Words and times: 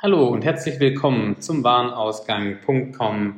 Hallo 0.00 0.28
und 0.28 0.44
herzlich 0.44 0.78
willkommen 0.78 1.40
zum 1.40 1.64
Warenausgang.com 1.64 3.34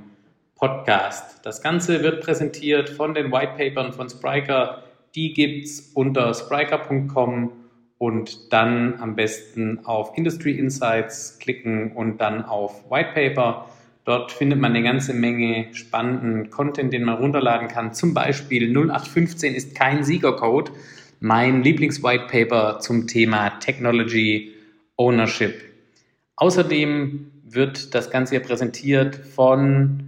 Podcast. 0.55 1.41
Das 1.43 1.63
Ganze 1.63 2.03
wird 2.03 2.23
präsentiert 2.23 2.91
von 2.91 3.15
den 3.15 3.33
Whitepapern 3.33 3.95
von 3.95 4.11
Spriker. 4.11 4.83
Die 5.15 5.33
gibt's 5.33 5.91
unter 5.95 6.35
spriker.com 6.35 7.51
und 7.97 8.53
dann 8.53 9.01
am 9.01 9.17
besten 9.17 9.87
auf 9.87 10.19
Industry 10.19 10.53
Insights 10.53 11.39
klicken 11.39 11.93
und 11.93 12.21
dann 12.21 12.45
auf 12.45 12.91
Whitepaper. 12.91 13.71
Dort 14.05 14.31
findet 14.31 14.61
man 14.61 14.73
eine 14.73 14.83
ganze 14.83 15.15
Menge 15.15 15.69
spannenden 15.73 16.51
Content, 16.51 16.93
den 16.93 17.05
man 17.05 17.17
runterladen 17.17 17.69
kann. 17.69 17.95
Zum 17.95 18.13
Beispiel 18.13 18.69
0815 18.69 19.55
ist 19.55 19.75
kein 19.75 20.05
Siegercode. 20.05 20.73
Mein 21.21 21.63
Lieblings-Whitepaper 21.63 22.81
zum 22.81 23.07
Thema 23.07 23.49
Technology 23.61 24.53
Ownership 24.99 25.70
Außerdem 26.41 27.31
wird 27.45 27.95
das 27.95 28.11
Ganze 28.11 28.37
hier 28.37 28.41
präsentiert 28.41 29.15
von 29.15 30.05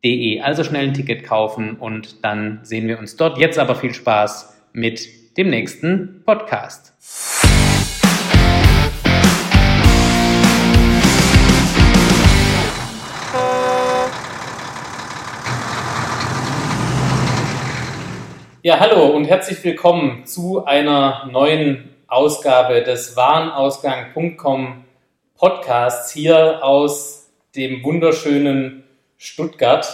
www.ftf.de. 0.04 0.42
Also 0.42 0.64
schnell 0.64 0.88
ein 0.88 0.94
Ticket 0.94 1.24
kaufen 1.24 1.78
und 1.78 2.24
dann 2.24 2.60
sehen 2.64 2.88
wir 2.88 3.00
uns 3.00 3.16
dort. 3.16 3.38
Jetzt 3.38 3.58
aber 3.58 3.76
viel 3.76 3.94
Spaß 3.94 4.54
mit 4.74 5.38
dem 5.38 5.50
nächsten 5.50 6.22
Podcast. 6.26 6.94
Ja, 18.62 18.80
hallo 18.80 19.08
und 19.08 19.26
herzlich 19.26 19.62
willkommen 19.66 20.26
zu 20.26 20.64
einer 20.64 21.28
neuen 21.30 21.90
Ausgabe 22.08 22.82
des 22.82 23.18
Warenausgang.com 23.18 24.86
Podcasts 25.36 26.14
hier 26.14 26.64
aus 26.64 27.30
dem 27.56 27.84
wunderschönen 27.84 28.83
Stuttgart, 29.24 29.88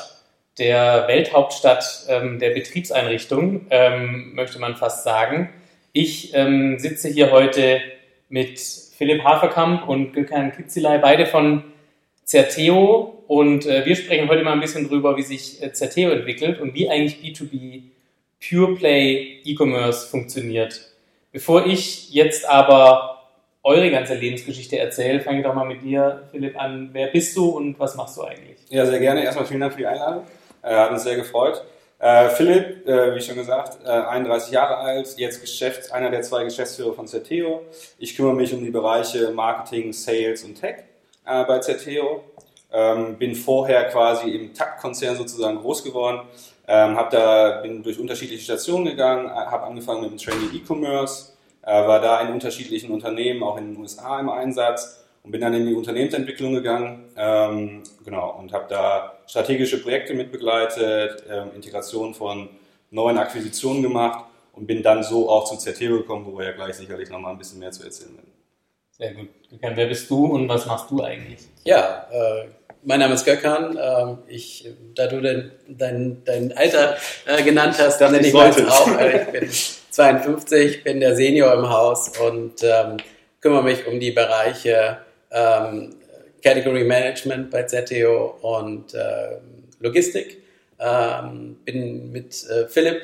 der 0.57 1.07
Welthauptstadt 1.07 2.07
ähm, 2.09 2.39
der 2.39 2.49
Betriebseinrichtung, 2.49 3.67
ähm, 3.69 4.33
möchte 4.33 4.57
man 4.57 4.75
fast 4.75 5.03
sagen. 5.03 5.53
Ich 5.93 6.33
ähm, 6.33 6.79
sitze 6.79 7.09
hier 7.09 7.29
heute 7.29 7.79
mit 8.27 8.59
Philipp 8.59 9.23
Haferkamp 9.23 9.87
und 9.87 10.13
Gökhan 10.13 10.51
Kitzilei, 10.51 10.97
beide 10.97 11.27
von 11.27 11.63
Zerteo. 12.23 13.23
Und 13.27 13.67
äh, 13.67 13.85
wir 13.85 13.95
sprechen 13.95 14.27
heute 14.29 14.43
mal 14.43 14.53
ein 14.53 14.61
bisschen 14.61 14.89
drüber, 14.89 15.15
wie 15.15 15.21
sich 15.21 15.61
äh, 15.61 15.71
Zerteo 15.73 16.09
entwickelt 16.09 16.59
und 16.59 16.73
wie 16.73 16.89
eigentlich 16.89 17.19
B2B 17.23 17.83
Pure 18.49 18.75
Play 18.77 19.41
E-Commerce 19.45 20.07
funktioniert. 20.07 20.89
Bevor 21.31 21.67
ich 21.67 22.11
jetzt 22.11 22.49
aber 22.49 23.18
eure 23.63 23.91
ganze 23.91 24.15
Lebensgeschichte 24.15 24.77
erzähle. 24.77 25.21
Fange 25.21 25.39
ich 25.39 25.45
doch 25.45 25.53
mal 25.53 25.65
mit 25.65 25.83
dir, 25.83 26.23
Philipp, 26.31 26.59
an. 26.59 26.89
Wer 26.93 27.07
bist 27.07 27.35
du 27.35 27.49
und 27.49 27.79
was 27.79 27.95
machst 27.95 28.17
du 28.17 28.23
eigentlich? 28.23 28.57
Ja, 28.69 28.85
sehr 28.85 28.99
gerne. 28.99 29.23
Erstmal 29.23 29.45
vielen 29.45 29.59
Dank 29.59 29.73
für 29.73 29.79
die 29.79 29.87
Einladung. 29.87 30.23
Äh, 30.61 30.75
hat 30.75 30.91
uns 30.91 31.03
sehr 31.03 31.15
gefreut. 31.15 31.63
Äh, 31.99 32.29
Philipp, 32.29 32.87
äh, 32.87 33.13
wie 33.13 33.21
schon 33.21 33.35
gesagt, 33.35 33.79
äh, 33.85 33.89
31 33.89 34.53
Jahre 34.53 34.77
alt, 34.77 35.15
jetzt 35.17 35.41
Geschäfts-, 35.41 35.91
einer 35.91 36.09
der 36.09 36.21
zwei 36.21 36.45
Geschäftsführer 36.45 36.93
von 36.93 37.07
Certeo. 37.07 37.63
Ich 37.97 38.15
kümmere 38.15 38.35
mich 38.35 38.53
um 38.53 38.63
die 38.63 38.69
Bereiche 38.69 39.31
Marketing, 39.31 39.91
Sales 39.91 40.43
und 40.43 40.55
Tech 40.55 40.83
bei 41.25 41.61
Certeo. 41.61 42.23
Ähm, 42.71 43.17
bin 43.17 43.35
vorher 43.35 43.85
quasi 43.89 44.29
im 44.29 44.53
Takt-Konzern 44.53 45.15
sozusagen 45.15 45.57
groß 45.57 45.83
geworden. 45.83 46.21
Ähm, 46.67 46.95
hab 46.95 47.09
da, 47.09 47.61
bin 47.61 47.83
durch 47.83 47.99
unterschiedliche 47.99 48.43
Stationen 48.43 48.85
gegangen, 48.85 49.29
habe 49.29 49.63
angefangen 49.63 50.01
mit 50.01 50.11
dem 50.11 50.17
Training 50.17 50.49
E-Commerce, 50.53 51.33
war 51.63 52.01
da 52.01 52.21
in 52.21 52.33
unterschiedlichen 52.33 52.91
Unternehmen, 52.91 53.43
auch 53.43 53.57
in 53.57 53.73
den 53.73 53.81
USA 53.81 54.19
im 54.19 54.29
Einsatz 54.29 55.05
und 55.23 55.31
bin 55.31 55.41
dann 55.41 55.53
in 55.53 55.67
die 55.67 55.73
Unternehmensentwicklung 55.73 56.53
gegangen, 56.53 57.09
ähm, 57.17 57.83
genau, 58.03 58.37
und 58.39 58.53
habe 58.53 58.65
da 58.69 59.19
strategische 59.27 59.81
Projekte 59.81 60.13
mitbegleitet, 60.13 61.23
äh, 61.29 61.55
Integration 61.55 62.13
von 62.13 62.49
neuen 62.91 63.17
Akquisitionen 63.17 63.83
gemacht 63.83 64.25
und 64.53 64.65
bin 64.65 64.81
dann 64.81 65.03
so 65.03 65.29
auch 65.29 65.45
zu 65.45 65.57
Zerteo 65.57 65.97
gekommen, 65.97 66.25
wo 66.25 66.37
wir 66.37 66.45
ja 66.45 66.51
gleich 66.53 66.75
sicherlich 66.75 67.09
noch 67.09 67.19
mal 67.19 67.31
ein 67.31 67.37
bisschen 67.37 67.59
mehr 67.59 67.71
zu 67.71 67.83
erzählen 67.83 68.15
werden. 68.15 68.31
Sehr 68.97 69.13
gut. 69.13 69.29
Gökhan, 69.49 69.77
wer 69.77 69.87
bist 69.87 70.09
du 70.09 70.25
und 70.25 70.49
was 70.49 70.65
machst 70.65 70.91
du 70.91 71.01
eigentlich? 71.01 71.39
Ja, 71.63 72.07
äh, 72.11 72.47
mein 72.83 72.99
Name 72.99 73.13
ist 73.13 73.25
Gökhan. 73.25 73.77
Äh, 73.77 74.15
ich, 74.27 74.67
da 74.95 75.07
du 75.07 75.21
dein, 75.21 75.51
dein, 75.67 76.21
dein 76.25 76.57
Alter 76.57 76.97
äh, 77.25 77.41
genannt 77.43 77.75
hast, 77.79 77.99
dann 77.99 78.11
nenne 78.11 78.27
ich 78.27 78.33
meins 78.33 78.57
auch. 78.67 78.87
Äh, 78.99 79.23
ich 79.23 79.27
bin 79.31 79.49
52, 79.99 80.85
bin 80.85 81.01
der 81.01 81.13
Senior 81.13 81.53
im 81.55 81.69
Haus 81.69 82.17
und 82.19 82.63
ähm, 82.63 82.95
kümmere 83.41 83.63
mich 83.63 83.85
um 83.85 83.99
die 83.99 84.11
Bereiche 84.11 84.99
ähm, 85.29 85.93
Category 86.41 86.85
Management 86.85 87.51
bei 87.51 87.63
ZTO 87.63 88.37
und 88.41 88.93
äh, 88.93 89.39
Logistik. 89.81 90.41
Ähm, 90.79 91.57
bin 91.65 92.13
mit 92.13 92.49
äh, 92.49 92.69
Philipp 92.69 93.01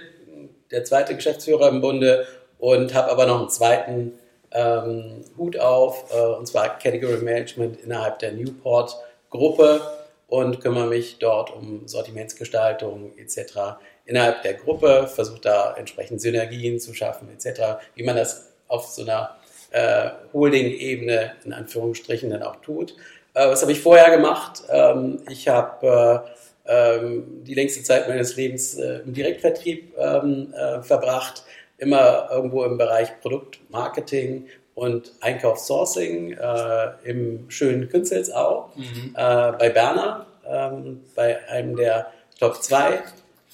der 0.72 0.86
zweite 0.86 1.16
Geschäftsführer 1.16 1.68
im 1.68 1.82
Bunde 1.82 2.26
und 2.60 2.94
habe 2.94 3.12
aber 3.12 3.26
noch 3.26 3.40
einen 3.42 3.50
zweiten 3.50 4.14
ähm, 4.54 5.26
Hut 5.38 5.60
auf, 5.60 6.06
äh, 6.14 6.38
und 6.38 6.48
zwar 6.48 6.80
Category 6.80 7.18
Management 7.18 7.78
innerhalb 7.84 8.20
der 8.20 8.32
Newport 8.32 8.96
Gruppe 9.30 9.82
und 10.30 10.62
kümmere 10.62 10.88
mich 10.88 11.18
dort 11.20 11.54
um 11.54 11.90
Sortimentsgestaltung 11.90 13.12
etc. 13.18 13.80
innerhalb 14.06 14.44
der 14.44 14.54
Gruppe, 14.54 15.08
versuche 15.14 15.42
da 15.42 15.76
entsprechend 15.78 16.22
Synergien 16.22 16.80
zu 16.80 16.94
schaffen 16.94 17.30
etc., 17.30 17.80
wie 17.96 18.04
man 18.04 18.16
das 18.16 18.54
auf 18.68 18.88
so 18.88 19.02
einer 19.02 19.36
äh, 19.72 20.10
Holding-Ebene 20.34 21.34
in 21.44 21.54
Anführungsstrichen 21.54 22.30
dann 22.30 22.44
auch 22.44 22.58
tut. 22.58 22.96
Äh, 23.34 23.50
was 23.50 23.62
habe 23.62 23.72
ich 23.72 23.82
vorher 23.82 24.16
gemacht? 24.16 24.64
Ähm, 24.70 25.22
ich 25.30 25.48
habe 25.48 26.24
äh, 26.66 26.96
ähm, 26.98 27.44
die 27.44 27.54
längste 27.54 27.84
Zeit 27.84 28.08
meines 28.08 28.36
Lebens 28.36 28.76
äh, 28.76 29.00
im 29.06 29.14
Direktvertrieb 29.14 29.94
ähm, 29.98 30.54
äh, 30.54 30.82
verbracht, 30.82 31.44
immer 31.78 32.30
irgendwo 32.32 32.64
im 32.64 32.78
Bereich 32.78 33.20
Produktmarketing 33.22 34.48
und 34.76 35.12
Einkaufssourcing 35.22 36.34
äh, 36.34 36.88
im 37.04 37.50
schönen 37.50 37.90
Künzelsau 37.90 38.72
mhm. 38.76 39.14
bei 39.14 39.70
Berner, 39.70 40.26
ähm, 40.48 41.02
bei 41.16 41.48
einem 41.50 41.76
der 41.76 42.08
Top 42.40 42.62
2 42.62 43.04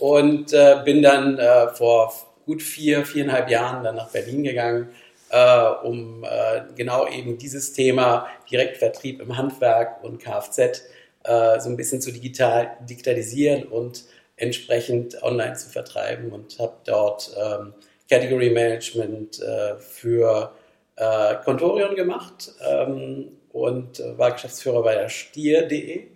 und 0.01 0.51
bin 0.85 1.01
dann 1.01 1.39
vor 1.75 2.13
gut 2.45 2.61
vier, 2.61 3.05
viereinhalb 3.05 3.49
Jahren 3.49 3.83
dann 3.83 3.95
nach 3.95 4.09
Berlin 4.09 4.43
gegangen 4.43 4.89
äh, 5.31 5.65
um 5.83 6.23
äh, 6.23 6.61
genau 6.75 7.07
eben 7.07 7.37
dieses 7.37 7.73
Thema 7.73 8.27
Direktvertrieb 8.51 9.21
im 9.21 9.37
Handwerk 9.37 10.03
und 10.03 10.19
Kfz 10.19 10.83
äh, 11.23 11.59
so 11.59 11.69
ein 11.69 11.77
bisschen 11.77 12.01
zu 12.01 12.11
digital, 12.11 12.77
digitalisieren 12.81 13.63
und 13.63 14.03
entsprechend 14.35 15.21
online 15.23 15.55
zu 15.55 15.69
vertreiben 15.69 16.31
und 16.31 16.59
habe 16.59 16.73
dort 16.85 17.31
ähm, 17.37 17.73
Category 18.09 18.49
Management 18.49 19.39
äh, 19.41 19.77
für 19.77 20.51
äh, 20.97 21.35
Contorion 21.45 21.95
gemacht 21.95 22.51
ähm, 22.67 23.31
und 23.53 23.99
äh, 23.99 24.17
war 24.17 24.31
Geschäftsführer 24.31 24.83
bei 24.83 24.95
der 24.95 25.09
Stier.de. 25.09 26.07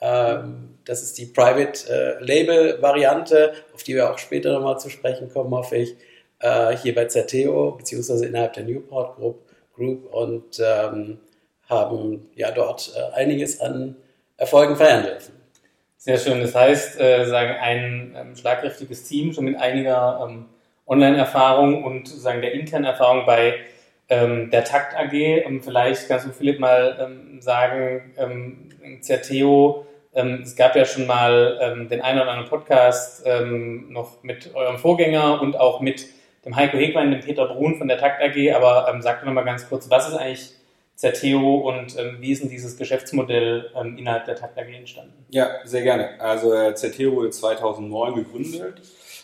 Ähm, 0.00 0.75
das 0.86 1.02
ist 1.02 1.18
die 1.18 1.26
Private 1.26 2.18
äh, 2.20 2.24
auf 3.74 3.82
die 3.82 3.94
wir 3.94 4.10
auch 4.10 4.18
später 4.18 4.52
nochmal 4.52 4.78
zu 4.78 4.88
sprechen 4.88 5.28
kommen, 5.28 5.52
hoffe 5.54 5.76
ich 5.76 5.96
äh, 6.40 6.76
hier 6.76 6.94
bei 6.94 7.06
Zerteo, 7.06 7.72
beziehungsweise 7.72 8.26
innerhalb 8.26 8.54
der 8.54 8.64
Newport 8.64 9.16
Group, 9.16 9.42
Group 9.74 10.12
und 10.14 10.60
ähm, 10.60 11.18
haben 11.68 12.30
ja 12.34 12.50
dort 12.50 12.92
äh, 12.96 13.14
einiges 13.14 13.60
an 13.60 13.96
Erfolgen 14.36 14.76
feiern 14.76 15.04
dürfen. 15.04 15.34
Sehr 15.96 16.18
schön. 16.18 16.40
Das 16.40 16.54
heißt, 16.54 17.00
äh, 17.00 17.24
sagen 17.26 17.54
ein 17.60 18.14
ähm, 18.16 18.36
schlagkräftiges 18.36 19.04
Team 19.08 19.32
schon 19.32 19.44
mit 19.46 19.56
einiger 19.56 20.24
ähm, 20.28 20.46
Online-Erfahrung 20.86 21.82
und 21.82 22.06
sozusagen 22.06 22.42
der 22.42 22.52
internen 22.52 22.84
Erfahrung 22.84 23.26
bei 23.26 23.56
ähm, 24.08 24.50
der 24.50 24.64
Takt 24.64 24.94
AG. 24.96 25.12
Ähm, 25.12 25.62
vielleicht 25.62 26.06
kannst 26.06 26.26
du 26.26 26.30
Philipp 26.30 26.60
mal 26.60 26.96
ähm, 27.00 27.40
sagen, 27.40 28.14
ähm, 28.18 28.68
Zerteo, 29.00 29.85
ähm, 30.16 30.40
es 30.42 30.56
gab 30.56 30.74
ja 30.74 30.84
schon 30.84 31.06
mal 31.06 31.86
den 31.90 32.00
einen 32.00 32.20
oder 32.20 32.30
anderen 32.30 32.48
Podcast 32.48 33.24
noch 33.88 34.22
mit 34.22 34.54
eurem 34.54 34.78
Vorgänger 34.78 35.40
und 35.40 35.58
auch 35.60 35.80
mit 35.80 36.06
dem 36.46 36.56
Heiko 36.56 36.78
Hegwein, 36.78 37.10
dem 37.10 37.20
Peter 37.20 37.46
Brun 37.46 37.76
von 37.76 37.88
der 37.88 37.98
Takt 37.98 38.22
AG, 38.22 38.54
aber 38.54 38.88
ähm, 38.88 39.02
sag 39.02 39.18
doch 39.20 39.26
nochmal 39.26 39.44
ganz 39.44 39.68
kurz, 39.68 39.90
was 39.90 40.08
ist 40.08 40.14
eigentlich 40.14 40.52
Zerteo 40.94 41.56
und 41.56 41.98
ähm, 41.98 42.18
wie 42.20 42.32
ist 42.32 42.42
denn 42.42 42.48
dieses 42.48 42.78
Geschäftsmodell 42.78 43.70
ähm, 43.76 43.98
innerhalb 43.98 44.24
der 44.24 44.36
Takt 44.36 44.56
AG 44.56 44.72
entstanden? 44.72 45.12
Ja, 45.30 45.48
sehr 45.64 45.82
gerne. 45.82 46.18
Also 46.20 46.54
äh, 46.54 46.74
Zerteo 46.74 47.16
wurde 47.16 47.30
2009 47.30 48.14
gegründet 48.14 48.80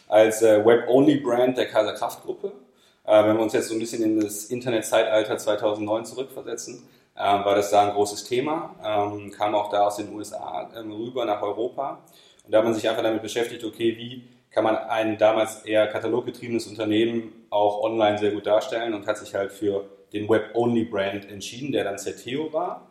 als 0.09 0.43
äh, 0.43 0.63
Web-Only-Brand 0.67 1.57
der 1.57 1.69
Kaiser 1.69 1.95
Kraft 1.95 2.25
Gruppe. 2.25 2.53
Äh, 3.07 3.25
wenn 3.25 3.37
wir 3.37 3.43
uns 3.43 3.53
jetzt 3.53 3.69
so 3.69 3.75
ein 3.75 3.81
bisschen 3.81 4.03
in 4.03 4.21
das 4.21 4.47
Internetzeitalter 4.47 5.39
2009 5.39 6.05
zurückversetzen, 6.05 6.83
äh, 7.15 7.21
war 7.21 7.55
das 7.55 7.71
da 7.71 7.89
ein 7.89 7.95
großes 7.95 8.25
Thema, 8.25 8.75
ähm, 8.85 9.31
kam 9.31 9.55
auch 9.55 9.71
da 9.71 9.87
aus 9.87 9.97
den 9.97 10.15
USA 10.15 10.71
ähm, 10.77 10.93
rüber 10.93 11.25
nach 11.25 11.43
Europa. 11.43 12.01
Und 12.45 12.53
da 12.53 12.59
hat 12.59 12.65
man 12.65 12.75
sich 12.75 12.89
einfach 12.89 13.03
damit 13.03 13.23
beschäftigt, 13.23 13.65
okay, 13.65 13.97
wie 13.97 14.25
kann 14.51 14.65
man 14.65 14.77
ein 14.77 15.19
damals 15.19 15.65
eher 15.65 15.87
kataloggetriebenes 15.87 16.67
Unternehmen 16.67 17.47
auch 17.51 17.83
online 17.83 18.19
sehr 18.19 18.33
gut 18.33 18.47
darstellen 18.47 18.95
und 18.95 19.07
hat 19.07 19.19
sich 19.19 19.35
halt 19.35 19.53
für 19.53 19.87
den 20.13 20.29
Web-Only-Brand 20.29 21.31
entschieden, 21.31 21.73
der 21.73 21.85
dann 21.85 21.99
Zeteo 21.99 22.53
war. 22.53 22.91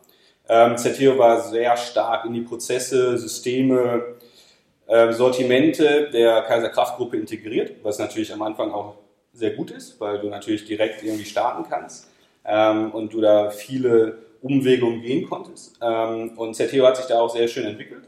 Ähm, 0.50 0.78
Zeteo 0.78 1.18
war 1.18 1.42
sehr 1.42 1.78
stark 1.78 2.26
in 2.26 2.34
die 2.34 2.42
Prozesse, 2.42 3.18
Systeme, 3.18 4.16
äh, 4.88 5.12
Sortimente 5.14 6.10
der 6.12 6.42
Kaiser 6.44 6.70
Kraft 6.70 6.98
Gruppe 6.98 7.18
integriert, 7.18 7.76
was 7.84 8.00
natürlich 8.00 8.34
am 8.34 8.42
Anfang 8.42 8.72
auch 8.72 8.96
sehr 9.34 9.52
gut 9.52 9.72
ist, 9.72 10.00
weil 10.00 10.20
du 10.20 10.30
natürlich 10.30 10.66
direkt 10.66 11.04
irgendwie 11.04 11.26
starten 11.26 11.64
kannst 11.70 12.11
ähm, 12.46 12.92
und 12.92 13.14
du 13.14 13.22
da 13.22 13.50
viele 13.50 14.20
Umwege 14.42 14.86
umgehen 14.86 15.28
konntest. 15.28 15.78
Ähm, 15.82 16.38
und 16.38 16.56
Zeteo 16.56 16.86
hat 16.86 16.98
sich 16.98 17.06
da 17.06 17.20
auch 17.20 17.30
sehr 17.30 17.48
schön 17.48 17.66
entwickelt. 17.66 18.04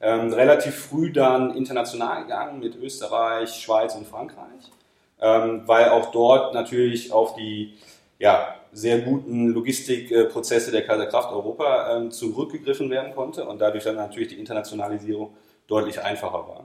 Ähm, 0.00 0.32
relativ 0.32 0.74
früh 0.74 1.12
dann 1.12 1.56
international 1.56 2.22
gegangen 2.22 2.60
mit 2.60 2.76
Österreich, 2.76 3.54
Schweiz 3.54 3.94
und 3.94 4.06
Frankreich, 4.06 4.70
ähm, 5.20 5.62
weil 5.66 5.88
auch 5.88 6.10
dort 6.10 6.52
natürlich 6.54 7.12
auf 7.12 7.34
die 7.34 7.74
ja, 8.18 8.54
sehr 8.72 9.00
guten 9.00 9.48
Logistikprozesse 9.48 10.70
der 10.70 10.84
Kaiser 10.84 11.06
Kraft 11.06 11.32
Europa 11.32 11.96
ähm, 11.96 12.10
zurückgegriffen 12.10 12.90
werden 12.90 13.14
konnte 13.14 13.46
und 13.46 13.58
dadurch 13.58 13.84
dann 13.84 13.96
natürlich 13.96 14.28
die 14.28 14.38
Internationalisierung 14.38 15.34
deutlich 15.66 16.00
einfacher 16.02 16.46
war. 16.46 16.64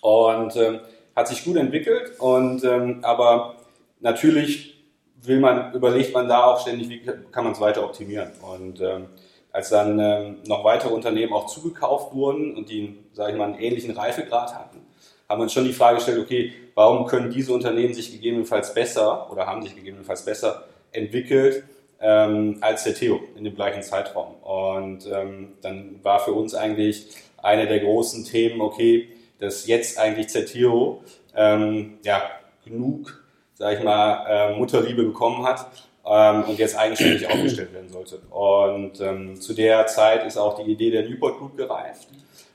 Und 0.00 0.56
ähm, 0.56 0.80
hat 1.14 1.28
sich 1.28 1.44
gut 1.44 1.56
entwickelt 1.56 2.18
und 2.18 2.64
ähm, 2.64 3.00
aber 3.02 3.56
natürlich 4.00 4.77
will 5.22 5.40
man, 5.40 5.72
überlegt 5.72 6.14
man 6.14 6.28
da 6.28 6.44
auch 6.44 6.60
ständig, 6.60 6.88
wie 6.88 7.00
kann 7.00 7.44
man 7.44 7.52
es 7.52 7.60
weiter 7.60 7.84
optimieren. 7.84 8.30
Und 8.40 8.80
ähm, 8.80 9.06
als 9.52 9.70
dann 9.70 9.98
ähm, 9.98 10.36
noch 10.46 10.64
weitere 10.64 10.92
Unternehmen 10.92 11.32
auch 11.32 11.46
zugekauft 11.46 12.14
wurden 12.14 12.56
und 12.56 12.68
die, 12.68 12.98
sage 13.12 13.32
ich 13.32 13.38
mal, 13.38 13.46
einen 13.46 13.58
ähnlichen 13.58 13.90
Reifegrad 13.92 14.54
hatten, 14.54 14.80
haben 15.28 15.40
wir 15.40 15.42
uns 15.44 15.52
schon 15.52 15.64
die 15.64 15.72
Frage 15.72 15.96
gestellt, 15.96 16.20
okay, 16.20 16.52
warum 16.74 17.06
können 17.06 17.30
diese 17.30 17.52
Unternehmen 17.52 17.92
sich 17.92 18.12
gegebenenfalls 18.12 18.72
besser 18.72 19.30
oder 19.30 19.46
haben 19.46 19.62
sich 19.62 19.74
gegebenenfalls 19.74 20.24
besser 20.24 20.64
entwickelt 20.92 21.64
ähm, 22.00 22.58
als 22.60 22.84
der 22.84 22.94
Theo 22.94 23.20
in 23.36 23.44
dem 23.44 23.54
gleichen 23.54 23.82
Zeitraum. 23.82 24.34
Und 24.36 25.06
ähm, 25.12 25.54
dann 25.60 26.00
war 26.02 26.20
für 26.20 26.32
uns 26.32 26.54
eigentlich 26.54 27.08
eine 27.42 27.66
der 27.66 27.80
großen 27.80 28.24
Themen, 28.24 28.60
okay, 28.60 29.08
dass 29.38 29.66
jetzt 29.66 29.98
eigentlich 29.98 30.28
Zetiro 30.28 31.02
ähm, 31.34 31.98
ja, 32.04 32.22
genug, 32.64 33.22
sag 33.58 33.76
ich 33.76 33.84
mal, 33.84 34.24
äh, 34.28 34.56
Mutterliebe 34.56 35.02
bekommen 35.02 35.44
hat 35.44 35.66
ähm, 36.06 36.44
und 36.44 36.58
jetzt 36.58 36.78
eigenständig 36.78 37.26
aufgestellt 37.30 37.74
werden 37.74 37.88
sollte. 37.88 38.20
Und 38.30 39.00
ähm, 39.00 39.40
zu 39.40 39.52
der 39.52 39.86
Zeit 39.88 40.24
ist 40.24 40.36
auch 40.36 40.62
die 40.62 40.70
Idee 40.70 40.90
der 40.90 41.02
Newport 41.02 41.38
Group 41.38 41.56
gereift. 41.56 42.08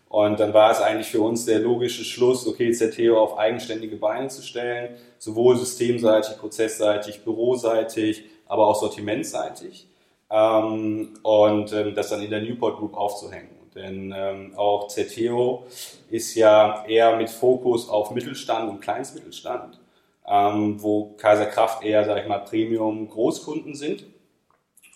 Und 0.08 0.40
dann 0.40 0.54
war 0.54 0.72
es 0.72 0.80
eigentlich 0.80 1.08
für 1.08 1.22
uns 1.22 1.46
der 1.46 1.60
logische 1.60 2.06
Schluss, 2.06 2.48
okay, 2.48 2.72
ZTO 2.72 3.20
auf 3.20 3.38
eigenständige 3.38 3.98
Beine 3.98 4.30
zu 4.30 4.44
stellen, 4.44 4.96
sowohl 5.18 5.58
systemseitig, 5.58 6.38
prozessseitig, 6.38 7.24
büroseitig, 7.24 8.24
aber 8.48 8.68
auch 8.68 8.80
sortimentseitig. 8.80 9.88
Ähm, 10.32 11.16
und 11.22 11.74
ähm, 11.74 11.96
das 11.96 12.10
dann 12.10 12.22
in 12.22 12.30
der 12.30 12.42
Newport 12.42 12.78
Group 12.78 12.96
aufzuhängen. 12.96 13.50
Denn 13.76 14.14
ähm, 14.16 14.54
auch 14.56 14.88
ZTO 14.88 15.66
ist 16.10 16.36
ja 16.36 16.86
eher 16.88 17.18
mit 17.18 17.30
Fokus 17.30 17.90
auf 17.90 18.12
Mittelstand 18.12 18.70
und 18.70 18.80
Kleinstmittelstand 18.80 19.80
ähm, 20.28 20.82
wo 20.82 21.16
Kaiser 21.18 21.46
Kraft 21.46 21.84
eher, 21.84 22.06
sage 22.06 22.22
ich 22.22 22.28
mal, 22.28 22.40
Premium-Großkunden 22.40 23.76
sind. 23.76 24.06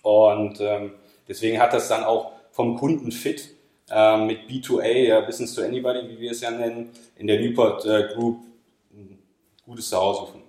Und 0.02 0.60
ähm, 0.62 0.94
deswegen 1.28 1.60
hat 1.60 1.74
das 1.74 1.88
dann 1.90 2.04
auch 2.04 2.32
vom 2.52 2.78
Kundenfit 2.78 3.56
äh, 3.90 4.18
mit 4.18 4.50
B2A, 4.50 4.88
ja, 4.88 5.22
Business 5.22 5.54
to 5.54 5.62
Anybody, 5.62 6.08
wie 6.10 6.20
wir 6.20 6.32
es 6.32 6.42
ja 6.42 6.52
nennen, 6.52 6.92
in 7.16 7.28
der 7.28 7.40
Newport 7.40 7.86
äh, 7.86 8.14
Group 8.14 8.40
ein 8.94 9.20
gutes 9.66 9.90
Zuhause 9.90 10.22
gefunden. 10.22 10.48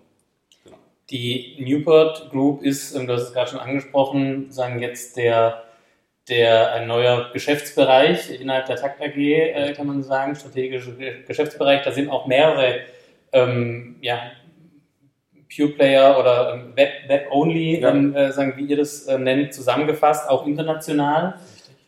Genau. 0.64 0.76
Die 1.10 1.56
Newport 1.58 2.30
Group 2.30 2.62
ist, 2.62 2.94
ähm, 2.94 3.06
du 3.06 3.14
hast 3.14 3.22
es 3.22 3.32
gerade 3.32 3.50
schon 3.50 3.60
angesprochen, 3.60 4.50
sagen 4.50 4.80
jetzt 4.80 5.16
der 5.16 5.64
der 6.28 6.74
ein 6.74 6.86
neuer 6.86 7.30
Geschäftsbereich 7.32 8.38
innerhalb 8.38 8.66
der 8.66 8.76
Takt 8.76 9.00
AG, 9.00 9.16
äh, 9.16 9.72
kann 9.72 9.86
man 9.86 10.02
sagen, 10.02 10.34
strategischer 10.34 10.92
Geschäftsbereich. 11.26 11.82
Da 11.84 11.92
sind 11.92 12.10
auch 12.10 12.26
mehrere 12.26 12.80
ähm, 13.32 13.96
ja, 14.00 14.20
Pure 15.58 15.70
Player 15.70 16.18
oder 16.18 16.54
ähm, 16.54 16.72
Web-Only, 16.76 17.80
ja. 17.80 17.90
ähm, 17.90 18.14
äh, 18.14 18.32
sagen, 18.32 18.54
wie 18.56 18.66
ihr 18.66 18.76
das 18.76 19.06
äh, 19.06 19.18
nennt, 19.18 19.52
zusammengefasst, 19.52 20.30
auch 20.30 20.46
international. 20.46 21.34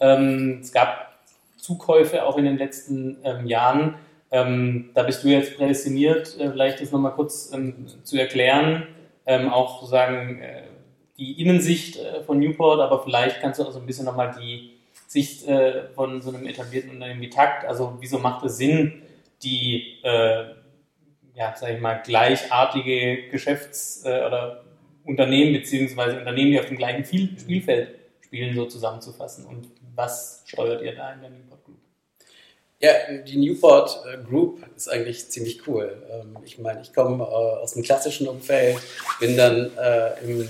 Ähm, 0.00 0.58
es 0.60 0.72
gab 0.72 1.20
Zukäufe 1.56 2.24
auch 2.24 2.36
in 2.36 2.44
den 2.44 2.58
letzten 2.58 3.18
ähm, 3.22 3.46
Jahren. 3.46 3.94
Ähm, 4.32 4.90
da 4.94 5.04
bist 5.04 5.22
du 5.22 5.28
jetzt 5.28 5.56
prädestiniert, 5.56 6.38
äh, 6.40 6.50
vielleicht 6.50 6.80
das 6.80 6.90
nochmal 6.90 7.12
kurz 7.12 7.52
ähm, 7.54 7.86
zu 8.02 8.18
erklären. 8.18 8.86
auch 9.26 9.80
sozusagen 9.80 10.42
äh, 10.42 10.62
die 11.16 11.40
Innensicht 11.40 11.96
äh, 11.96 12.22
von 12.24 12.40
Newport, 12.40 12.80
aber 12.80 13.04
vielleicht 13.04 13.40
kannst 13.40 13.60
du 13.60 13.64
auch 13.64 13.70
so 13.70 13.78
ein 13.78 13.86
bisschen 13.86 14.06
nochmal 14.06 14.34
die 14.40 14.72
Sicht 15.06 15.46
äh, 15.46 15.88
von 15.94 16.20
so 16.22 16.30
einem 16.30 16.46
etablierten 16.46 16.90
Unternehmen 16.90 17.20
wie 17.20 17.30
Takt, 17.30 17.64
also 17.64 17.96
wieso 18.00 18.18
macht 18.18 18.44
es 18.44 18.56
Sinn, 18.56 19.02
die 19.42 19.98
ja, 21.40 21.54
sag 21.58 21.72
ich 21.72 21.80
mal, 21.80 21.94
gleichartige 21.94 23.30
Geschäfts- 23.30 24.04
äh, 24.04 24.26
oder 24.26 24.62
Unternehmen 25.04 25.54
beziehungsweise 25.54 26.18
Unternehmen, 26.18 26.50
die 26.50 26.60
auf 26.60 26.66
dem 26.66 26.76
gleichen 26.76 27.02
Spielfeld 27.02 27.94
spielen, 28.20 28.54
so 28.54 28.66
zusammenzufassen. 28.66 29.46
Und 29.46 29.68
was 29.94 30.42
steuert 30.44 30.82
ihr 30.82 30.94
da 30.94 31.14
in 31.14 31.22
der 31.22 31.30
Newport 31.30 31.64
Group? 31.64 31.78
Ja, 32.78 32.90
die 33.26 33.38
Newport 33.38 34.04
äh, 34.06 34.22
Group 34.22 34.66
ist 34.76 34.90
eigentlich 34.90 35.30
ziemlich 35.30 35.66
cool. 35.66 36.02
Ähm, 36.10 36.36
ich 36.44 36.58
meine, 36.58 36.82
ich 36.82 36.92
komme 36.92 37.24
äh, 37.24 37.26
aus 37.26 37.72
dem 37.72 37.82
klassischen 37.84 38.28
Umfeld, 38.28 38.76
bin 39.18 39.38
dann 39.38 39.70
im, 40.22 40.46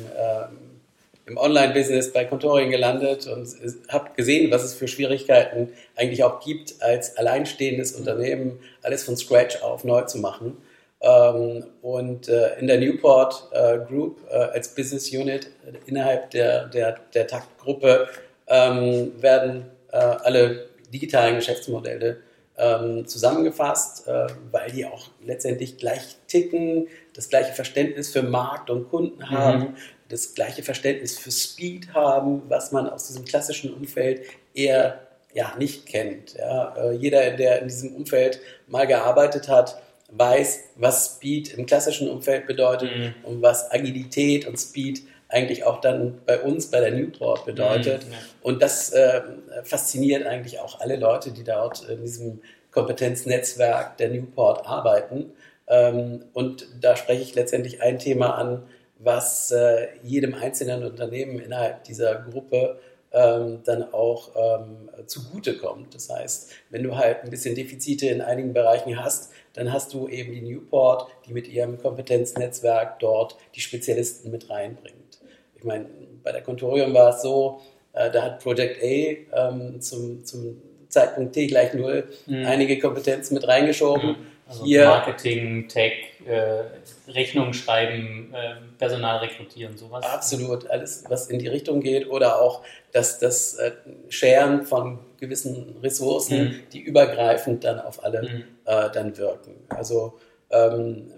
im 1.27 1.37
Online-Business 1.37 2.13
bei 2.13 2.25
Contoring 2.25 2.71
gelandet 2.71 3.29
und 3.29 3.49
habe 3.89 4.11
gesehen, 4.17 4.51
was 4.51 4.65
es 4.65 4.75
für 4.75 4.89
Schwierigkeiten 4.89 5.69
eigentlich 5.95 6.25
auch 6.25 6.41
gibt, 6.41 6.83
als 6.83 7.17
alleinstehendes 7.17 7.93
Unternehmen 7.93 8.59
alles 8.83 9.05
von 9.05 9.17
Scratch 9.17 9.63
auf 9.63 9.85
neu 9.85 10.03
zu 10.03 10.19
machen. 10.19 10.57
Ähm, 11.03 11.65
und 11.81 12.29
äh, 12.29 12.59
in 12.59 12.67
der 12.67 12.79
Newport 12.79 13.49
äh, 13.53 13.79
Group 13.79 14.19
äh, 14.31 14.35
als 14.35 14.75
Business 14.75 15.11
Unit 15.11 15.51
innerhalb 15.87 16.31
der, 16.31 16.67
der, 16.67 16.99
der 17.15 17.27
Taktgruppe 17.27 18.09
ähm, 18.47 19.13
werden 19.21 19.71
äh, 19.93 19.97
alle 19.97 20.67
digitalen 20.93 21.37
Geschäftsmodelle 21.37 22.19
ähm, 22.59 23.07
zusammengefasst, 23.07 24.07
äh, 24.07 24.27
weil 24.51 24.71
die 24.73 24.85
auch 24.85 25.09
letztendlich 25.25 25.79
gleich 25.79 26.17
ticken, 26.27 26.89
das 27.15 27.29
gleiche 27.31 27.53
Verständnis 27.53 28.11
für 28.11 28.23
Markt 28.23 28.69
und 28.69 28.91
Kunden 28.91 29.19
mhm. 29.19 29.31
haben, 29.31 29.77
das 30.11 30.35
gleiche 30.35 30.63
Verständnis 30.63 31.19
für 31.19 31.31
Speed 31.31 31.95
haben, 31.95 32.43
was 32.49 32.73
man 32.73 32.89
aus 32.91 33.07
diesem 33.07 33.25
klassischen 33.25 33.73
Umfeld 33.73 34.23
eher 34.55 35.01
ja, 35.33 35.55
nicht 35.59 35.87
kennt. 35.87 36.35
Ja. 36.35 36.75
Äh, 36.77 36.93
jeder, 36.97 37.31
der 37.31 37.63
in 37.63 37.69
diesem 37.69 37.95
Umfeld 37.95 38.41
mal 38.67 38.87
gearbeitet 38.87 39.49
hat, 39.49 39.81
weiß, 40.13 40.61
was 40.77 41.17
Speed 41.17 41.55
im 41.55 41.67
klassischen 41.67 42.09
Umfeld 42.09 42.47
bedeutet 42.47 42.91
mhm. 42.97 43.15
und 43.25 43.43
was 43.43 43.71
Agilität 43.71 44.47
und 44.47 44.59
Speed 44.59 45.03
eigentlich 45.29 45.65
auch 45.65 45.81
dann 45.81 46.21
bei 46.27 46.41
uns, 46.41 46.71
bei 46.71 46.81
der 46.81 46.91
Newport 46.91 47.47
bedeutet. 47.47 48.07
Mhm, 48.07 48.13
ja. 48.13 48.19
Und 48.43 48.63
das 48.63 48.93
äh, 48.93 49.23
fasziniert 49.63 50.27
eigentlich 50.27 50.59
auch 50.59 50.81
alle 50.81 50.97
Leute, 50.97 51.31
die 51.31 51.45
dort 51.45 51.89
in 51.89 52.03
diesem 52.03 52.41
Kompetenznetzwerk 52.73 53.97
der 53.97 54.11
Newport 54.11 54.67
arbeiten. 54.67 55.33
Ähm, 55.69 56.25
und 56.33 56.67
da 56.81 56.97
spreche 56.97 57.23
ich 57.23 57.35
letztendlich 57.35 57.81
ein 57.81 57.99
Thema 57.99 58.35
an, 58.35 58.65
was 58.99 59.51
äh, 59.51 59.89
jedem 60.03 60.35
einzelnen 60.35 60.85
Unternehmen 60.85 61.39
innerhalb 61.39 61.85
dieser 61.85 62.17
Gruppe 62.17 62.81
ähm, 63.13 63.61
dann 63.65 63.93
auch 63.93 64.31
ähm, 64.37 64.91
zugutekommt. 65.07 65.95
Das 65.95 66.11
heißt, 66.11 66.53
wenn 66.71 66.83
du 66.83 66.97
halt 66.97 67.25
ein 67.25 67.31
bisschen 67.31 67.55
Defizite 67.55 68.07
in 68.07 68.21
einigen 68.21 68.53
Bereichen 68.53 69.03
hast, 69.03 69.33
dann 69.55 69.73
hast 69.73 69.93
du 69.95 70.09
eben 70.09 70.33
die 70.33 70.43
Newport, 70.43 71.09
die 71.27 71.33
mit 71.33 71.49
ihrem 71.49 71.79
Kompetenznetzwerk 71.79 72.99
dort 73.01 73.37
die 73.55 73.61
Spezialisten 73.61 74.31
mit 74.31 74.49
reinbringt. 74.51 75.21
Ich 75.57 75.65
meine, 75.65 75.87
bei 76.23 76.33
der 76.33 76.43
Contorium 76.43 76.95
war 76.95 77.11
es 77.11 77.23
so, 77.23 77.61
äh, 77.93 78.11
da 78.11 78.23
hat 78.23 78.43
Project 78.43 78.83
A 78.83 79.49
ähm, 79.49 79.81
zum, 79.81 80.25
zum 80.25 80.63
Zeitpunkt 80.89 81.33
T 81.33 81.47
gleich 81.47 81.75
null 81.75 82.09
mhm. 82.27 82.45
einige 82.47 82.79
Kompetenzen 82.79 83.35
mit 83.35 83.47
reingeschoben. 83.47 84.11
Mhm. 84.11 84.27
Also 84.47 84.65
Hier, 84.65 84.87
Marketing, 84.87 85.69
Tech, 85.69 85.93
äh, 86.27 87.11
Rechnungen 87.11 87.55
schreiben, 87.55 88.35
äh, 88.35 88.57
Personal 88.79 89.19
rekrutieren, 89.19 89.77
sowas? 89.77 90.05
Absolut, 90.05 90.69
alles, 90.69 91.05
was 91.09 91.29
in 91.29 91.39
die 91.39 91.47
Richtung 91.47 91.81
geht 91.81 92.11
oder 92.11 92.43
auch 92.43 92.63
das, 92.91 93.21
das 93.21 93.55
äh, 93.55 93.71
Scheren 94.09 94.65
von 94.65 94.99
gewissen 95.21 95.77
Ressourcen, 95.83 96.45
mhm. 96.45 96.55
die 96.73 96.81
übergreifend 96.81 97.65
dann 97.65 97.79
auf 97.79 98.03
alle 98.05 98.23
mhm. 98.23 98.45
äh, 98.65 98.91
dann 98.91 99.17
wirken. 99.17 99.55
Also 99.69 100.19
ähm, 100.51 101.13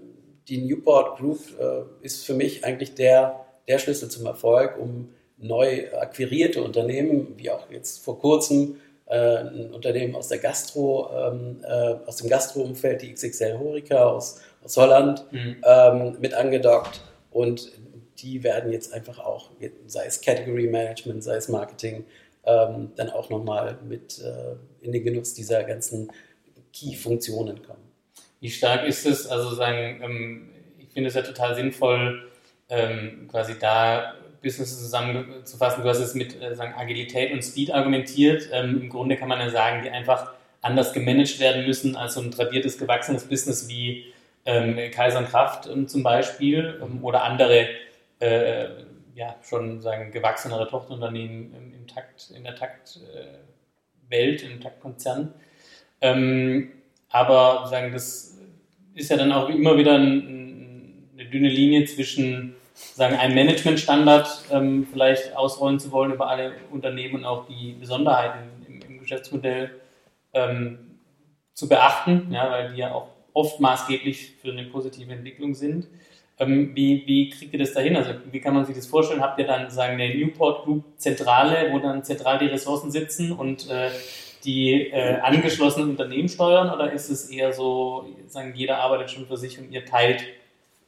die 0.47 0.59
Newport 0.59 1.17
Group 1.17 1.39
äh, 1.59 2.05
ist 2.05 2.25
für 2.25 2.33
mich 2.33 2.65
eigentlich 2.65 2.95
der, 2.95 3.45
der 3.67 3.79
Schlüssel 3.79 4.09
zum 4.09 4.25
Erfolg, 4.25 4.77
um 4.77 5.09
neu 5.37 5.91
akquirierte 5.93 6.63
Unternehmen, 6.63 7.33
wie 7.37 7.49
auch 7.49 7.69
jetzt 7.71 8.03
vor 8.03 8.19
kurzem 8.19 8.75
äh, 9.05 9.17
ein 9.17 9.71
Unternehmen 9.73 10.15
aus 10.15 10.27
der 10.27 10.37
Gastro, 10.39 11.09
ähm, 11.13 11.61
äh, 11.63 11.95
aus 12.05 12.17
dem 12.17 12.29
Gastro-Umfeld, 12.29 13.01
die 13.01 13.13
XXL 13.13 13.57
Horica 13.57 14.05
aus, 14.05 14.41
aus 14.63 14.77
Holland, 14.77 15.25
mhm. 15.31 15.57
ähm, 15.63 16.17
mit 16.19 16.33
angedockt. 16.33 17.01
Und 17.31 17.71
die 18.19 18.43
werden 18.43 18.71
jetzt 18.71 18.93
einfach 18.93 19.19
auch, 19.19 19.49
sei 19.85 20.05
es 20.05 20.21
Category 20.21 20.67
Management, 20.67 21.23
sei 21.23 21.35
es 21.35 21.49
Marketing, 21.49 22.05
ähm, 22.45 22.91
dann 22.95 23.09
auch 23.09 23.29
nochmal 23.29 23.77
mit 23.87 24.19
äh, 24.19 24.55
in 24.85 24.91
den 24.91 25.03
Genuss 25.03 25.33
dieser 25.33 25.63
ganzen 25.63 26.11
Key-Funktionen 26.73 27.63
kommen. 27.63 27.83
Wie 28.39 28.49
stark 28.49 28.85
ist 28.85 29.05
es, 29.05 29.27
also 29.27 29.55
sagen, 29.55 30.01
ähm, 30.03 30.49
ich 30.77 30.89
finde 30.89 31.09
es 31.09 31.15
ja 31.15 31.21
total 31.21 31.55
sinnvoll, 31.55 32.29
ähm, 32.69 33.27
quasi 33.29 33.57
da 33.59 34.15
Business 34.41 34.77
zusammenzufassen. 34.77 35.83
Du 35.83 35.89
hast 35.89 35.99
es 35.99 36.13
mit 36.13 36.39
äh, 36.41 36.55
sagen, 36.55 36.73
Agilität 36.75 37.31
und 37.31 37.41
Speed 37.41 37.71
argumentiert. 37.71 38.49
Ähm, 38.51 38.81
Im 38.81 38.89
Grunde 38.89 39.15
kann 39.15 39.29
man 39.29 39.39
ja 39.39 39.49
sagen, 39.49 39.83
die 39.83 39.89
einfach 39.89 40.33
anders 40.61 40.93
gemanagt 40.93 41.39
werden 41.39 41.65
müssen 41.65 41.95
als 41.95 42.15
so 42.15 42.21
ein 42.21 42.31
tradiertes, 42.31 42.77
gewachsenes 42.77 43.23
Business 43.23 43.67
wie 43.69 44.13
ähm, 44.45 44.77
Kaiser 44.91 45.19
und 45.19 45.29
Kraft 45.29 45.67
ähm, 45.67 45.87
zum 45.87 46.03
Beispiel 46.03 46.79
ähm, 46.81 47.03
oder 47.03 47.23
andere 47.23 47.67
äh, 48.19 48.65
ja, 49.15 49.35
schon 49.43 49.81
sagen, 49.81 50.11
gewachsenere 50.11 50.67
Tochterunternehmen 50.67 51.53
im, 51.53 51.73
im 51.73 51.87
Takt, 51.87 52.31
in 52.35 52.43
der 52.43 52.55
Taktwelt, 52.55 53.03
äh, 54.09 54.45
im 54.45 54.61
Taktkonzern. 54.61 55.33
Ähm, 56.01 56.71
aber 57.09 57.67
sagen, 57.67 57.93
das 57.93 58.37
ist 58.95 59.09
ja 59.09 59.17
dann 59.17 59.31
auch 59.31 59.49
immer 59.49 59.77
wieder 59.77 59.95
ein, 59.95 61.09
eine 61.13 61.29
dünne 61.29 61.49
Linie 61.49 61.85
zwischen 61.85 62.55
sagen, 62.73 63.15
einen 63.15 63.35
Managementstandard 63.35 64.45
ähm, 64.51 64.87
vielleicht 64.91 65.35
ausrollen 65.35 65.79
zu 65.79 65.91
wollen 65.91 66.11
über 66.11 66.27
alle 66.27 66.53
Unternehmen 66.71 67.15
und 67.15 67.25
auch 67.25 67.47
die 67.47 67.73
Besonderheiten 67.73 68.49
im, 68.67 68.81
im 68.81 68.99
Geschäftsmodell 68.99 69.79
ähm, 70.33 70.99
zu 71.53 71.69
beachten, 71.69 72.31
ja, 72.31 72.49
weil 72.49 72.73
die 72.73 72.79
ja 72.79 72.93
auch 72.93 73.09
oft 73.33 73.59
maßgeblich 73.59 74.35
für 74.41 74.51
eine 74.51 74.65
positive 74.65 75.11
Entwicklung 75.11 75.53
sind. 75.53 75.87
Ähm, 76.39 76.71
wie, 76.75 77.03
wie 77.05 77.29
kriegt 77.29 77.53
ihr 77.53 77.59
das 77.59 77.73
dahin? 77.73 77.95
Also 77.95 78.11
wie 78.31 78.39
kann 78.39 78.53
man 78.53 78.65
sich 78.65 78.75
das 78.75 78.87
vorstellen? 78.87 79.21
Habt 79.21 79.39
ihr 79.39 79.45
dann 79.45 79.69
sagen 79.69 79.93
eine 79.93 80.15
Newport 80.15 80.65
Group 80.65 80.83
Zentrale, 80.97 81.71
wo 81.71 81.79
dann 81.79 82.03
zentral 82.03 82.39
die 82.39 82.47
Ressourcen 82.47 82.91
sitzen 82.91 83.31
und 83.31 83.69
äh, 83.69 83.89
die 84.43 84.89
äh, 84.89 85.19
angeschlossenen 85.19 85.91
Unternehmen 85.91 86.27
steuern 86.27 86.69
oder 86.69 86.91
ist 86.91 87.09
es 87.09 87.29
eher 87.29 87.53
so, 87.53 88.05
sagen 88.27 88.53
jeder 88.55 88.79
arbeitet 88.79 89.11
schon 89.11 89.27
für 89.27 89.37
sich 89.37 89.59
und 89.59 89.71
ihr 89.71 89.85
teilt 89.85 90.23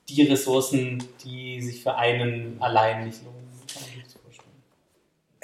die 0.10 0.24
Ressourcen, 0.24 1.04
die 1.24 1.62
sich 1.62 1.82
für 1.82 1.96
einen 1.96 2.58
allein 2.60 3.06
nicht 3.06 3.24
lohnen? 3.24 3.45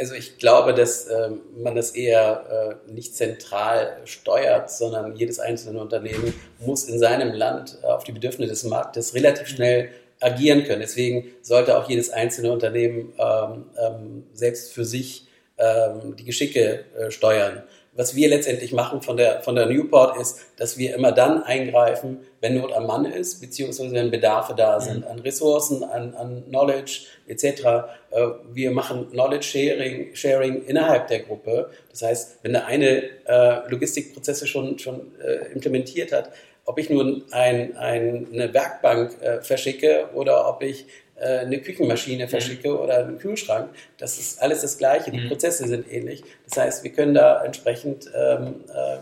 Also 0.01 0.15
ich 0.15 0.39
glaube, 0.39 0.73
dass 0.73 1.05
äh, 1.05 1.29
man 1.55 1.75
das 1.75 1.91
eher 1.91 2.79
äh, 2.87 2.91
nicht 2.91 3.15
zentral 3.15 3.97
steuert, 4.05 4.71
sondern 4.71 5.15
jedes 5.15 5.39
einzelne 5.39 5.79
Unternehmen 5.79 6.33
muss 6.57 6.85
in 6.85 6.97
seinem 6.97 7.31
Land 7.33 7.77
äh, 7.83 7.85
auf 7.85 8.03
die 8.03 8.11
Bedürfnisse 8.11 8.49
des 8.49 8.63
Marktes 8.63 9.13
relativ 9.13 9.47
schnell 9.47 9.89
agieren 10.19 10.63
können. 10.63 10.81
Deswegen 10.81 11.25
sollte 11.43 11.77
auch 11.77 11.87
jedes 11.87 12.09
einzelne 12.09 12.51
Unternehmen 12.51 13.13
ähm, 13.19 13.65
ähm, 13.77 14.23
selbst 14.33 14.73
für 14.73 14.85
sich 14.85 15.27
ähm, 15.59 16.15
die 16.15 16.25
Geschicke 16.25 16.85
äh, 16.97 17.11
steuern 17.11 17.61
was 17.93 18.15
wir 18.15 18.29
letztendlich 18.29 18.71
machen 18.71 19.01
von 19.01 19.17
der, 19.17 19.41
von 19.41 19.55
der 19.55 19.65
Newport 19.65 20.19
ist, 20.19 20.39
dass 20.57 20.77
wir 20.77 20.95
immer 20.95 21.11
dann 21.11 21.43
eingreifen, 21.43 22.19
wenn 22.39 22.57
Not 22.57 22.71
am 22.71 22.87
Mann 22.87 23.05
ist, 23.05 23.41
beziehungsweise 23.41 23.91
wenn 23.91 24.11
Bedarfe 24.11 24.53
da 24.55 24.79
sind, 24.79 25.01
mhm. 25.01 25.11
an 25.11 25.19
Ressourcen, 25.19 25.83
an, 25.83 26.13
an 26.15 26.43
Knowledge 26.47 27.01
etc. 27.27 27.43
Äh, 27.43 28.27
wir 28.53 28.71
machen 28.71 29.09
Knowledge 29.11 29.43
Sharing, 29.43 30.15
Sharing 30.15 30.63
innerhalb 30.65 31.07
der 31.07 31.19
Gruppe. 31.19 31.69
Das 31.89 32.01
heißt, 32.01 32.39
wenn 32.43 32.53
der 32.53 32.65
eine 32.65 33.03
äh, 33.25 33.69
Logistikprozesse 33.69 34.47
schon, 34.47 34.79
schon 34.79 35.11
äh, 35.19 35.51
implementiert 35.51 36.13
hat, 36.13 36.31
ob 36.65 36.79
ich 36.79 36.89
nun 36.89 37.23
ein, 37.31 37.75
ein, 37.75 38.27
eine 38.31 38.53
Werkbank 38.53 39.21
äh, 39.21 39.41
verschicke 39.41 40.09
oder 40.13 40.47
ob 40.47 40.63
ich 40.63 40.85
eine 41.25 41.59
Küchenmaschine 41.59 42.27
verschicke 42.27 42.69
mhm. 42.69 42.77
oder 42.77 42.97
einen 42.99 43.17
Kühlschrank. 43.17 43.69
Das 43.97 44.17
ist 44.17 44.41
alles 44.41 44.61
das 44.61 44.77
Gleiche. 44.77 45.11
Die 45.11 45.19
mhm. 45.19 45.27
Prozesse 45.27 45.67
sind 45.67 45.91
ähnlich. 45.91 46.23
Das 46.47 46.57
heißt, 46.57 46.83
wir 46.83 46.91
können 46.91 47.13
da 47.13 47.43
entsprechend 47.43 48.09
ähm, 48.15 48.63
ähm, 48.75 48.99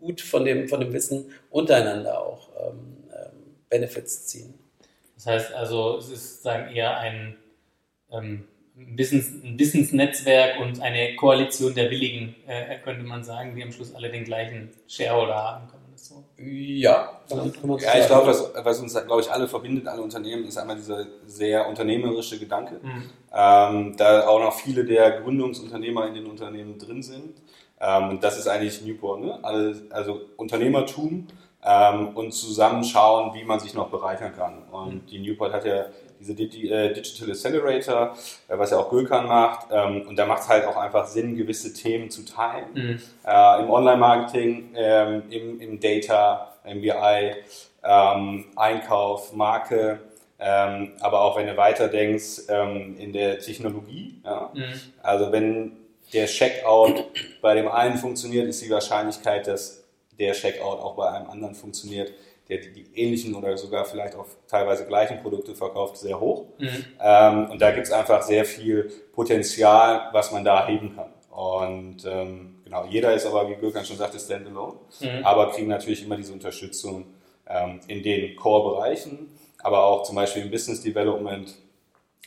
gut 0.00 0.20
von 0.20 0.44
dem, 0.44 0.68
von 0.68 0.80
dem 0.80 0.92
Wissen 0.92 1.26
untereinander 1.50 2.20
auch 2.20 2.48
ähm, 2.60 2.96
ähm 3.10 3.32
Benefits 3.68 4.26
ziehen. 4.26 4.54
Das 5.14 5.26
heißt 5.26 5.52
also, 5.54 5.98
es 5.98 6.10
ist 6.10 6.42
sagen 6.42 6.74
eher 6.74 6.98
ein, 6.98 7.36
ähm, 8.10 8.44
Wissens, 8.74 9.42
ein 9.44 9.58
Wissensnetzwerk 9.58 10.60
und 10.60 10.80
eine 10.80 11.14
Koalition 11.16 11.74
der 11.74 11.90
Willigen, 11.90 12.34
äh, 12.46 12.78
könnte 12.78 13.04
man 13.04 13.22
sagen, 13.22 13.54
die 13.54 13.62
am 13.62 13.70
Schluss 13.70 13.94
alle 13.94 14.10
den 14.10 14.24
gleichen 14.24 14.70
Shareholder 14.88 15.34
haben 15.34 15.68
können. 15.68 15.81
So. 16.02 16.24
Ja, 16.36 17.20
ja 17.28 17.44
ich 17.46 18.06
glaube, 18.08 18.26
was, 18.26 18.52
was 18.56 18.80
uns, 18.80 18.92
glaube 18.92 19.20
ich, 19.20 19.30
alle 19.30 19.46
verbindet, 19.46 19.86
alle 19.86 20.02
Unternehmen, 20.02 20.44
ist 20.44 20.58
einmal 20.58 20.74
dieser 20.74 21.06
sehr 21.26 21.68
unternehmerische 21.68 22.40
Gedanke. 22.40 22.80
Mhm. 22.82 23.10
Ähm, 23.32 23.96
da 23.96 24.26
auch 24.26 24.40
noch 24.40 24.52
viele 24.52 24.84
der 24.84 25.20
Gründungsunternehmer 25.20 26.08
in 26.08 26.14
den 26.14 26.26
Unternehmen 26.26 26.76
drin 26.76 27.04
sind. 27.04 27.40
Ähm, 27.80 28.08
und 28.10 28.24
das 28.24 28.36
ist 28.36 28.48
eigentlich 28.48 28.82
Newport, 28.82 29.20
ne? 29.20 29.38
also, 29.44 29.80
also 29.90 30.20
Unternehmertum 30.36 31.28
ähm, 31.64 32.08
und 32.16 32.32
zusammenschauen, 32.32 33.32
wie 33.34 33.44
man 33.44 33.60
sich 33.60 33.72
noch 33.74 33.88
bereichern 33.88 34.34
kann. 34.34 34.64
Und 34.72 35.04
mhm. 35.04 35.06
die 35.06 35.20
Newport 35.20 35.52
hat 35.52 35.64
ja 35.64 35.86
diese 36.22 36.32
äh, 36.32 36.92
Digital 36.92 37.30
Accelerator, 37.30 38.16
äh, 38.48 38.58
was 38.58 38.70
ja 38.70 38.78
auch 38.78 38.90
Gülkan 38.90 39.26
macht. 39.26 39.66
Ähm, 39.70 40.06
und 40.08 40.16
da 40.16 40.26
macht 40.26 40.42
es 40.42 40.48
halt 40.48 40.66
auch 40.66 40.76
einfach 40.76 41.06
Sinn, 41.06 41.36
gewisse 41.36 41.72
Themen 41.72 42.10
zu 42.10 42.24
teilen. 42.24 42.72
Mhm. 42.74 43.02
Äh, 43.26 43.62
Im 43.62 43.70
Online-Marketing, 43.70 44.74
ähm, 44.74 45.22
im, 45.30 45.60
im 45.60 45.80
Data, 45.80 46.54
MBI, 46.64 47.34
ähm, 47.84 48.44
Einkauf, 48.56 49.32
Marke, 49.32 50.00
ähm, 50.38 50.92
aber 51.00 51.20
auch 51.20 51.36
wenn 51.36 51.46
du 51.46 51.56
weiterdenkst, 51.56 52.42
ähm, 52.48 52.96
in 52.98 53.12
der 53.12 53.38
Technologie. 53.38 54.20
Ja? 54.24 54.50
Mhm. 54.54 54.80
Also 55.02 55.32
wenn 55.32 55.76
der 56.12 56.26
Checkout 56.26 57.04
bei 57.40 57.54
dem 57.54 57.68
einen 57.68 57.96
funktioniert, 57.96 58.48
ist 58.48 58.62
die 58.62 58.70
Wahrscheinlichkeit, 58.70 59.46
dass 59.46 59.84
der 60.18 60.32
Checkout 60.32 60.78
auch 60.78 60.94
bei 60.94 61.08
einem 61.08 61.30
anderen 61.30 61.54
funktioniert, 61.54 62.12
der 62.52 62.60
die, 62.60 62.72
die, 62.72 62.86
ähnlichen 62.94 63.34
oder 63.34 63.56
sogar 63.56 63.84
vielleicht 63.84 64.14
auch 64.14 64.26
teilweise 64.46 64.86
gleichen 64.86 65.22
Produkte 65.22 65.54
verkauft, 65.54 65.96
sehr 65.96 66.20
hoch. 66.20 66.46
Mhm. 66.58 66.84
Ähm, 67.00 67.50
und 67.50 67.62
da 67.62 67.70
gibt 67.70 67.86
es 67.86 67.92
einfach 67.92 68.22
sehr 68.22 68.44
viel 68.44 68.90
Potenzial, 69.12 70.08
was 70.12 70.32
man 70.32 70.44
da 70.44 70.66
heben 70.66 70.94
kann. 70.94 71.12
Und 71.30 72.04
ähm, 72.04 72.56
genau, 72.64 72.84
jeder 72.88 73.14
ist 73.14 73.24
aber, 73.24 73.48
wie 73.48 73.54
Gürkan 73.54 73.84
schon 73.84 73.96
sagte, 73.96 74.18
standalone, 74.18 74.74
mhm. 75.00 75.24
aber 75.24 75.50
kriegen 75.50 75.68
natürlich 75.68 76.04
immer 76.04 76.16
diese 76.16 76.32
Unterstützung 76.32 77.06
ähm, 77.48 77.80
in 77.88 78.02
den 78.02 78.36
Core-Bereichen, 78.36 79.30
aber 79.62 79.84
auch 79.84 80.02
zum 80.02 80.16
Beispiel 80.16 80.42
im 80.42 80.50
Business 80.50 80.82
Development, 80.82 81.54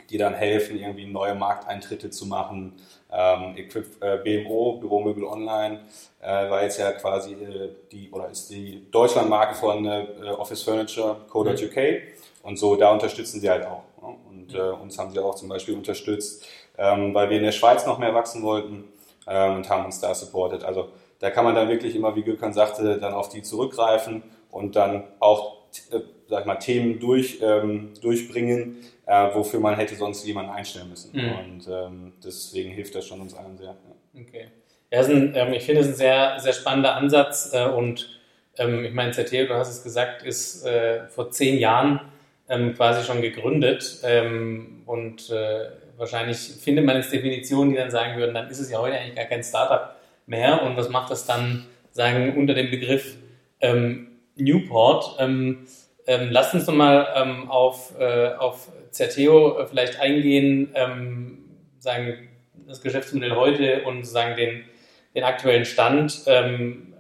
die 0.09 0.17
dann 0.17 0.33
helfen, 0.33 0.77
irgendwie 0.77 1.05
neue 1.05 1.35
Markteintritte 1.35 2.09
zu 2.09 2.25
machen. 2.25 2.73
Ähm, 3.11 3.55
Equip, 3.55 4.03
äh, 4.03 4.17
BMO, 4.17 4.77
Büromöbel 4.79 5.23
Online, 5.23 5.79
äh, 6.21 6.49
war 6.49 6.63
jetzt 6.63 6.79
ja 6.79 6.91
quasi 6.91 7.33
äh, 7.33 7.69
die, 7.91 8.09
oder 8.11 8.29
ist 8.29 8.49
die 8.49 8.85
Deutschlandmarke 8.91 9.55
von 9.55 9.85
äh, 9.85 10.05
Office 10.37 10.63
Furniture, 10.63 11.17
Co.uk. 11.29 11.75
Mhm. 11.75 11.97
Und 12.43 12.59
so, 12.59 12.75
da 12.75 12.91
unterstützen 12.91 13.39
sie 13.39 13.49
halt 13.49 13.65
auch. 13.65 13.83
Ne? 14.01 14.15
Und 14.29 14.53
äh, 14.53 14.59
uns 14.59 14.97
haben 14.99 15.11
sie 15.11 15.19
auch 15.19 15.35
zum 15.35 15.49
Beispiel 15.49 15.75
unterstützt, 15.75 16.45
ähm, 16.77 17.13
weil 17.13 17.29
wir 17.29 17.37
in 17.37 17.43
der 17.43 17.51
Schweiz 17.51 17.85
noch 17.85 17.97
mehr 17.97 18.13
wachsen 18.13 18.43
wollten 18.43 18.83
ähm, 19.27 19.55
und 19.55 19.69
haben 19.69 19.85
uns 19.85 19.99
da 20.01 20.13
supportet. 20.13 20.63
Also 20.63 20.89
da 21.19 21.31
kann 21.31 21.45
man 21.45 21.55
dann 21.55 21.69
wirklich 21.69 21.95
immer, 21.95 22.15
wie 22.15 22.23
Gökhan 22.23 22.53
sagte, 22.53 22.99
dann 22.99 23.13
auf 23.13 23.29
die 23.29 23.41
zurückgreifen 23.41 24.23
und 24.51 24.75
dann 24.75 25.05
auch 25.19 25.55
äh, 25.91 26.01
sag 26.27 26.41
ich 26.41 26.45
mal, 26.45 26.55
Themen 26.55 26.99
durch, 26.99 27.39
ähm, 27.41 27.93
durchbringen, 28.01 28.77
äh, 29.05 29.33
wofür 29.33 29.59
man 29.59 29.75
hätte 29.75 29.95
sonst 29.95 30.25
jemanden 30.25 30.51
einstellen 30.51 30.89
müssen. 30.89 31.11
Mhm. 31.13 31.31
Und 31.31 31.67
ähm, 31.67 32.13
deswegen 32.23 32.71
hilft 32.71 32.95
das 32.95 33.05
schon 33.05 33.21
uns 33.21 33.35
allen 33.35 33.57
sehr. 33.57 33.75
Ja. 34.13 34.21
Okay. 34.21 34.47
Ja, 34.91 35.01
ein, 35.01 35.33
ähm, 35.35 35.53
ich 35.53 35.63
finde 35.63 35.81
es 35.81 35.87
ein 35.87 35.95
sehr, 35.95 36.39
sehr 36.39 36.53
spannender 36.53 36.95
Ansatz 36.95 37.51
äh, 37.53 37.65
und 37.65 38.19
ähm, 38.57 38.85
ich 38.85 38.93
meine, 38.93 39.11
ZTL, 39.11 39.47
du 39.47 39.55
hast 39.55 39.69
es 39.69 39.83
gesagt, 39.83 40.23
ist 40.23 40.65
äh, 40.65 41.07
vor 41.07 41.31
zehn 41.31 41.59
Jahren 41.59 41.99
ähm, 42.47 42.73
quasi 42.75 43.05
schon 43.05 43.21
gegründet 43.21 43.99
ähm, 44.03 44.83
und 44.85 45.29
äh, 45.29 45.69
wahrscheinlich 45.97 46.37
findet 46.37 46.85
man 46.85 46.97
jetzt 46.97 47.11
Definitionen, 47.11 47.71
die 47.71 47.77
dann 47.77 47.91
sagen 47.91 48.17
würden, 48.17 48.33
dann 48.33 48.49
ist 48.49 48.59
es 48.59 48.71
ja 48.71 48.79
heute 48.79 48.97
eigentlich 48.97 49.15
gar 49.15 49.25
kein 49.25 49.43
Startup 49.43 49.95
mehr 50.27 50.63
und 50.63 50.77
was 50.77 50.89
macht 50.89 51.11
das 51.11 51.25
dann, 51.25 51.65
sagen, 51.91 52.35
unter 52.37 52.53
dem 52.53 52.71
Begriff 52.71 53.15
ähm, 53.61 54.07
Newport? 54.35 55.15
Ähm, 55.19 55.65
lasst 56.07 56.53
uns 56.53 56.67
nochmal 56.67 57.07
ähm, 57.15 57.49
auf, 57.49 57.93
äh, 57.99 58.33
auf 58.33 58.69
Zerteo 58.95 59.59
äh, 59.59 59.67
vielleicht 59.67 59.99
eingehen, 59.99 60.71
ähm, 60.73 61.37
sagen 61.79 62.29
das 62.65 62.81
Geschäftsmodell 62.81 63.35
heute 63.35 63.83
und 63.83 64.05
sagen 64.05 64.35
den, 64.37 64.63
den 65.13 65.23
aktuellen 65.23 65.65
Stand. 65.65 66.23
Ähm, 66.27 66.93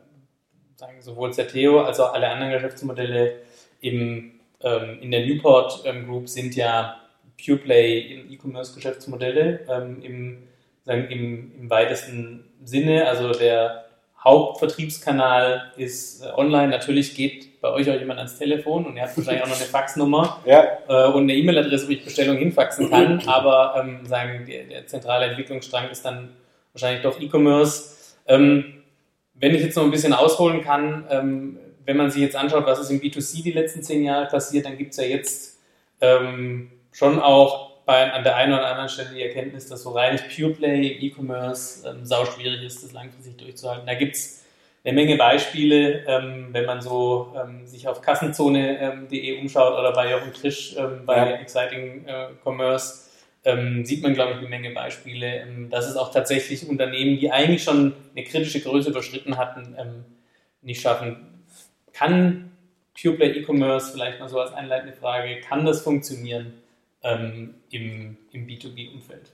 sagen 0.75 1.01
sowohl 1.01 1.33
Zerteo 1.33 1.81
als 1.81 1.99
auch 1.99 2.13
alle 2.13 2.29
anderen 2.29 2.51
Geschäftsmodelle 2.51 3.37
im, 3.79 4.33
ähm, 4.61 4.99
in 5.01 5.09
der 5.09 5.25
Newport 5.25 5.83
ähm, 5.85 6.05
Group 6.05 6.27
sind 6.27 6.55
ja 6.55 7.01
Pure 7.43 7.59
Play 7.59 8.25
E-Commerce-Geschäftsmodelle 8.29 9.65
im, 10.01 10.43
sagen, 10.83 11.07
im, 11.09 11.51
im 11.59 11.69
weitesten 11.69 12.45
Sinne. 12.63 13.07
Also 13.07 13.31
der 13.31 13.84
Hauptvertriebskanal 14.25 15.71
ist 15.77 16.23
äh, 16.23 16.29
online. 16.35 16.69
Natürlich 16.69 17.15
geht 17.15 17.61
bei 17.61 17.69
euch 17.69 17.89
auch 17.89 17.93
jemand 17.93 18.17
ans 18.17 18.37
Telefon 18.37 18.85
und 18.85 18.97
ihr 18.97 19.03
habt 19.03 19.15
wahrscheinlich 19.15 19.43
auch 19.43 19.47
noch 19.47 19.55
eine 19.55 19.65
Faxnummer 19.65 20.39
ja. 20.45 20.79
äh, 20.87 21.07
und 21.11 21.23
eine 21.23 21.35
E-Mail-Adresse, 21.35 21.87
wo 21.87 21.91
ich 21.91 22.03
Bestellung 22.03 22.37
hinfaxen 22.37 22.89
kann. 22.89 23.21
Aber 23.27 23.75
ähm, 23.79 24.05
sagen, 24.05 24.45
der, 24.47 24.63
der, 24.63 24.87
zentrale 24.87 25.27
Entwicklungsstrang 25.27 25.89
ist 25.89 26.03
dann 26.03 26.29
wahrscheinlich 26.73 27.03
doch 27.03 27.21
E-Commerce. 27.21 27.95
Ähm, 28.27 28.83
wenn 29.35 29.53
ich 29.53 29.61
jetzt 29.61 29.75
noch 29.75 29.83
ein 29.83 29.91
bisschen 29.91 30.13
ausholen 30.13 30.61
kann, 30.61 31.05
ähm, 31.11 31.59
wenn 31.85 31.97
man 31.97 32.09
sich 32.09 32.21
jetzt 32.21 32.35
anschaut, 32.35 32.65
was 32.65 32.79
ist 32.79 32.89
im 32.89 32.99
B2C 32.99 33.43
die 33.43 33.51
letzten 33.51 33.83
zehn 33.83 34.03
Jahre 34.03 34.25
passiert, 34.25 34.65
dann 34.65 34.77
gibt 34.77 34.91
es 34.91 34.97
ja 34.97 35.03
jetzt 35.03 35.59
ähm, 36.01 36.71
schon 36.91 37.19
auch 37.19 37.74
bei, 37.85 38.11
an 38.11 38.23
der 38.23 38.35
einen 38.35 38.53
oder 38.53 38.67
anderen 38.67 38.89
Stelle 38.89 39.09
die 39.13 39.21
Erkenntnis, 39.21 39.67
dass 39.67 39.83
so 39.83 39.91
reines 39.91 40.21
Pure 40.23 40.53
Play 40.53 40.87
E-Commerce 40.87 41.87
ähm, 41.87 42.05
sau 42.05 42.25
schwierig 42.25 42.63
ist, 42.63 42.83
das 42.83 42.91
langfristig 42.93 43.37
durchzuhalten. 43.37 43.85
Da 43.85 43.93
gibt 43.93 44.15
es 44.15 44.43
eine 44.83 44.93
Menge 44.93 45.17
Beispiele, 45.17 46.03
ähm, 46.07 46.49
wenn 46.51 46.65
man 46.65 46.81
so 46.81 47.33
ähm, 47.35 47.65
sich 47.65 47.87
auf 47.87 48.01
kassenzone.de 48.01 49.39
umschaut 49.39 49.77
oder 49.77 49.91
bei 49.93 50.11
Jochen 50.11 50.33
Trisch 50.33 50.75
ähm, 50.77 51.05
bei 51.05 51.17
ja. 51.17 51.35
Exciting 51.37 52.05
äh, 52.07 52.27
Commerce, 52.43 53.09
ähm, 53.43 53.85
sieht 53.85 54.01
man, 54.01 54.15
glaube 54.15 54.31
ich, 54.33 54.37
eine 54.37 54.49
Menge 54.49 54.71
Beispiele, 54.71 55.41
ähm, 55.41 55.69
dass 55.69 55.87
es 55.87 55.95
auch 55.95 56.11
tatsächlich 56.11 56.67
Unternehmen, 56.67 57.19
die 57.19 57.31
eigentlich 57.31 57.63
schon 57.63 57.93
eine 58.15 58.25
kritische 58.25 58.61
Größe 58.61 58.89
überschritten 58.89 59.37
hatten, 59.37 59.75
nicht 60.61 60.81
schaffen. 60.81 61.43
Kann 61.93 62.51
Pure 62.99 63.15
Play 63.15 63.31
E-Commerce, 63.31 63.91
vielleicht 63.91 64.19
mal 64.19 64.29
so 64.29 64.39
als 64.39 64.53
einleitende 64.53 64.95
Frage, 64.95 65.39
kann 65.41 65.65
das 65.65 65.81
funktionieren? 65.81 66.53
Ähm, 67.05 67.55
im, 67.69 68.17
im 68.31 68.47
B2B-Umfeld? 68.47 69.31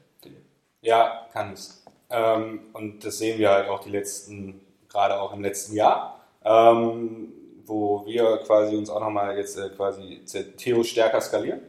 Ja, 0.81 1.27
kann 1.31 1.53
es. 1.53 1.83
Ähm, 2.09 2.59
und 2.73 3.05
das 3.05 3.19
sehen 3.19 3.39
wir 3.39 3.51
halt 3.51 3.69
auch 3.69 3.79
die 3.79 3.89
letzten, 3.89 4.61
gerade 4.89 5.19
auch 5.19 5.33
im 5.33 5.41
letzten 5.41 5.75
Jahr, 5.75 6.19
ähm, 6.43 7.31
wo 7.65 8.05
wir 8.05 8.37
quasi 8.45 8.75
uns 8.75 8.89
auch 8.89 8.99
nochmal 8.99 9.37
jetzt 9.37 9.57
äh, 9.57 9.69
quasi 9.69 10.21
Theo 10.57 10.83
stärker 10.83 11.21
skalieren. 11.21 11.61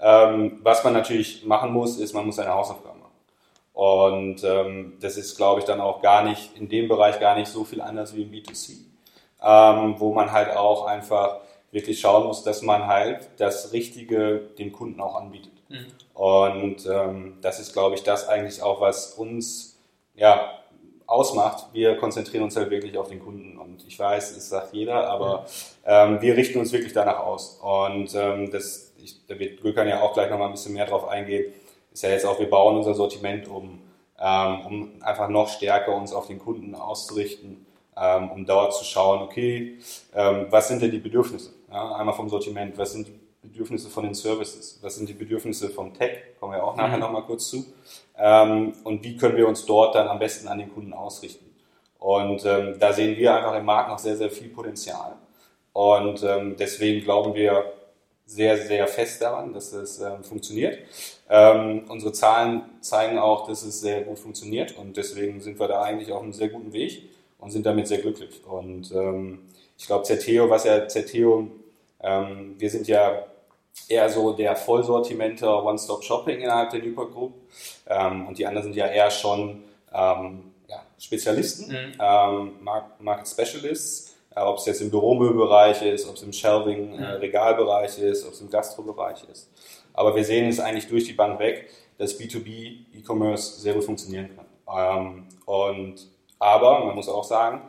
Ähm, 0.00 0.60
was 0.62 0.84
man 0.84 0.92
natürlich 0.92 1.44
machen 1.44 1.72
muss, 1.72 1.98
ist, 1.98 2.12
man 2.12 2.26
muss 2.26 2.36
seine 2.36 2.54
Hausaufgaben 2.54 3.00
machen. 3.00 3.12
Und 3.72 4.44
ähm, 4.44 4.98
das 5.00 5.16
ist, 5.16 5.36
glaube 5.36 5.60
ich, 5.60 5.66
dann 5.66 5.80
auch 5.80 6.02
gar 6.02 6.22
nicht, 6.22 6.56
in 6.56 6.68
dem 6.68 6.88
Bereich 6.88 7.18
gar 7.18 7.34
nicht 7.36 7.48
so 7.48 7.64
viel 7.64 7.80
anders 7.80 8.14
wie 8.14 8.22
im 8.22 8.30
B2C, 8.30 8.76
ähm, 9.42 9.94
wo 9.98 10.12
man 10.12 10.30
halt 10.30 10.54
auch 10.56 10.86
einfach 10.86 11.40
wirklich 11.70 12.00
schauen 12.00 12.26
muss, 12.26 12.42
dass 12.42 12.62
man 12.62 12.86
halt 12.86 13.28
das 13.38 13.72
Richtige 13.72 14.48
dem 14.58 14.72
Kunden 14.72 15.00
auch 15.00 15.16
anbietet. 15.16 15.52
Mhm. 15.68 15.86
Und 16.14 16.86
ähm, 16.86 17.38
das 17.40 17.60
ist, 17.60 17.72
glaube 17.72 17.94
ich, 17.94 18.02
das 18.02 18.28
eigentlich 18.28 18.62
auch, 18.62 18.80
was 18.80 19.14
uns 19.14 19.78
ja, 20.14 20.58
ausmacht. 21.06 21.66
Wir 21.72 21.96
konzentrieren 21.96 22.44
uns 22.44 22.56
halt 22.56 22.70
wirklich 22.70 22.96
auf 22.98 23.08
den 23.08 23.20
Kunden. 23.20 23.58
Und 23.58 23.86
ich 23.86 23.98
weiß, 23.98 24.36
es 24.36 24.48
sagt 24.48 24.74
jeder, 24.74 25.08
aber 25.08 25.46
ähm, 25.84 26.20
wir 26.20 26.36
richten 26.36 26.58
uns 26.58 26.72
wirklich 26.72 26.92
danach 26.92 27.20
aus. 27.20 27.60
Und 27.62 28.14
ähm, 28.14 28.50
das, 28.50 28.92
ich, 28.98 29.26
da 29.26 29.38
wird 29.38 29.60
Gökhan 29.62 29.88
ja 29.88 30.02
auch 30.02 30.12
gleich 30.12 30.30
nochmal 30.30 30.48
ein 30.48 30.52
bisschen 30.52 30.74
mehr 30.74 30.86
drauf 30.86 31.08
eingehen, 31.08 31.52
ist 31.92 32.02
ja 32.02 32.10
jetzt 32.10 32.26
auch, 32.26 32.38
wir 32.38 32.50
bauen 32.50 32.76
unser 32.76 32.94
Sortiment 32.94 33.48
um, 33.48 33.80
ähm, 34.20 34.66
um 34.66 35.02
einfach 35.02 35.28
noch 35.28 35.48
stärker 35.48 35.94
uns 35.94 36.12
auf 36.12 36.26
den 36.26 36.38
Kunden 36.38 36.74
auszurichten, 36.74 37.66
ähm, 37.96 38.30
um 38.30 38.46
dort 38.46 38.74
zu 38.74 38.84
schauen, 38.84 39.22
okay, 39.22 39.78
ähm, 40.14 40.46
was 40.50 40.68
sind 40.68 40.82
denn 40.82 40.90
die 40.90 40.98
Bedürfnisse? 40.98 41.54
Ja, 41.70 41.96
einmal 41.96 42.14
vom 42.14 42.28
Sortiment, 42.28 42.76
was 42.78 42.92
sind 42.92 43.08
die 43.08 43.18
Bedürfnisse 43.42 43.88
von 43.88 44.04
den 44.04 44.14
Services, 44.14 44.78
was 44.82 44.96
sind 44.96 45.08
die 45.08 45.14
Bedürfnisse 45.14 45.68
vom 45.68 45.92
Tech, 45.94 46.18
kommen 46.40 46.52
wir 46.52 46.64
auch 46.64 46.76
nachher 46.76 46.96
mhm. 46.96 47.02
nochmal 47.02 47.24
kurz 47.24 47.48
zu, 47.48 47.64
ähm, 48.16 48.72
und 48.84 49.04
wie 49.04 49.16
können 49.16 49.36
wir 49.36 49.46
uns 49.46 49.66
dort 49.66 49.94
dann 49.94 50.08
am 50.08 50.18
besten 50.18 50.48
an 50.48 50.58
den 50.58 50.72
Kunden 50.72 50.92
ausrichten. 50.92 51.46
Und 51.98 52.44
ähm, 52.44 52.76
da 52.78 52.92
sehen 52.92 53.16
wir 53.16 53.34
einfach 53.34 53.54
im 53.54 53.64
Markt 53.64 53.90
noch 53.90 53.98
sehr, 53.98 54.16
sehr 54.16 54.30
viel 54.30 54.48
Potenzial. 54.48 55.16
Und 55.72 56.22
ähm, 56.22 56.56
deswegen 56.58 57.04
glauben 57.04 57.34
wir 57.34 57.72
sehr, 58.24 58.58
sehr 58.58 58.86
fest 58.86 59.22
daran, 59.22 59.52
dass 59.52 59.72
es 59.72 60.00
ähm, 60.00 60.22
funktioniert. 60.22 60.78
Ähm, 61.30 61.84
unsere 61.88 62.12
Zahlen 62.12 62.62
zeigen 62.80 63.18
auch, 63.18 63.46
dass 63.46 63.62
es 63.62 63.80
sehr 63.80 64.02
gut 64.02 64.18
funktioniert 64.18 64.76
und 64.76 64.96
deswegen 64.96 65.40
sind 65.40 65.58
wir 65.58 65.66
da 65.66 65.82
eigentlich 65.82 66.12
auf 66.12 66.22
einem 66.22 66.32
sehr 66.32 66.48
guten 66.48 66.72
Weg 66.72 67.08
und 67.38 67.50
sind 67.50 67.66
damit 67.66 67.88
sehr 67.88 67.98
glücklich. 67.98 68.44
Und 68.44 68.92
ähm, 68.92 69.40
ich 69.78 69.86
glaube, 69.86 70.04
Zerteo, 70.04 70.50
was 70.50 70.64
ja 70.64 70.86
Zerteo, 70.88 71.48
ähm, 72.00 72.54
wir 72.58 72.70
sind 72.70 72.88
ja 72.88 73.24
eher 73.88 74.08
so 74.10 74.32
der 74.32 74.56
Vollsortimenter 74.56 75.64
One-Stop-Shopping 75.64 76.40
innerhalb 76.40 76.70
der 76.70 76.82
Newport 76.82 77.12
Group 77.12 77.34
ähm, 77.86 78.26
und 78.26 78.38
die 78.38 78.46
anderen 78.46 78.64
sind 78.64 78.76
ja 78.76 78.86
eher 78.86 79.10
schon 79.10 79.64
ähm, 79.92 80.52
ja, 80.68 80.82
Spezialisten, 80.98 81.68
mhm. 81.68 81.92
ähm, 82.00 82.68
Market 82.98 83.28
Specialists, 83.28 84.16
äh, 84.34 84.40
ob 84.40 84.58
es 84.58 84.66
jetzt 84.66 84.80
im 84.80 84.90
Büromöbelbereich 84.90 85.82
ist, 85.82 86.08
ob 86.08 86.16
es 86.16 86.22
im 86.22 86.32
Shelving, 86.32 86.94
äh, 86.98 87.18
mhm. 87.18 87.22
Ist, 87.22 88.26
ob 88.26 88.32
es 88.32 88.40
im 88.40 88.50
Gastrobereich 88.50 89.24
ist. 89.30 89.50
Aber 89.94 90.14
wir 90.14 90.24
sehen 90.24 90.48
es 90.48 90.60
eigentlich 90.60 90.88
durch 90.88 91.04
die 91.04 91.12
Bank 91.12 91.38
weg, 91.38 91.70
dass 91.96 92.18
B2B 92.18 92.84
E-Commerce 92.94 93.60
sehr 93.60 93.74
gut 93.74 93.84
funktionieren 93.84 94.30
kann. 94.36 94.46
Ähm, 94.68 95.26
und 95.46 96.06
aber 96.38 96.84
man 96.84 96.94
muss 96.94 97.08
auch 97.08 97.24
sagen, 97.24 97.62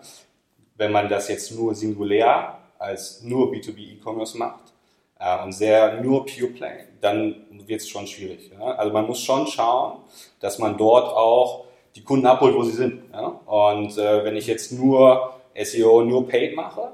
wenn 0.76 0.92
man 0.92 1.10
das 1.10 1.28
jetzt 1.28 1.52
nur 1.52 1.76
singulär 1.76 2.58
als 2.78 3.22
nur 3.24 3.52
B2B 3.52 3.98
E-Commerce 3.98 4.38
macht 4.38 4.74
äh, 5.20 5.44
und 5.44 5.52
sehr 5.52 6.02
nur 6.02 6.26
Pure 6.26 6.52
Play, 6.52 6.86
dann 7.02 7.46
wird 7.52 7.82
es 7.82 7.90
schon 7.90 8.08
schwierig. 8.08 8.52
Ja? 8.58 8.76
Also 8.76 8.94
man 8.94 9.06
muss 9.06 9.22
schon 9.22 9.46
schauen, 9.48 10.00
dass 10.40 10.60
man 10.60 10.78
dort 10.78 11.14
auch 11.14 11.66
die 11.96 12.04
Kunden 12.04 12.26
abholt, 12.26 12.56
wo 12.56 12.64
sie 12.64 12.72
sind. 12.72 13.04
Ja? 13.12 13.28
Und 13.46 13.98
äh, 13.98 14.24
wenn 14.24 14.38
ich 14.38 14.48
jetzt 14.48 14.72
nur 14.72 15.34
SEO, 15.62 16.04
nur 16.04 16.28
Paid 16.28 16.56
mache 16.56 16.92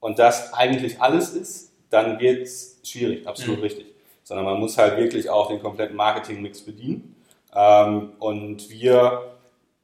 und 0.00 0.18
das 0.18 0.52
eigentlich 0.52 1.00
alles 1.00 1.30
ist, 1.30 1.72
dann 1.88 2.18
wird 2.20 2.42
es 2.42 2.80
schwierig, 2.82 3.26
absolut 3.26 3.58
mhm. 3.58 3.62
richtig. 3.62 3.86
Sondern 4.24 4.44
man 4.46 4.60
muss 4.60 4.78
halt 4.78 4.98
wirklich 4.98 5.28
auch 5.30 5.48
den 5.48 5.60
kompletten 5.60 5.96
Marketing-Mix 5.96 6.62
bedienen. 6.62 7.16
Ähm, 7.54 8.12
und 8.18 8.70
wir 8.70 9.31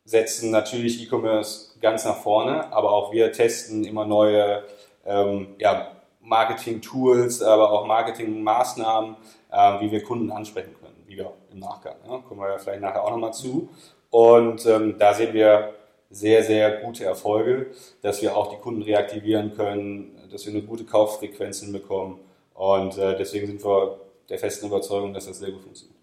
setzen 0.08 0.50
natürlich 0.50 1.02
E-Commerce 1.02 1.78
ganz 1.82 2.06
nach 2.06 2.16
vorne, 2.16 2.72
aber 2.72 2.92
auch 2.92 3.12
wir 3.12 3.30
testen 3.30 3.84
immer 3.84 4.06
neue 4.06 4.64
ähm, 5.04 5.48
ja, 5.58 5.92
Marketing-Tools, 6.22 7.42
aber 7.42 7.70
auch 7.70 7.86
Marketing-Maßnahmen, 7.86 9.16
äh, 9.52 9.80
wie 9.80 9.92
wir 9.92 10.02
Kunden 10.02 10.30
ansprechen 10.30 10.74
können, 10.80 10.96
wieder 11.06 11.34
im 11.52 11.58
Nachgang. 11.58 11.96
Ja? 12.08 12.18
Kommen 12.26 12.40
wir 12.40 12.48
ja 12.48 12.58
vielleicht 12.58 12.80
nachher 12.80 13.04
auch 13.04 13.10
nochmal 13.10 13.34
zu. 13.34 13.68
Und 14.08 14.64
ähm, 14.64 14.96
da 14.98 15.12
sehen 15.12 15.34
wir 15.34 15.74
sehr, 16.08 16.42
sehr 16.42 16.78
gute 16.78 17.04
Erfolge, 17.04 17.66
dass 18.00 18.22
wir 18.22 18.34
auch 18.34 18.48
die 18.50 18.56
Kunden 18.56 18.80
reaktivieren 18.80 19.54
können, 19.54 20.26
dass 20.32 20.46
wir 20.46 20.54
eine 20.54 20.62
gute 20.62 20.84
Kauffrequenz 20.84 21.60
hinbekommen. 21.60 22.18
Und 22.54 22.96
äh, 22.96 23.14
deswegen 23.14 23.46
sind 23.46 23.62
wir 23.62 24.00
der 24.30 24.38
festen 24.38 24.68
Überzeugung, 24.68 25.12
dass 25.12 25.26
das 25.26 25.38
sehr 25.38 25.50
gut 25.50 25.60
funktioniert. 25.60 25.97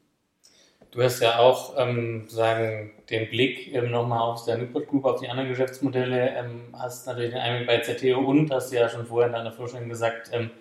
Du 0.96 1.04
hast 1.04 1.20
ja 1.20 1.40
auch 1.40 1.74
ähm, 1.78 2.24
sagen, 2.30 2.92
den 3.10 3.30
Blick 3.30 3.74
ähm, 3.76 3.92
nochmal 3.92 4.22
auf 4.22 4.46
der 4.46 4.58
Newport 4.58 4.88
Group, 4.88 5.04
auf 5.04 5.20
die 5.20 5.28
anderen 5.28 5.50
Geschäftsmodelle, 5.50 6.30
ähm, 6.38 6.62
hast 6.72 7.06
natürlich 7.06 7.32
den 7.32 7.42
Einblick 7.42 7.68
bei 7.68 7.80
ZTO 7.80 8.20
und 8.20 8.50
hast 8.50 8.72
ja 8.72 8.88
schon 8.88 9.06
vorher 9.06 9.28
in 9.28 9.34
deiner 9.34 9.52
Vorstellung 9.52 9.90
gesagt, 9.90 10.30
ähm, 10.32 10.52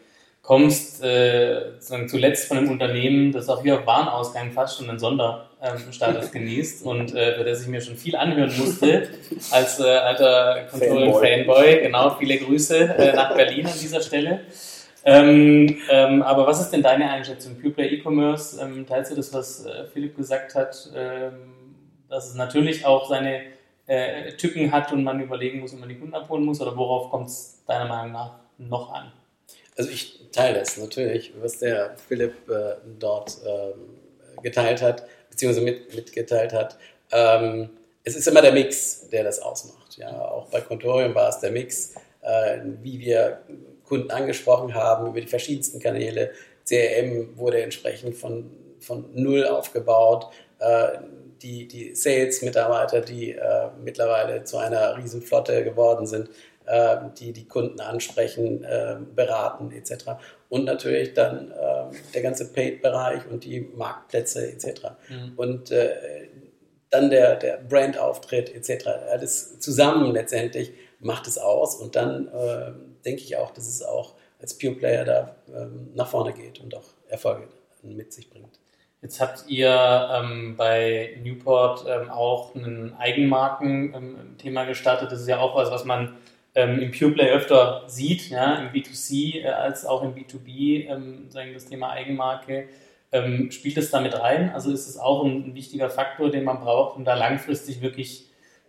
kommst 0.42 1.05
äh, 1.05 1.79
zuletzt 1.79 2.49
von 2.49 2.59
einem 2.59 2.70
Unternehmen, 2.73 3.31
das 3.31 3.49
auch 3.49 3.62
wie 3.62 3.70
auf 3.70 3.87
Warenausgang 3.87 4.51
fast 4.51 4.77
schon 4.77 4.90
einen 4.90 4.99
Sonderstatus 4.99 6.33
genießt 6.33 6.85
und 6.85 7.14
äh, 7.14 7.37
für 7.37 7.44
das 7.44 7.62
ich 7.62 7.68
mir 7.68 7.81
schon 7.81 7.94
viel 7.94 8.16
anhören 8.16 8.53
musste 8.59 9.11
als 9.53 9.79
äh, 9.79 9.85
alter 9.85 10.66
Controlling-Fanboy. 10.68 11.83
Genau, 11.83 12.16
viele 12.18 12.38
Grüße 12.38 12.77
äh, 12.77 13.14
nach 13.14 13.37
Berlin 13.37 13.66
an 13.66 13.79
dieser 13.81 14.01
Stelle. 14.01 14.40
Ähm, 15.05 15.77
ähm, 15.90 16.23
aber 16.23 16.47
was 16.47 16.61
ist 16.61 16.71
denn 16.71 16.83
deine 16.83 17.11
Einschätzung? 17.11 17.61
Pure 17.61 17.87
E-Commerce, 17.87 18.61
ähm, 18.61 18.87
teilst 18.87 19.12
du 19.12 19.17
das, 19.17 19.33
was 19.35 19.67
äh, 19.67 19.87
Philipp 19.93 20.17
gesagt 20.17 20.55
hat, 20.55 20.90
ähm, 20.95 21.75
dass 22.09 22.29
es 22.29 22.35
natürlich 22.35 22.87
auch 22.87 23.09
seine 23.09 23.43
äh, 23.87 24.33
Tücken 24.33 24.73
hat 24.73 24.93
und 24.93 25.05
man 25.05 25.21
überlegen 25.21 25.61
muss, 25.61 25.75
ob 25.75 25.81
man 25.81 25.90
die 25.90 25.99
Kunden 25.99 26.14
abholen 26.14 26.45
muss? 26.45 26.61
Oder 26.61 26.77
worauf 26.77 27.11
kommt 27.11 27.29
es 27.29 27.62
deiner 27.67 27.87
Meinung 27.87 28.12
nach 28.12 28.38
noch 28.57 28.93
an? 28.93 29.12
Also 29.77 29.90
ich 29.90 30.21
teile 30.33 30.61
das 30.61 30.77
natürlich, 30.79 31.33
was 31.40 31.59
der 31.59 31.97
Philipp 32.09 32.49
äh, 32.49 32.77
dort 32.99 33.37
ähm, 33.47 34.43
geteilt 34.43 34.81
hat, 34.81 35.05
beziehungsweise 35.29 35.64
mit, 35.64 35.95
mitgeteilt 35.95 36.53
hat. 36.53 36.79
Ähm, 37.12 37.71
es 38.05 38.17
ist 38.17 38.29
immer 38.29 38.43
der 38.43 38.53
Mix, 38.53 39.09
der 39.11 39.25
das 39.25 39.40
ausmacht. 39.40 39.97
Ja, 39.97 40.11
auch 40.19 40.49
bei 40.49 40.61
Contorium 40.61 41.14
war 41.14 41.29
es 41.29 41.40
der 41.40 41.51
Mix, 41.51 41.95
äh, 42.23 42.61
wie 42.83 43.01
wir 43.01 43.40
Kunden 43.95 44.11
angesprochen 44.11 44.75
haben 44.75 45.07
über 45.07 45.21
die 45.21 45.29
verschiedensten 45.29 45.79
Kanäle. 45.79 46.33
CRM 46.67 47.39
wurde 47.39 47.63
entsprechend 47.63 48.17
von, 48.17 48.51
von 48.81 49.05
null 49.13 49.47
aufgebaut. 49.47 50.33
Äh, 50.59 50.99
die, 51.43 51.69
die 51.69 51.95
Sales-Mitarbeiter, 51.95 53.03
die 53.03 53.33
äh, 53.33 53.69
mittlerweile 53.85 54.43
zu 54.45 54.57
einer 54.57 54.97
Riesenflotte 54.97 55.63
geworden 55.63 56.07
sind, 56.07 56.31
äh, 56.67 56.97
die 57.19 57.33
die 57.33 57.47
Kunden 57.47 57.81
ansprechen, 57.81 58.65
äh, 58.65 58.97
beraten 59.15 59.71
etc. 59.71 60.13
Und 60.49 60.65
natürlich 60.65 61.15
dann 61.15 61.53
äh, 61.53 61.95
der 62.15 62.23
ganze 62.23 62.51
Paid-Bereich 62.53 63.23
und 63.31 63.45
die 63.45 63.61
Marktplätze 63.61 64.51
etc. 64.51 64.83
Mhm. 65.09 65.33
Und 65.37 65.71
äh, 65.71 66.29
dann 66.91 67.11
der, 67.11 67.37
der 67.37 67.59
Brand-Auftritt 67.59 68.53
etc. 68.55 68.89
Alles 69.11 69.61
zusammen 69.61 70.13
letztendlich 70.13 70.73
macht 70.99 71.29
es 71.29 71.39
aus 71.39 71.77
und 71.77 71.95
dann 71.95 72.29
denke 73.05 73.23
ich 73.23 73.37
auch, 73.37 73.51
dass 73.51 73.67
es 73.67 73.83
auch 73.83 74.14
als 74.40 74.59
Pure 74.59 74.75
Player 74.75 75.05
da 75.05 75.37
ähm, 75.55 75.90
nach 75.95 76.09
vorne 76.09 76.33
geht 76.33 76.61
und 76.61 76.75
auch 76.75 76.85
Erfolge 77.09 77.49
mit 77.83 78.12
sich 78.12 78.31
bringt. 78.31 78.59
Jetzt 79.05 79.21
habt 79.21 79.45
ihr 79.49 80.09
ähm, 80.14 80.57
bei 80.57 81.19
Newport 81.23 81.85
ähm, 81.87 82.09
auch 82.09 82.55
ein 82.55 82.95
Eigenmarken-Thema 82.99 84.62
ähm, 84.62 84.69
gestartet. 84.69 85.12
Das 85.12 85.21
ist 85.21 85.29
ja 85.29 85.40
auch 85.40 85.55
was, 85.55 85.71
was 85.71 85.85
man 85.85 86.17
ähm, 86.55 86.79
im 86.79 86.90
Pure 86.90 87.11
Play 87.11 87.31
öfter 87.31 87.83
sieht, 87.87 88.31
ja, 88.31 88.55
im 88.55 88.69
B2C 88.69 89.43
äh, 89.43 89.49
als 89.49 89.85
auch 89.85 90.03
im 90.03 90.14
B2B, 90.14 90.88
ähm, 90.88 91.31
sagen 91.31 91.51
das 91.53 91.67
Thema 91.67 91.90
Eigenmarke. 91.90 92.69
Spielt 93.51 93.77
es 93.77 93.93
damit 93.93 94.19
rein? 94.19 94.51
Also 94.51 94.73
ist 94.73 94.88
es 94.88 94.99
auch 94.99 95.25
ein, 95.25 95.45
ein, 95.45 95.55
wichtiger 95.55 95.88
Faktor, 95.88 96.33
den 96.33 96.43
man 96.43 96.59
braucht, 96.59 96.97
um 96.97 97.05
da 97.05 97.14
langfristig 97.14 97.81
wirklich 97.81 98.29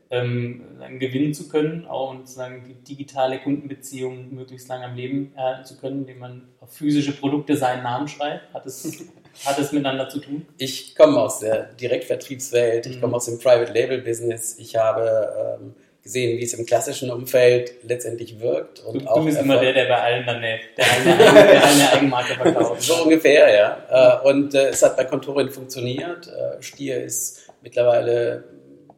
ähm, 0.09 0.61
gewinnen 0.99 1.33
zu 1.33 1.49
können 1.49 1.85
auch 1.87 2.11
und 2.11 2.29
sagen, 2.29 2.63
die 2.67 2.95
digitale 2.95 3.39
Kundenbeziehung 3.39 4.33
möglichst 4.33 4.67
lange 4.67 4.85
am 4.85 4.95
Leben 4.95 5.33
erhalten 5.35 5.65
zu 5.65 5.77
können, 5.77 6.01
indem 6.01 6.19
man 6.19 6.47
auf 6.59 6.73
physische 6.73 7.11
Produkte 7.13 7.57
seinen 7.57 7.83
Namen 7.83 8.07
schreibt? 8.07 8.53
Hat 8.53 8.65
es, 8.65 9.05
hat 9.45 9.57
es 9.57 9.71
miteinander 9.71 10.07
zu 10.09 10.19
tun? 10.19 10.45
Ich 10.57 10.95
komme 10.95 11.19
aus 11.19 11.39
der 11.39 11.73
Direktvertriebswelt, 11.73 12.85
ich 12.85 12.97
mhm. 12.97 13.01
komme 13.01 13.15
aus 13.15 13.25
dem 13.25 13.39
Private 13.39 13.73
Label 13.73 14.01
Business, 14.01 14.57
ich 14.59 14.75
habe 14.75 15.57
ähm, 15.59 15.73
gesehen, 16.05 16.37
wie 16.37 16.43
es 16.43 16.53
im 16.53 16.67
klassischen 16.67 17.09
Umfeld 17.09 17.73
letztendlich 17.81 18.39
wirkt. 18.39 18.79
Und 18.81 19.01
du, 19.01 19.07
auch 19.07 19.17
du 19.17 19.25
bist 19.25 19.39
immer 19.39 19.59
der, 19.59 19.73
der 19.73 19.85
bei 19.85 19.99
allen 19.99 20.23
dann 20.23 20.35
eine, 20.35 20.59
der 20.77 20.85
eine, 20.85 21.17
der 21.33 21.63
eine 21.65 21.91
Eigenmarke 21.93 22.35
verkauft. 22.35 22.83
So 22.83 23.03
ungefähr, 23.03 23.51
ja. 23.51 24.21
Äh, 24.21 24.29
und 24.29 24.53
äh, 24.53 24.67
es 24.69 24.83
hat 24.83 24.95
bei 24.95 25.05
Kontorin 25.05 25.49
funktioniert. 25.49 26.27
Äh, 26.27 26.61
Stier 26.61 27.03
ist 27.03 27.49
mittlerweile 27.63 28.43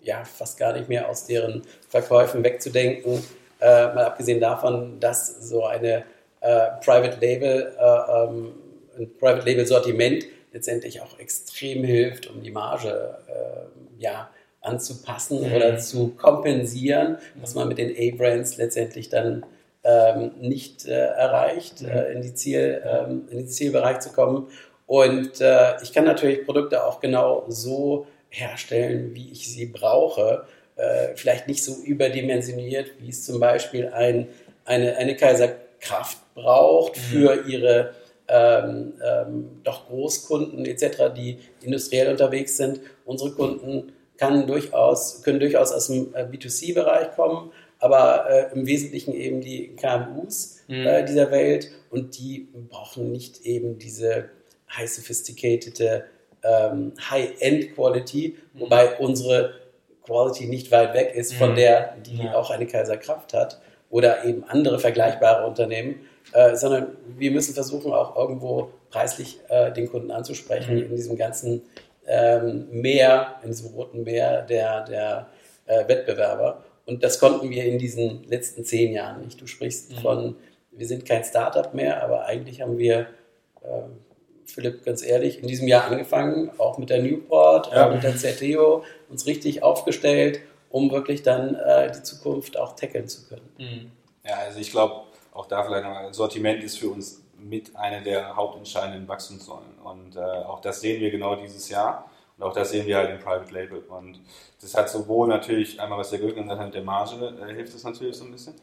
ja 0.08 0.24
fast 0.26 0.58
gar 0.58 0.74
nicht 0.74 0.90
mehr 0.90 1.08
aus 1.10 1.26
deren 1.26 1.62
Verkäufen 1.88 2.44
wegzudenken. 2.44 3.24
mal 3.60 4.06
abgesehen 4.06 4.40
davon, 4.40 5.00
dass 5.00 5.48
so 5.50 5.66
eine 5.66 6.04
Private 6.40 7.18
Label, 7.20 7.76
ähm, 7.80 8.54
ein 8.98 9.18
Private 9.20 9.46
Label 9.46 9.66
Sortiment 9.66 10.26
letztendlich 10.54 11.02
auch 11.02 11.20
extrem 11.20 11.84
hilft, 11.84 12.28
um 12.28 12.42
die 12.42 12.52
Marge 12.52 13.18
ja, 13.98 14.30
anzupassen 14.62 15.48
mhm. 15.48 15.56
oder 15.56 15.78
zu 15.78 16.10
kompensieren, 16.10 17.18
was 17.36 17.56
man 17.56 17.68
mit 17.68 17.78
den 17.78 17.96
A-Brands 17.98 18.58
letztendlich 18.58 19.10
dann 19.10 19.46
ähm, 19.84 20.32
nicht 20.40 20.86
äh, 20.86 20.92
erreicht, 20.92 21.82
mhm. 21.82 21.90
äh, 21.90 22.12
in, 22.12 22.22
die 22.22 22.34
Ziel, 22.34 22.82
ähm, 22.86 23.28
in 23.32 23.38
den 23.38 23.48
Zielbereich 23.48 24.00
zu 24.00 24.12
kommen. 24.12 24.48
Und 24.86 25.42
äh, 25.42 25.82
ich 25.82 25.94
kann 25.94 26.06
natürlich 26.06 26.46
Produkte 26.46 26.86
auch 26.86 27.00
genau 27.00 27.46
so 27.48 28.08
herstellen, 28.40 29.14
wie 29.14 29.32
ich 29.32 29.48
sie 29.48 29.66
brauche. 29.66 30.46
Äh, 30.76 31.16
vielleicht 31.16 31.48
nicht 31.48 31.64
so 31.64 31.76
überdimensioniert, 31.84 32.92
wie 33.00 33.10
es 33.10 33.26
zum 33.26 33.40
Beispiel 33.40 33.88
ein, 33.88 34.28
eine, 34.66 34.96
eine 34.98 35.16
Kaiserkraft 35.16 36.20
braucht 36.36 36.98
mhm. 36.98 37.02
für 37.02 37.48
ihre 37.48 37.96
ähm, 38.28 38.94
ähm, 39.04 39.62
doch 39.64 39.88
Großkunden 39.88 40.66
etc., 40.66 41.14
die 41.16 41.40
industriell 41.62 42.12
unterwegs 42.12 42.58
sind. 42.58 42.82
Unsere 43.06 43.32
Kunden 43.32 43.94
kann 44.18 44.48
durchaus, 44.48 45.24
können 45.24 45.40
durchaus 45.40 45.72
aus 45.72 45.88
dem 45.88 46.14
äh, 46.14 46.24
B2C-Bereich 46.24 47.16
kommen, 47.16 47.52
aber 47.80 48.30
äh, 48.30 48.54
im 48.54 48.66
Wesentlichen 48.66 49.14
eben 49.14 49.42
die 49.42 49.76
KMUs 49.76 50.64
mhm. 50.68 50.86
äh, 50.86 51.06
dieser 51.06 51.32
Welt 51.32 51.72
und 51.90 52.18
die 52.18 52.50
brauchen 52.70 53.12
nicht 53.12 53.46
eben 53.46 53.78
diese 53.78 54.30
high 54.70 54.90
sophisticated 54.90 56.04
ähm, 56.44 56.94
High-End-Quality, 57.10 58.38
mhm. 58.54 58.60
wobei 58.60 58.98
unsere 58.98 59.54
Quality 60.06 60.48
nicht 60.48 60.72
weit 60.72 60.94
weg 60.94 61.14
ist 61.16 61.34
von 61.34 61.52
mhm. 61.52 61.56
der, 61.56 61.96
die 62.06 62.24
ja. 62.24 62.36
auch 62.36 62.50
eine 62.50 62.66
Kaiserkraft 62.66 63.34
hat 63.34 63.60
oder 63.90 64.24
eben 64.26 64.44
andere 64.46 64.80
vergleichbare 64.80 65.46
Unternehmen, 65.46 66.02
äh, 66.34 66.56
sondern 66.56 66.98
wir 67.18 67.32
müssen 67.32 67.54
versuchen, 67.54 67.94
auch 67.94 68.16
irgendwo 68.16 68.72
preislich 68.90 69.40
äh, 69.50 69.72
den 69.72 69.90
Kunden 69.90 70.12
anzusprechen 70.12 70.76
mhm. 70.76 70.84
in 70.84 70.96
diesem 70.96 71.18
ganzen 71.18 71.62
ähm, 72.06 72.68
Meer, 72.72 73.36
in 73.44 73.50
diesem 73.50 73.74
roten 73.74 74.04
Meer 74.04 74.44
der, 74.44 74.86
der 74.86 75.28
äh, 75.66 75.88
Wettbewerber. 75.88 76.64
Und 76.86 77.04
das 77.04 77.20
konnten 77.20 77.50
wir 77.50 77.66
in 77.66 77.78
diesen 77.78 78.24
letzten 78.24 78.64
zehn 78.64 78.94
Jahren 78.94 79.22
nicht. 79.22 79.40
Du 79.42 79.48
sprichst 79.48 79.92
mhm. 79.92 79.96
von, 79.98 80.36
wir 80.72 80.88
sind 80.88 81.06
kein 81.06 81.24
Startup 81.24 81.74
mehr, 81.74 82.02
aber 82.02 82.26
eigentlich 82.26 82.62
haben 82.62 82.78
wir, 82.78 83.08
äh, 83.62 83.82
Philipp, 84.48 84.84
ganz 84.84 85.04
ehrlich, 85.04 85.42
in 85.42 85.48
diesem 85.48 85.68
Jahr 85.68 85.86
angefangen, 85.86 86.50
auch 86.58 86.78
mit 86.78 86.90
der 86.90 87.02
Newport, 87.02 87.72
ja. 87.72 87.88
auch 87.88 87.94
mit 87.94 88.04
der 88.04 88.16
ZTO, 88.16 88.84
uns 89.10 89.26
richtig 89.26 89.62
aufgestellt, 89.62 90.40
um 90.70 90.90
wirklich 90.92 91.22
dann 91.24 91.56
äh, 91.56 91.92
die 91.92 92.04
Zukunft 92.04 92.58
auch 92.58 92.76
tackeln 92.76 93.08
zu 93.08 93.28
können. 93.28 93.50
Mhm. 93.58 93.92
Ja, 94.26 94.38
also 94.46 94.60
ich 94.60 94.72
glaube, 94.72 95.04
auch 95.34 95.46
da 95.46 95.64
vielleicht 95.64 95.84
nochmal, 95.84 96.14
Sortiment 96.14 96.64
ist 96.64 96.80
für 96.80 96.90
uns 96.90 97.22
mit 97.38 97.76
einer 97.76 98.02
der 98.02 98.36
hauptentscheidenden 98.36 99.08
Wachstumssäulen. 99.08 99.78
Und 99.84 100.16
äh, 100.16 100.20
auch 100.20 100.60
das 100.62 100.82
sehen 100.82 101.00
wir 101.00 101.12
genau 101.12 101.36
dieses 101.36 101.70
Jahr. 101.70 102.10
Und 102.38 102.44
auch 102.44 102.54
das 102.54 102.72
sehen 102.72 102.86
wir 102.86 102.98
halt 102.98 103.10
im 103.10 103.20
Private 103.20 103.54
Label. 103.54 103.80
Und 103.80 104.20
das 104.62 104.76
hat 104.76 104.90
sowohl 104.90 105.28
natürlich, 105.28 105.80
einmal 105.80 106.00
was 106.00 106.10
der 106.10 106.20
Gürtel 106.20 106.42
gesagt 106.42 106.60
hat, 106.60 106.68
mit 106.68 106.76
der 106.76 106.84
Marge 106.84 107.36
äh, 107.42 107.54
hilft 107.54 107.74
es 107.74 107.84
natürlich 107.84 108.16
so 108.16 108.26
ein 108.26 108.32
bisschen. 108.32 108.54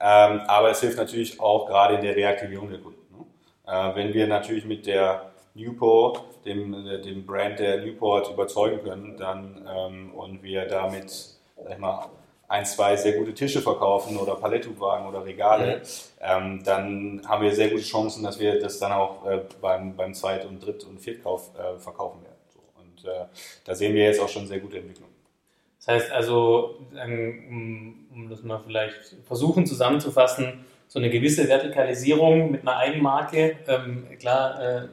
Ähm, 0.00 0.40
aber 0.46 0.70
es 0.70 0.80
hilft 0.80 0.98
natürlich 0.98 1.40
auch 1.40 1.66
gerade 1.66 1.96
in 1.96 2.02
der 2.02 2.16
Reaktivierung 2.16 2.70
der 2.70 2.80
Kunden. 2.80 3.00
Ne? 3.16 3.72
Äh, 3.72 3.94
wenn 3.96 4.14
wir 4.14 4.26
natürlich 4.26 4.64
mit 4.64 4.86
der 4.86 5.33
Newport, 5.54 6.44
dem, 6.44 6.74
äh, 6.86 7.00
dem 7.00 7.24
Brand 7.24 7.58
der 7.58 7.80
Newport 7.80 8.30
überzeugen 8.30 8.82
können, 8.82 9.16
dann 9.16 9.66
ähm, 9.68 10.14
und 10.14 10.42
wir 10.42 10.66
damit, 10.66 11.10
sag 11.10 11.72
ich 11.72 11.78
mal, 11.78 12.06
ein, 12.48 12.66
zwei 12.66 12.94
sehr 12.96 13.12
gute 13.12 13.32
Tische 13.32 13.62
verkaufen 13.62 14.16
oder 14.16 14.34
Palettenwagen 14.34 15.06
oder 15.06 15.24
Regale, 15.24 15.76
mhm. 15.76 15.82
ähm, 16.20 16.62
dann 16.64 17.22
haben 17.26 17.42
wir 17.42 17.54
sehr 17.54 17.70
gute 17.70 17.82
Chancen, 17.82 18.22
dass 18.22 18.38
wir 18.38 18.60
das 18.60 18.78
dann 18.78 18.92
auch 18.92 19.26
äh, 19.26 19.40
beim, 19.60 19.96
beim 19.96 20.12
Zweit- 20.12 20.44
und 20.44 20.64
Dritt- 20.64 20.84
und 20.84 21.00
Viertkauf 21.00 21.50
äh, 21.56 21.78
verkaufen 21.78 22.22
werden. 22.22 22.34
So. 22.52 22.60
Und 22.80 23.10
äh, 23.10 23.26
da 23.64 23.74
sehen 23.74 23.94
wir 23.94 24.04
jetzt 24.04 24.20
auch 24.20 24.28
schon 24.28 24.46
sehr 24.46 24.58
gute 24.58 24.78
Entwicklung. 24.78 25.08
Das 25.78 25.88
heißt 25.88 26.12
also, 26.12 26.76
um, 26.92 28.06
um 28.12 28.28
das 28.30 28.42
mal 28.42 28.60
vielleicht 28.64 29.16
versuchen 29.26 29.66
zusammenzufassen, 29.66 30.64
so 30.88 30.98
eine 30.98 31.10
gewisse 31.10 31.48
Vertikalisierung 31.48 32.50
mit 32.50 32.62
einer 32.62 32.76
Eigenmarke. 32.76 33.56
Ähm, 33.66 34.06
klar, 34.18 34.88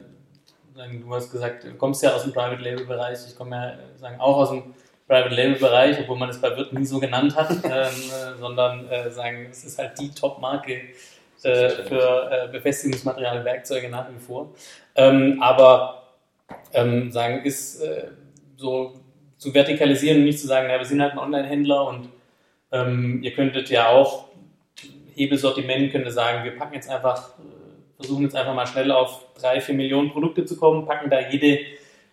äh, 0.76 0.98
du 0.98 1.14
hast 1.14 1.30
gesagt, 1.30 1.64
du 1.64 1.74
kommst 1.74 2.02
ja 2.02 2.14
aus 2.14 2.22
dem 2.22 2.32
Private 2.32 2.62
Label 2.62 2.84
Bereich, 2.86 3.18
ich 3.26 3.36
komme 3.36 3.56
ja 3.56 3.98
sagen, 3.98 4.20
auch 4.20 4.36
aus 4.36 4.50
dem 4.50 4.74
Private 5.06 5.34
Label 5.34 5.58
Bereich, 5.58 5.98
obwohl 6.00 6.16
man 6.16 6.28
es 6.30 6.40
bei 6.40 6.56
Wirt 6.56 6.72
nie 6.72 6.84
so 6.84 6.98
genannt 6.98 7.36
hat, 7.36 7.50
ähm, 7.64 7.70
äh, 7.70 8.38
sondern 8.38 8.88
äh, 8.88 9.10
sagen, 9.10 9.48
es 9.50 9.64
ist 9.64 9.78
halt 9.78 9.98
die 9.98 10.10
Top-Marke 10.10 10.80
äh, 11.42 11.68
für 11.68 12.30
äh, 12.30 12.48
Befestigungsmaterial, 12.52 13.44
Werkzeuge 13.44 13.88
nach 13.88 14.08
wie 14.10 14.18
vor. 14.18 14.54
Ähm, 14.94 15.42
aber 15.42 16.02
ähm, 16.72 17.10
sagen, 17.10 17.44
ist 17.44 17.80
äh, 17.80 18.08
so 18.56 18.94
zu 19.38 19.52
vertikalisieren 19.52 20.18
und 20.18 20.24
nicht 20.24 20.38
zu 20.38 20.46
sagen, 20.46 20.70
ja, 20.70 20.78
wir 20.78 20.84
sind 20.84 21.02
halt 21.02 21.12
ein 21.12 21.18
Online-Händler 21.18 21.86
und 21.88 22.08
ähm, 22.70 23.20
ihr 23.22 23.32
könntet 23.32 23.70
ja 23.70 23.88
auch 23.88 24.28
Hebelsortiment, 25.14 25.92
könnte 25.92 26.10
sagen, 26.10 26.44
wir 26.44 26.56
packen 26.56 26.74
jetzt 26.74 26.88
einfach, 26.88 27.30
äh, 27.38 27.42
versuchen 28.02 28.24
jetzt 28.24 28.36
einfach 28.36 28.54
mal 28.54 28.66
schnell 28.66 28.90
auf 28.90 29.24
drei, 29.40 29.60
vier 29.60 29.74
Millionen 29.74 30.10
Produkte 30.10 30.44
zu 30.44 30.56
kommen, 30.56 30.86
packen 30.86 31.10
da 31.10 31.20
jede 31.30 31.60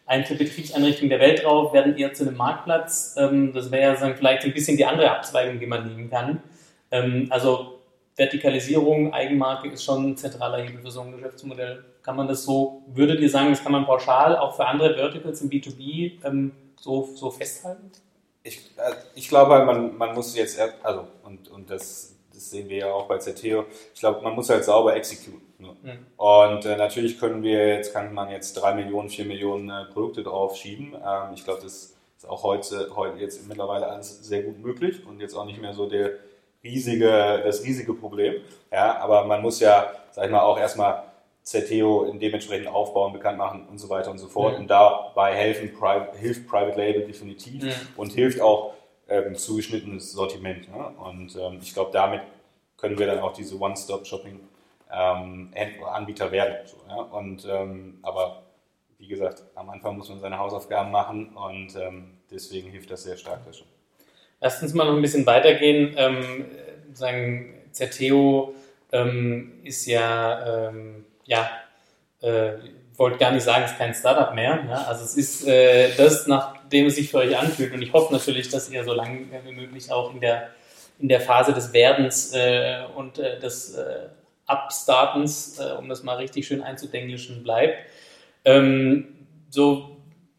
einzelne 0.06 0.40
Betriebseinrichtungen 0.40 1.10
der 1.10 1.20
Welt 1.20 1.44
drauf, 1.44 1.72
werden 1.72 1.96
eher 1.98 2.14
zu 2.14 2.24
einem 2.24 2.38
Marktplatz. 2.38 3.16
Ähm, 3.18 3.54
das 3.54 3.72
wäre 3.72 3.94
ja 3.94 4.14
vielleicht 4.16 4.44
ein 4.44 4.54
bisschen 4.54 4.76
die 4.76 4.86
andere 4.86 5.12
Abzweigung, 5.12 5.60
die 5.60 5.68
man 5.68 5.88
nehmen 5.88 6.10
kann. 6.10 6.42
Ähm, 6.92 7.28
also 7.30 7.80
Vertikalisierung, 8.16 9.14
Eigenmarke 9.14 9.70
ist 9.70 9.84
schon 9.84 10.10
ein 10.10 10.18
zentraler 10.18 10.64
Hebel 10.64 10.82
für 10.82 10.92
so 10.92 11.02
ein 11.02 11.12
Geschäftsmodell. 11.12 11.86
Kann 12.02 12.16
man 12.16 12.28
das 12.28 12.44
so, 12.44 12.84
würdet 12.88 13.20
ihr 13.20 13.30
sagen, 13.30 13.52
das 13.52 13.64
kann 13.64 13.72
man 13.72 13.86
pauschal 13.86 14.36
auch 14.36 14.56
für 14.56 14.66
andere 14.66 14.96
Verticals 14.96 15.42
im 15.42 15.50
B2B 15.50 16.26
ähm, 16.26 16.52
so, 16.76 17.08
so 17.16 17.30
festhalten? 17.30 17.92
Ich, 18.44 18.58
äh, 18.78 18.94
ich 19.14 19.30
glaube, 19.30 19.54
halt, 19.54 19.66
man, 19.68 19.96
man 19.96 20.16
muss 20.16 20.36
jetzt, 20.36 20.60
also, 20.82 21.08
und, 21.24 21.50
und 21.50 21.70
das, 21.70 22.16
das 22.34 22.50
sehen 22.50 22.68
wir 22.68 22.78
ja 22.78 22.92
auch 22.92 23.08
bei 23.08 23.20
ZTO, 23.20 23.66
ich 23.94 24.00
glaube, 24.00 24.22
man 24.22 24.34
muss 24.34 24.50
halt 24.50 24.66
sauber 24.66 24.96
exekutieren. 24.96 25.49
Ne? 25.60 25.76
Mhm. 25.82 26.06
Und 26.18 26.66
äh, 26.66 26.76
natürlich 26.78 27.20
können 27.20 27.44
wir 27.44 27.68
jetzt, 27.68 27.94
kann 27.94 28.14
man 28.14 28.30
jetzt 28.30 28.54
drei 28.54 28.74
Millionen, 28.74 29.10
vier 29.10 29.26
Millionen 29.26 29.70
äh, 29.70 29.86
Produkte 29.92 30.24
drauf 30.24 30.56
schieben. 30.56 30.94
Ähm, 30.96 31.34
ich 31.34 31.44
glaube, 31.44 31.62
das 31.62 31.96
ist 32.18 32.28
auch 32.28 32.44
heute, 32.44 32.90
heute 32.96 33.20
jetzt 33.20 33.48
mittlerweile 33.48 33.88
alles 33.88 34.26
sehr 34.26 34.44
gut 34.44 34.60
möglich 34.60 35.06
und 35.06 35.20
jetzt 35.20 35.36
auch 35.36 35.46
nicht 35.46 35.62
mehr 35.62 35.74
so 35.74 35.88
der 35.88 36.12
riesige, 36.64 37.42
das 37.44 37.64
riesige 37.64 37.94
Problem. 37.94 38.42
Ja, 38.72 38.98
aber 39.00 39.26
man 39.26 39.42
muss 39.42 39.60
ja 39.60 39.94
sag 40.12 40.26
ich 40.26 40.32
mal, 40.32 40.42
auch 40.42 40.60
erstmal 40.60 41.04
in 41.52 42.20
dementsprechend 42.20 42.68
aufbauen, 42.68 43.12
bekannt 43.12 43.38
machen 43.38 43.66
und 43.70 43.80
so 43.80 43.90
weiter 43.90 44.12
und 44.12 44.20
so 44.20 44.28
fort. 44.28 44.54
Mhm. 44.54 44.62
Und 44.62 44.68
dabei 44.68 45.34
helfen, 45.34 45.72
hilft 46.20 46.48
Private 46.48 46.78
Label 46.78 47.08
definitiv 47.08 47.64
mhm. 47.64 47.72
und 47.96 48.12
hilft 48.12 48.40
auch 48.40 48.74
ähm, 49.08 49.36
zugeschnittenes 49.36 50.12
Sortiment. 50.12 50.70
Ne? 50.70 50.94
Und 50.98 51.36
ähm, 51.36 51.60
ich 51.62 51.74
glaube, 51.74 51.90
damit 51.92 52.22
können 52.78 53.00
wir 53.00 53.08
dann 53.08 53.20
auch 53.20 53.34
diese 53.34 53.60
One-Stop-Shopping 53.60 54.40
ähm, 54.92 55.54
Anbieter 55.86 56.32
werden. 56.32 56.56
So, 56.66 56.78
ja? 56.88 56.96
und, 56.96 57.48
ähm, 57.50 58.00
aber 58.02 58.44
wie 58.98 59.08
gesagt, 59.08 59.44
am 59.56 59.70
Anfang 59.70 59.98
muss 59.98 60.10
man 60.10 60.20
seine 60.20 60.38
Hausaufgaben 60.38 60.92
machen 60.92 61.36
und 61.36 61.76
ähm, 61.76 62.18
deswegen 62.30 62.70
hilft 62.70 62.92
das 62.92 63.04
sehr 63.04 63.18
stark 63.18 63.46
da 63.46 63.54
schon. 63.54 63.68
Lass 64.42 64.62
uns 64.62 64.74
mal 64.74 64.86
noch 64.86 64.96
ein 64.96 65.02
bisschen 65.02 65.26
weitergehen. 65.26 65.94
Ähm, 65.98 66.46
sagen, 66.94 67.56
Zerteo 67.72 68.54
ähm, 68.92 69.60
ist 69.64 69.86
ja, 69.86 70.70
ähm, 70.70 71.06
ja, 71.26 71.50
äh, 72.22 72.54
wollte 72.96 73.18
gar 73.18 73.32
nicht 73.32 73.44
sagen, 73.44 73.64
es 73.64 73.72
ist 73.72 73.78
kein 73.78 73.94
Startup 73.94 74.34
mehr. 74.34 74.64
Ja? 74.68 74.86
Also 74.88 75.06
es 75.06 75.16
ist 75.16 75.48
äh, 75.48 75.96
das, 75.96 76.28
nachdem 76.28 76.88
es 76.88 76.96
sich 76.96 77.10
für 77.10 77.20
euch 77.20 77.38
anfühlt. 77.38 77.74
Und 77.74 77.82
ich 77.82 77.94
hoffe 77.94 78.14
natürlich, 78.14 78.50
dass 78.50 78.70
ihr 78.70 78.84
so 78.84 78.94
lange 78.94 79.28
wie 79.46 79.54
möglich 79.54 79.92
auch 79.92 80.14
in 80.14 80.20
der, 80.20 80.50
in 81.00 81.08
der 81.08 81.22
Phase 81.22 81.54
des 81.54 81.72
Werdens 81.72 82.34
äh, 82.34 82.82
und 82.96 83.20
äh, 83.20 83.40
des 83.40 83.78
Abstartens, 84.50 85.60
äh, 85.60 85.78
um 85.78 85.88
das 85.90 86.04
mal 86.04 86.16
richtig 86.16 86.48
schön 86.48 86.62
einzudenglischen, 86.62 87.44
bleibt. 87.44 87.78
Ähm, 88.46 89.08
so, 89.50 89.98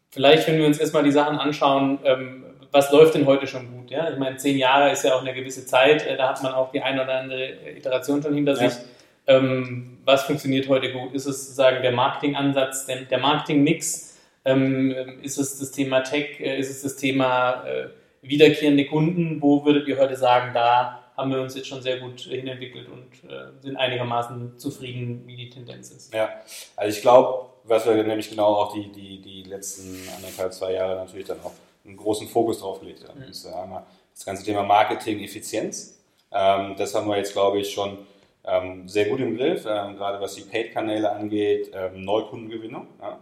vielleicht, 0.09 0.47
wenn 0.47 0.57
wir 0.57 0.65
uns 0.65 0.79
erstmal 0.79 1.03
die 1.03 1.11
Sachen 1.11 1.37
anschauen, 1.37 1.99
ähm, 2.03 2.45
was 2.71 2.91
läuft 2.91 3.15
denn 3.15 3.25
heute 3.25 3.47
schon 3.47 3.71
gut? 3.71 3.91
Ja? 3.91 4.09
Ich 4.09 4.17
meine, 4.17 4.37
zehn 4.37 4.57
Jahre 4.57 4.91
ist 4.91 5.03
ja 5.03 5.15
auch 5.15 5.21
eine 5.21 5.33
gewisse 5.33 5.65
Zeit, 5.65 6.05
äh, 6.05 6.17
da 6.17 6.29
hat 6.29 6.43
man 6.43 6.53
auch 6.53 6.71
die 6.71 6.81
eine 6.81 7.03
oder 7.03 7.19
andere 7.19 7.51
Iteration 7.75 8.21
schon 8.21 8.33
hinter 8.33 8.53
ja. 8.53 8.69
sich. 8.69 8.79
Ähm, 9.27 9.99
was 10.03 10.23
funktioniert 10.23 10.67
heute 10.67 10.91
gut? 10.91 11.13
Ist 11.13 11.25
es 11.25 11.43
sozusagen 11.43 11.81
der 11.81 11.91
Marketingansatz, 11.91 12.85
der, 12.85 13.01
der 13.01 13.19
Marketingmix? 13.19 14.17
Ähm, 14.43 15.19
ist 15.21 15.37
es 15.37 15.59
das 15.59 15.71
Thema 15.71 16.01
Tech? 16.01 16.39
Äh, 16.39 16.59
ist 16.59 16.69
es 16.69 16.81
das 16.81 16.95
Thema 16.95 17.63
äh, 17.65 17.87
wiederkehrende 18.21 18.85
Kunden? 18.85 19.41
Wo 19.41 19.63
würdet 19.65 19.87
ihr 19.87 19.99
heute 19.99 20.15
sagen, 20.15 20.51
da 20.53 21.00
haben 21.17 21.31
wir 21.31 21.41
uns 21.41 21.55
jetzt 21.55 21.67
schon 21.67 21.81
sehr 21.81 21.99
gut 21.99 22.21
hinentwickelt 22.21 22.87
und 22.87 23.29
äh, 23.29 23.51
sind 23.61 23.77
einigermaßen 23.77 24.57
zufrieden, 24.57 25.23
wie 25.25 25.35
die 25.35 25.49
Tendenz 25.49 25.91
ist? 25.91 26.13
Ja, 26.13 26.29
also 26.75 26.95
ich 26.97 27.01
glaube, 27.01 27.49
was 27.63 27.85
wir 27.85 28.03
nämlich 28.03 28.29
genau 28.29 28.55
auch 28.55 28.73
die, 28.73 28.91
die, 28.91 29.21
die 29.21 29.43
letzten 29.43 29.97
anderthalb, 30.15 30.53
zwei 30.53 30.73
Jahre 30.73 30.95
natürlich 30.95 31.27
dann 31.27 31.39
auch 31.43 31.53
einen 31.85 31.97
großen 31.97 32.27
Fokus 32.27 32.59
drauf 32.59 32.79
gelegt 32.79 33.07
haben. 33.07 33.19
Mhm. 33.19 33.27
Das 33.27 33.37
ist 33.37 33.45
einmal 33.47 33.83
das 34.13 34.25
ganze 34.25 34.43
Thema 34.43 34.63
Marketing-Effizienz. 34.63 35.99
Ähm, 36.31 36.75
das 36.77 36.95
haben 36.95 37.07
wir 37.07 37.17
jetzt, 37.17 37.33
glaube 37.33 37.59
ich, 37.59 37.71
schon 37.71 37.99
ähm, 38.43 38.87
sehr 38.87 39.05
gut 39.05 39.19
im 39.19 39.37
Griff, 39.37 39.65
ähm, 39.67 39.95
gerade 39.97 40.19
was 40.19 40.35
die 40.35 40.41
Paid-Kanäle 40.41 41.11
angeht, 41.11 41.71
ähm, 41.73 42.03
Neukundengewinnung. 42.03 42.87
Ja. 43.01 43.19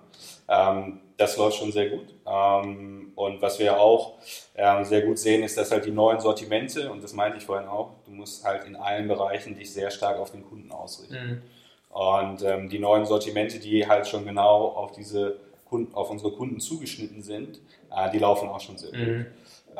Ähm, 1.19 1.25
das 1.25 1.37
läuft 1.37 1.57
schon 1.57 1.71
sehr 1.71 1.89
gut. 1.89 2.13
Ähm, 2.25 3.11
und 3.15 3.41
was 3.41 3.59
wir 3.59 3.79
auch 3.79 4.15
ähm, 4.55 4.83
sehr 4.85 5.01
gut 5.01 5.19
sehen, 5.19 5.43
ist, 5.43 5.57
dass 5.57 5.71
halt 5.71 5.85
die 5.85 5.91
neuen 5.91 6.19
Sortimente, 6.19 6.91
und 6.91 7.03
das 7.03 7.13
meinte 7.13 7.37
ich 7.37 7.45
vorhin 7.45 7.67
auch, 7.67 7.91
du 8.05 8.11
musst 8.11 8.45
halt 8.45 8.65
in 8.65 8.75
allen 8.75 9.07
Bereichen 9.07 9.55
dich 9.55 9.71
sehr 9.73 9.91
stark 9.91 10.17
auf 10.17 10.31
den 10.31 10.43
Kunden 10.43 10.71
ausrichten. 10.71 11.15
Mhm. 11.15 11.41
Und 11.91 12.71
die 12.71 12.77
neuen 12.77 13.05
Sortimente, 13.05 13.59
die 13.59 13.87
halt 13.87 14.07
schon 14.07 14.23
genau 14.23 14.67
auf 14.67 14.91
diese 14.91 15.37
Kunden, 15.65 15.93
auf 15.95 16.11
unsere 16.11 16.31
Kunden 16.31 16.59
zugeschnitten 16.59 17.23
sind, 17.23 17.59
äh, 17.91 18.11
die 18.11 18.19
laufen 18.19 18.47
auch 18.47 18.59
schon 18.59 18.77
sehr 18.77 18.91
gut. 18.91 19.25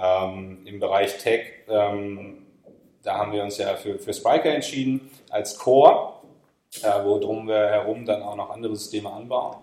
Mhm. 0.01 0.65
Im 0.65 0.79
Bereich 0.79 1.17
Tech 1.17 1.41
da 3.03 3.17
haben 3.17 3.31
wir 3.31 3.43
uns 3.43 3.57
ja 3.57 3.75
für, 3.75 3.97
für 3.97 4.13
Spiker 4.13 4.53
entschieden 4.53 5.09
als 5.29 5.57
Core, 5.57 6.13
äh, 6.83 7.03
worum 7.03 7.47
wir 7.47 7.69
herum 7.69 8.05
dann 8.05 8.21
auch 8.21 8.35
noch 8.35 8.49
andere 8.49 8.75
Systeme 8.75 9.11
anbauen. 9.11 9.57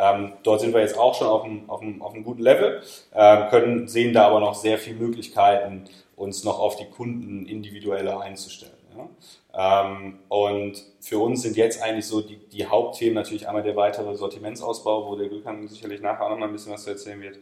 Ähm, 0.00 0.32
dort 0.42 0.60
sind 0.60 0.72
wir 0.72 0.80
jetzt 0.80 0.96
auch 0.96 1.14
schon 1.14 1.26
auf 1.26 1.44
einem, 1.44 1.68
auf 1.68 1.82
einem, 1.82 2.00
auf 2.00 2.14
einem 2.14 2.24
guten 2.24 2.42
Level, 2.42 2.82
äh, 3.12 3.48
können, 3.50 3.86
sehen 3.86 4.14
da 4.14 4.28
aber 4.28 4.40
noch 4.40 4.54
sehr 4.54 4.78
viele 4.78 4.96
Möglichkeiten, 4.96 5.84
uns 6.16 6.42
noch 6.44 6.58
auf 6.58 6.76
die 6.76 6.86
Kunden 6.86 7.46
individueller 7.46 8.20
einzustellen. 8.20 8.72
Ja? 8.96 9.84
Ähm, 9.92 10.20
und 10.28 10.82
für 11.00 11.18
uns 11.18 11.42
sind 11.42 11.56
jetzt 11.56 11.82
eigentlich 11.82 12.06
so 12.06 12.22
die, 12.22 12.36
die 12.36 12.66
Hauptthemen 12.66 13.14
natürlich 13.14 13.46
einmal 13.46 13.62
der 13.62 13.76
weitere 13.76 14.16
Sortimentsausbau, 14.16 15.06
wo 15.06 15.16
der 15.16 15.28
Glückhang 15.28 15.68
sicherlich 15.68 16.00
nachher 16.00 16.24
auch 16.24 16.30
noch 16.30 16.38
mal 16.38 16.46
ein 16.46 16.52
bisschen 16.52 16.72
was 16.72 16.84
zu 16.84 16.90
erzählen 16.90 17.20
wird, 17.20 17.38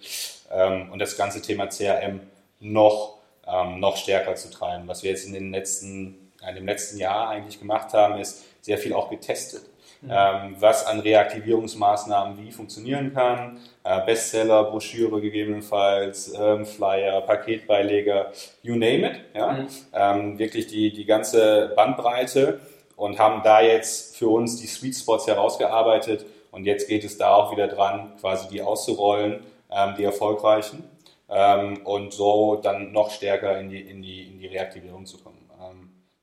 ähm, 0.50 0.90
und 0.90 0.98
das 0.98 1.16
ganze 1.16 1.40
Thema 1.40 1.68
CRM 1.68 2.20
noch 2.60 3.18
ähm, 3.48 3.80
noch 3.80 3.96
stärker 3.96 4.34
zu 4.34 4.50
treiben. 4.50 4.86
Was 4.86 5.02
wir 5.02 5.10
jetzt 5.10 5.26
in, 5.26 5.32
den 5.32 5.52
letzten, 5.52 6.32
in 6.46 6.54
dem 6.54 6.66
letzten 6.66 6.98
Jahr 6.98 7.28
eigentlich 7.28 7.58
gemacht 7.58 7.92
haben, 7.94 8.18
ist 8.18 8.44
sehr 8.60 8.78
viel 8.78 8.92
auch 8.92 9.10
getestet. 9.10 9.62
Mhm. 10.00 10.10
Ähm, 10.12 10.56
was 10.60 10.86
an 10.86 11.00
Reaktivierungsmaßnahmen 11.00 12.38
wie 12.38 12.52
funktionieren 12.52 13.12
kann. 13.12 13.58
Äh, 13.82 14.04
Bestseller, 14.06 14.64
Broschüre 14.64 15.20
gegebenenfalls, 15.20 16.32
ähm, 16.38 16.64
Flyer, 16.64 17.20
Paketbeileger, 17.22 18.32
you 18.62 18.74
name 18.74 19.10
it. 19.10 19.20
Ja? 19.34 19.52
Mhm. 19.52 19.68
Ähm, 19.92 20.38
wirklich 20.38 20.68
die, 20.68 20.92
die 20.92 21.04
ganze 21.04 21.72
Bandbreite 21.74 22.60
und 22.96 23.18
haben 23.18 23.42
da 23.42 23.60
jetzt 23.60 24.16
für 24.16 24.28
uns 24.28 24.60
die 24.60 24.66
Sweet 24.66 24.94
Spots 24.94 25.26
herausgearbeitet. 25.26 26.26
Und 26.50 26.64
jetzt 26.64 26.88
geht 26.88 27.04
es 27.04 27.18
da 27.18 27.34
auch 27.34 27.52
wieder 27.52 27.68
dran, 27.68 28.12
quasi 28.20 28.48
die 28.48 28.62
auszurollen, 28.62 29.40
ähm, 29.70 29.94
die 29.98 30.04
erfolgreichen 30.04 30.84
ähm, 31.28 31.78
und 31.84 32.12
so 32.12 32.56
dann 32.56 32.92
noch 32.92 33.10
stärker 33.10 33.58
in 33.58 33.68
die, 33.68 33.80
in 33.80 34.02
die, 34.02 34.28
in 34.28 34.38
die 34.38 34.46
Reaktivierung 34.46 35.06
zu 35.06 35.18
kommen. 35.18 35.37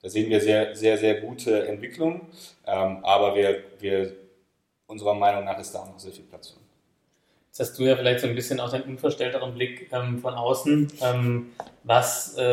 Ähm, 0.06 0.10
da 0.10 0.10
sehen 0.10 0.30
wir 0.30 0.42
sehr, 0.42 0.76
sehr, 0.76 0.98
sehr 0.98 1.22
gute 1.22 1.68
Entwicklungen, 1.68 2.22
ähm, 2.66 3.04
aber 3.04 3.36
wir, 3.36 3.64
wir, 3.80 4.14
unserer 4.88 5.16
Meinung 5.16 5.46
nach 5.46 5.60
ist 5.60 5.74
da 5.74 5.80
auch 5.80 5.88
noch 5.88 6.00
sehr 6.00 6.12
viel 6.12 6.26
Platz 6.26 6.50
für. 6.50 6.60
Jetzt 7.48 7.60
hast 7.60 7.80
du 7.80 7.84
ja 7.84 7.96
vielleicht 7.96 8.20
so 8.20 8.28
ein 8.28 8.36
bisschen 8.36 8.60
auch 8.60 8.70
den 8.70 8.84
unverstellteren 8.84 9.54
Blick 9.54 9.90
ähm, 9.92 10.20
von 10.20 10.34
außen. 10.34 10.92
Ähm, 11.02 11.54
was, 11.84 12.38
äh, 12.38 12.44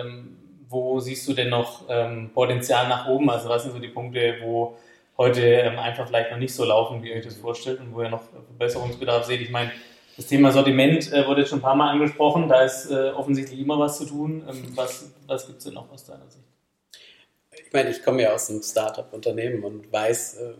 ähm, 0.00 0.36
wo 0.68 1.00
siehst 1.00 1.26
du 1.26 1.32
denn 1.32 1.48
noch 1.48 1.88
Potenzial 2.32 2.88
nach 2.88 3.08
oben? 3.08 3.28
Also 3.28 3.48
was 3.48 3.64
sind 3.64 3.72
so 3.72 3.80
die 3.80 3.88
Punkte, 3.88 4.36
wo 4.40 4.76
heute 5.18 5.68
einfach 5.68 6.06
vielleicht 6.06 6.30
noch 6.30 6.38
nicht 6.38 6.54
so 6.54 6.64
laufen, 6.64 7.02
wie 7.02 7.08
ihr 7.08 7.16
euch 7.16 7.24
das 7.24 7.38
vorstellt 7.38 7.80
und 7.80 7.92
wo 7.92 8.02
ihr 8.02 8.08
noch 8.08 8.22
Verbesserungsbedarf 8.22 9.24
seht? 9.24 9.40
Ich 9.40 9.50
meine, 9.50 9.72
das 10.16 10.26
Thema 10.26 10.52
Sortiment 10.52 11.12
äh, 11.12 11.26
wurde 11.26 11.40
jetzt 11.40 11.50
schon 11.50 11.58
ein 11.58 11.62
paar 11.62 11.74
Mal 11.74 11.90
angesprochen. 11.90 12.48
Da 12.48 12.62
ist 12.62 12.88
äh, 12.88 13.10
offensichtlich 13.10 13.58
immer 13.58 13.80
was 13.80 13.98
zu 13.98 14.04
tun. 14.04 14.44
Ähm, 14.48 14.72
was 14.76 15.10
was 15.26 15.44
gibt 15.44 15.58
es 15.58 15.64
denn 15.64 15.74
noch 15.74 15.90
aus 15.90 16.04
deiner 16.04 16.28
Sicht? 16.28 16.49
Ich 17.70 17.74
meine, 17.74 17.90
ich 17.90 18.02
komme 18.02 18.22
ja 18.22 18.34
aus 18.34 18.50
einem 18.50 18.62
Startup-Unternehmen 18.62 19.62
und 19.62 19.92
weiß, 19.92 20.38
äh, 20.38 20.54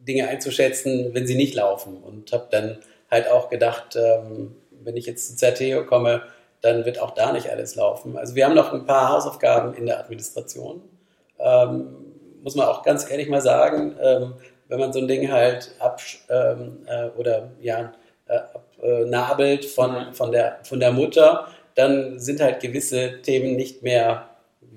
Dinge 0.00 0.26
einzuschätzen, 0.26 1.12
wenn 1.12 1.26
sie 1.26 1.34
nicht 1.34 1.54
laufen. 1.54 1.98
Und 1.98 2.32
habe 2.32 2.46
dann 2.50 2.78
halt 3.10 3.30
auch 3.30 3.50
gedacht, 3.50 3.94
ähm, 3.94 4.56
wenn 4.70 4.96
ich 4.96 5.04
jetzt 5.04 5.28
zu 5.28 5.36
Zerteo 5.36 5.84
komme, 5.84 6.22
dann 6.62 6.86
wird 6.86 6.98
auch 6.98 7.10
da 7.10 7.30
nicht 7.30 7.50
alles 7.50 7.74
laufen. 7.74 8.16
Also 8.16 8.34
wir 8.34 8.46
haben 8.46 8.54
noch 8.54 8.72
ein 8.72 8.86
paar 8.86 9.10
Hausaufgaben 9.10 9.74
in 9.74 9.84
der 9.84 10.00
Administration. 10.00 10.80
Ähm, 11.38 11.94
muss 12.42 12.54
man 12.54 12.68
auch 12.68 12.82
ganz 12.82 13.08
ehrlich 13.10 13.28
mal 13.28 13.42
sagen, 13.42 13.94
ähm, 14.00 14.32
wenn 14.68 14.80
man 14.80 14.94
so 14.94 15.00
ein 15.00 15.08
Ding 15.08 15.30
halt 15.30 15.72
ab 15.78 16.00
ähm, 16.30 16.86
äh, 16.86 17.08
oder 17.18 17.50
ja 17.60 17.92
abnabelt 18.28 19.66
von, 19.66 20.14
von, 20.14 20.32
der, 20.32 20.58
von 20.62 20.80
der 20.80 20.92
Mutter, 20.92 21.48
dann 21.74 22.18
sind 22.18 22.40
halt 22.40 22.60
gewisse 22.60 23.20
Themen 23.22 23.56
nicht 23.56 23.82
mehr, 23.82 24.27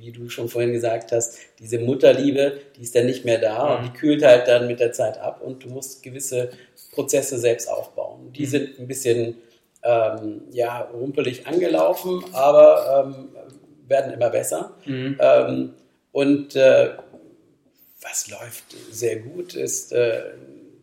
wie 0.01 0.11
du 0.11 0.29
schon 0.29 0.49
vorhin 0.49 0.73
gesagt 0.73 1.11
hast, 1.11 1.37
diese 1.59 1.79
Mutterliebe, 1.79 2.59
die 2.75 2.81
ist 2.81 2.95
dann 2.95 3.05
nicht 3.05 3.23
mehr 3.23 3.37
da 3.37 3.65
mhm. 3.65 3.71
und 3.75 3.85
die 3.85 3.97
kühlt 3.97 4.23
halt 4.23 4.47
dann 4.47 4.67
mit 4.67 4.79
der 4.79 4.91
Zeit 4.91 5.19
ab 5.19 5.41
und 5.41 5.63
du 5.63 5.69
musst 5.69 6.03
gewisse 6.03 6.49
Prozesse 6.91 7.37
selbst 7.37 7.69
aufbauen. 7.69 8.33
Die 8.33 8.45
mhm. 8.45 8.49
sind 8.49 8.79
ein 8.79 8.87
bisschen 8.87 9.37
ähm, 9.83 10.41
ja, 10.51 10.81
rumpelig 10.93 11.47
angelaufen, 11.47 12.23
aber 12.33 13.05
ähm, 13.05 13.29
werden 13.87 14.13
immer 14.13 14.29
besser. 14.29 14.75
Mhm. 14.85 15.17
Ähm, 15.19 15.73
und 16.11 16.55
äh, 16.55 16.91
was 18.01 18.29
läuft 18.29 18.63
sehr 18.91 19.19
gut 19.19 19.53
ist, 19.53 19.93
äh, 19.93 20.23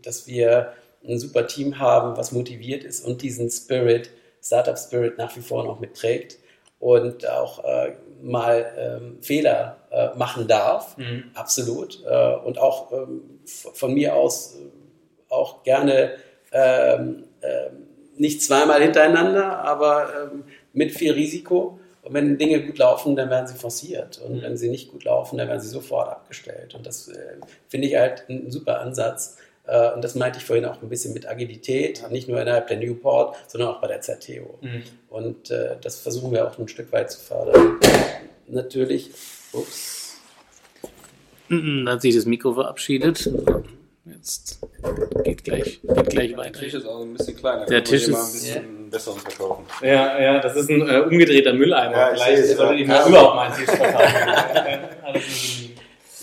dass 0.03 0.27
wir 0.27 0.73
ein 1.07 1.19
super 1.19 1.47
Team 1.47 1.79
haben, 1.79 2.17
was 2.17 2.33
motiviert 2.33 2.85
ist 2.85 3.05
und 3.05 3.23
diesen 3.23 3.51
Spirit, 3.51 4.11
Startup 4.43 4.79
Spirit 4.79 5.19
nach 5.19 5.37
wie 5.37 5.41
vor 5.41 5.65
noch 5.65 5.81
mitträgt 5.81 6.39
und 6.79 7.29
auch 7.29 7.65
äh, 7.65 7.97
mal 8.23 8.67
ähm, 8.77 9.19
Fehler 9.23 9.79
äh, 9.91 10.09
machen 10.17 10.47
darf, 10.49 10.97
mhm. 10.97 11.25
absolut. 11.35 12.03
Äh, 12.05 12.35
und 12.45 12.59
auch 12.59 12.93
ähm, 12.93 13.41
von 13.45 13.95
mir 13.95 14.15
aus 14.15 14.57
äh, 14.57 15.33
auch 15.33 15.63
gerne 15.63 16.13
ähm, 16.53 17.25
ähm, 17.43 17.87
nicht 18.17 18.43
zweimal 18.43 18.83
hintereinander, 18.83 19.59
aber 19.59 20.09
ähm, 20.33 20.45
mit 20.73 20.93
viel 20.93 21.13
Risiko. 21.13 21.79
Und 22.03 22.15
wenn 22.15 22.39
Dinge 22.39 22.65
gut 22.65 22.79
laufen, 22.79 23.17
dann 23.17 23.31
werden 23.31 23.47
sie 23.47 23.55
forciert. 23.55 24.19
Und 24.19 24.37
mhm. 24.37 24.43
wenn 24.43 24.57
sie 24.57 24.69
nicht 24.69 24.91
gut 24.91 25.05
laufen, 25.05 25.39
dann 25.39 25.49
werden 25.49 25.61
sie 25.61 25.69
sofort 25.69 26.09
abgestellt. 26.09 26.75
Und 26.75 26.87
das 26.87 27.09
äh, 27.09 27.37
finde 27.69 27.89
ich 27.89 27.97
halt 27.97 28.25
ein 28.29 28.51
super 28.51 28.81
Ansatz. 28.81 29.37
Äh, 29.69 29.93
und 29.93 30.03
das 30.03 30.15
meinte 30.15 30.39
ich 30.39 30.45
vorhin 30.45 30.65
auch 30.65 30.83
ein 30.83 30.89
bisschen 30.89 31.13
mit 31.13 31.29
Agilität, 31.29 32.03
nicht 32.11 32.29
nur 32.29 32.41
innerhalb 32.41 32.67
der 32.69 32.79
Newport, 32.79 33.37
sondern 33.47 33.69
auch 33.71 33.81
bei 33.81 33.87
der 33.87 34.01
Zerteo. 34.01 34.59
Mhm. 34.63 34.83
Und 35.11 35.51
äh, 35.51 35.77
das 35.81 36.01
versuchen 36.01 36.33
wir 36.33 36.49
auch 36.49 36.59
ein 36.59 36.69
Stück 36.69 36.91
weit 36.91 37.11
zu 37.11 37.21
fördern. 37.21 37.79
Natürlich, 38.49 39.11
ups. 39.53 40.17
Da 41.51 41.93
hat 41.93 42.03
sich 42.03 42.15
das 42.15 42.27
Mikro 42.27 42.55
verabschiedet. 42.55 43.31
Jetzt 44.05 44.61
geht 45.25 45.45
gleich, 45.45 45.81
geht 45.83 46.11
gleich 46.11 46.37
weiter. 46.37 46.53
Der 46.53 46.61
Tisch 46.61 46.75
ist 46.75 46.87
auch 46.87 47.03
ein 47.03 47.15
bisschen 47.15 47.37
kleiner. 47.37 47.67
Der 47.67 47.85
Tisch 47.85 48.09
ist 48.09 48.15
ein 48.15 48.33
bisschen 48.33 48.85
ja. 48.85 48.91
besser 48.91 49.13
verkaufen. 49.13 49.65
Ja, 49.83 50.21
ja, 50.21 50.41
das 50.41 50.57
ist 50.57 50.71
ein 50.71 50.89
äh, 50.89 51.01
umgedrehter 51.01 51.53
Mülleimer. 51.53 51.97
Ja, 51.97 52.15
Vielleicht 52.15 52.57
solltet 52.57 52.81
ihr 52.81 52.87
mal 52.87 53.09
überhaupt 53.09 53.35
mal 53.35 53.51
einen 53.51 53.57
Tisch 53.57 53.75
verkaufen. 53.75 55.17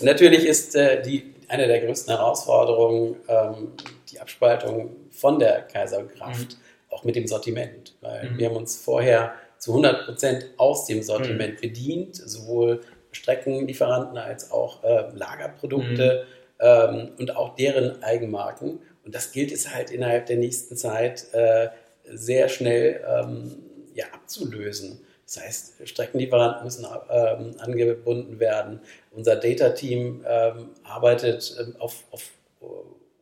Natürlich 0.00 0.46
ist 0.46 0.74
äh, 0.74 1.02
die, 1.02 1.32
eine 1.48 1.66
der 1.66 1.80
größten 1.80 2.14
Herausforderungen 2.14 3.16
ähm, 3.28 3.72
die 4.10 4.20
Abspaltung 4.20 4.96
von 5.10 5.38
der 5.38 5.62
Kaiserkraft, 5.62 6.52
mhm. 6.52 6.94
auch 6.94 7.04
mit 7.04 7.16
dem 7.16 7.26
Sortiment. 7.26 7.94
Weil 8.00 8.30
mhm. 8.30 8.38
wir 8.38 8.48
haben 8.48 8.56
uns 8.56 8.76
vorher 8.76 9.34
zu 9.58 9.72
100 9.72 10.06
Prozent 10.06 10.46
aus 10.56 10.86
dem 10.86 11.02
Sortiment 11.02 11.54
mhm. 11.54 11.60
bedient, 11.60 12.16
sowohl 12.16 12.80
Streckenlieferanten 13.12 14.18
als 14.18 14.50
auch 14.50 14.84
äh, 14.84 15.06
Lagerprodukte 15.14 16.24
mhm 16.24 16.36
ähm, 16.60 17.10
und 17.18 17.36
auch 17.36 17.54
deren 17.56 18.02
Eigenmarken. 18.02 18.80
Und 19.04 19.14
das 19.14 19.32
gilt 19.32 19.52
es 19.52 19.72
halt 19.74 19.90
innerhalb 19.90 20.26
der 20.26 20.36
nächsten 20.36 20.76
Zeit 20.76 21.26
äh, 21.32 21.68
sehr 22.04 22.48
schnell 22.48 23.04
ähm, 23.06 23.58
ja, 23.94 24.06
abzulösen. 24.12 25.00
Das 25.24 25.42
heißt, 25.42 25.88
Streckenlieferanten 25.88 26.64
müssen 26.64 26.86
ähm, 27.10 27.56
angebunden 27.58 28.38
werden. 28.38 28.80
Unser 29.16 29.36
Data-Team 29.36 30.24
ähm, 30.28 30.68
arbeitet 30.84 31.56
ähm, 31.58 31.74
auf, 31.78 32.04
auf, 32.10 32.30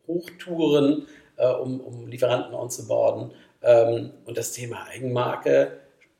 Hochtouren, 0.07 1.07
äh, 1.37 1.47
um, 1.47 1.79
um 1.79 2.07
Lieferanten 2.07 2.53
onzuboarden. 2.53 3.31
Ähm, 3.63 4.11
und 4.25 4.37
das 4.37 4.51
Thema 4.51 4.85
Eigenmarke 4.87 5.79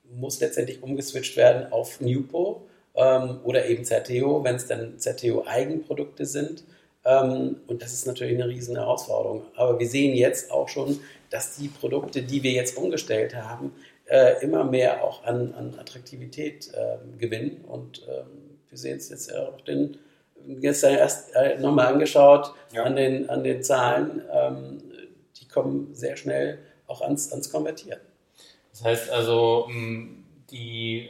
muss 0.09 0.39
letztendlich 0.39 0.81
umgeswitcht 0.81 1.35
werden 1.37 1.71
auf 1.71 1.99
Newpo 2.01 2.63
ähm, 2.95 3.39
oder 3.43 3.65
eben 3.67 3.83
Zerteo, 3.83 4.43
wenn 4.43 4.55
es 4.55 4.67
dann 4.67 4.97
Zerteo-Eigenprodukte 4.99 6.25
sind. 6.25 6.63
Ähm, 7.03 7.57
und 7.67 7.81
das 7.81 7.93
ist 7.93 8.07
natürlich 8.07 8.35
eine 8.35 8.47
riesen 8.47 8.75
Herausforderung. 8.75 9.43
Aber 9.55 9.79
wir 9.79 9.87
sehen 9.87 10.15
jetzt 10.15 10.51
auch 10.51 10.69
schon, 10.69 10.99
dass 11.29 11.55
die 11.55 11.67
Produkte, 11.67 12.21
die 12.23 12.43
wir 12.43 12.51
jetzt 12.51 12.77
umgestellt 12.77 13.35
haben, 13.35 13.73
äh, 14.05 14.41
immer 14.43 14.63
mehr 14.63 15.03
auch 15.03 15.23
an, 15.23 15.53
an 15.53 15.75
Attraktivität 15.79 16.71
ähm, 16.75 17.17
gewinnen. 17.17 17.63
Und 17.67 18.07
ähm, 18.07 18.44
wir 18.75 18.79
sehen 18.79 18.97
es 18.97 19.09
jetzt 19.09 19.33
auch 19.33 19.61
den, 19.61 19.97
gestern 20.59 20.95
erst 20.95 21.33
äh, 21.35 21.57
nochmal 21.59 21.87
angeschaut 21.87 22.53
ja. 22.73 22.83
an, 22.83 22.95
den, 22.95 23.29
an 23.29 23.43
den 23.43 23.63
Zahlen. 23.63 24.21
die 25.39 25.47
kommen 25.47 25.95
sehr 25.95 26.17
schnell 26.17 26.59
auch 26.87 27.01
ans, 27.01 27.31
ans 27.31 27.49
Konvertieren. 27.49 27.99
Das 28.71 28.83
heißt 28.83 29.09
also, 29.09 29.69
die 30.51 31.09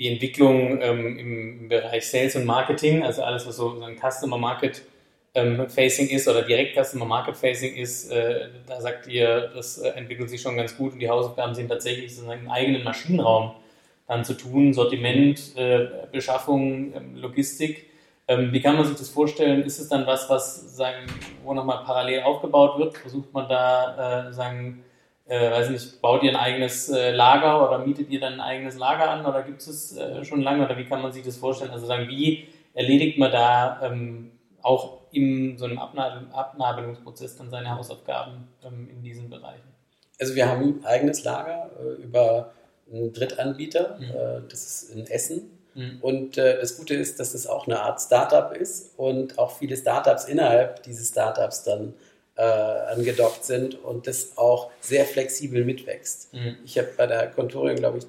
die 0.00 0.08
Entwicklung 0.08 0.80
ähm, 0.80 1.18
im, 1.18 1.68
Bereich 1.68 2.08
Sales 2.08 2.34
und 2.34 2.46
Marketing, 2.46 3.04
also 3.04 3.22
alles, 3.22 3.46
was 3.46 3.56
so 3.56 3.80
ein 3.82 3.96
Customer 3.96 4.38
Market 4.38 4.82
ähm, 5.34 5.68
Facing 5.68 6.08
ist 6.08 6.26
oder 6.26 6.42
direkt 6.42 6.74
Customer 6.74 7.04
Market 7.04 7.36
Facing 7.36 7.76
ist, 7.76 8.10
äh, 8.10 8.48
da 8.66 8.80
sagt 8.80 9.06
ihr, 9.06 9.52
das 9.54 9.78
äh, 9.78 9.90
entwickelt 9.90 10.30
sich 10.30 10.40
schon 10.40 10.56
ganz 10.56 10.76
gut 10.76 10.94
und 10.94 11.00
die 11.00 11.08
Hausaufgaben 11.08 11.54
sind 11.54 11.68
tatsächlich 11.68 12.14
sozusagen 12.14 12.40
im 12.40 12.50
eigenen 12.50 12.82
Maschinenraum 12.82 13.52
dann 14.10 14.24
zu 14.24 14.34
tun, 14.34 14.72
Sortiment, 14.72 15.56
äh, 15.56 15.86
Beschaffung, 16.10 16.92
ähm, 16.94 17.14
Logistik. 17.14 17.86
Ähm, 18.26 18.52
wie 18.52 18.60
kann 18.60 18.74
man 18.74 18.84
sich 18.84 18.96
das 18.96 19.08
vorstellen? 19.08 19.62
Ist 19.62 19.78
es 19.78 19.88
dann 19.88 20.04
was, 20.04 20.28
was 20.28 20.76
sagen, 20.76 21.06
wo 21.44 21.54
nochmal 21.54 21.84
parallel 21.84 22.24
aufgebaut 22.24 22.76
wird? 22.76 22.96
Versucht 22.96 23.32
man 23.32 23.48
da 23.48 24.28
äh, 24.28 24.32
sagen, 24.32 24.82
äh, 25.28 25.52
weiß 25.52 25.70
nicht, 25.70 26.02
baut 26.02 26.24
ihr 26.24 26.30
ein 26.30 26.36
eigenes 26.36 26.88
äh, 26.88 27.12
Lager 27.12 27.64
oder 27.64 27.86
mietet 27.86 28.10
ihr 28.10 28.18
dann 28.18 28.34
ein 28.34 28.40
eigenes 28.40 28.76
Lager 28.76 29.08
an 29.08 29.24
oder 29.24 29.44
gibt 29.44 29.60
es 29.60 29.96
äh, 29.96 30.24
schon 30.24 30.42
lange 30.42 30.64
oder 30.64 30.76
wie 30.76 30.86
kann 30.86 31.02
man 31.02 31.12
sich 31.12 31.24
das 31.24 31.36
vorstellen? 31.36 31.70
Also 31.70 31.86
sagen, 31.86 32.08
wie 32.08 32.48
erledigt 32.74 33.16
man 33.16 33.30
da 33.30 33.80
ähm, 33.80 34.32
auch 34.60 35.02
in 35.12 35.56
so 35.56 35.66
einem 35.66 35.78
Abnabel 35.78 36.26
Abnabelungsprozess 36.32 37.36
dann 37.36 37.48
seine 37.48 37.76
Hausaufgaben 37.76 38.48
ähm, 38.64 38.88
in 38.90 39.04
diesen 39.04 39.30
Bereichen? 39.30 39.70
Also 40.18 40.34
wir 40.34 40.48
haben 40.48 40.80
ein 40.80 40.84
eigenes 40.84 41.22
Lager 41.22 41.70
äh, 41.80 42.02
über 42.02 42.50
einen 42.92 43.12
Drittanbieter, 43.12 43.98
mhm. 43.98 44.04
Äh, 44.04 44.48
das 44.48 44.64
ist 44.64 44.90
in 44.90 45.06
Essen. 45.06 45.50
Mhm. 45.74 45.98
Und 46.00 46.38
äh, 46.38 46.60
das 46.60 46.76
Gute 46.76 46.94
ist, 46.94 47.20
dass 47.20 47.34
es 47.34 47.46
auch 47.46 47.66
eine 47.66 47.80
Art 47.80 48.00
Startup 48.00 48.54
ist 48.56 48.90
und 48.96 49.38
auch 49.38 49.56
viele 49.56 49.76
Startups 49.76 50.24
innerhalb 50.24 50.82
dieses 50.82 51.08
Startups 51.08 51.62
dann 51.64 51.94
äh, 52.36 52.42
angedockt 52.42 53.44
sind 53.44 53.82
und 53.84 54.06
das 54.06 54.36
auch 54.36 54.70
sehr 54.80 55.04
flexibel 55.04 55.64
mitwächst. 55.64 56.32
Mhm. 56.32 56.56
Ich 56.64 56.78
habe 56.78 56.88
bei 56.96 57.06
der 57.06 57.28
Contorium, 57.28 57.76
glaube 57.76 57.98
ich, 57.98 58.04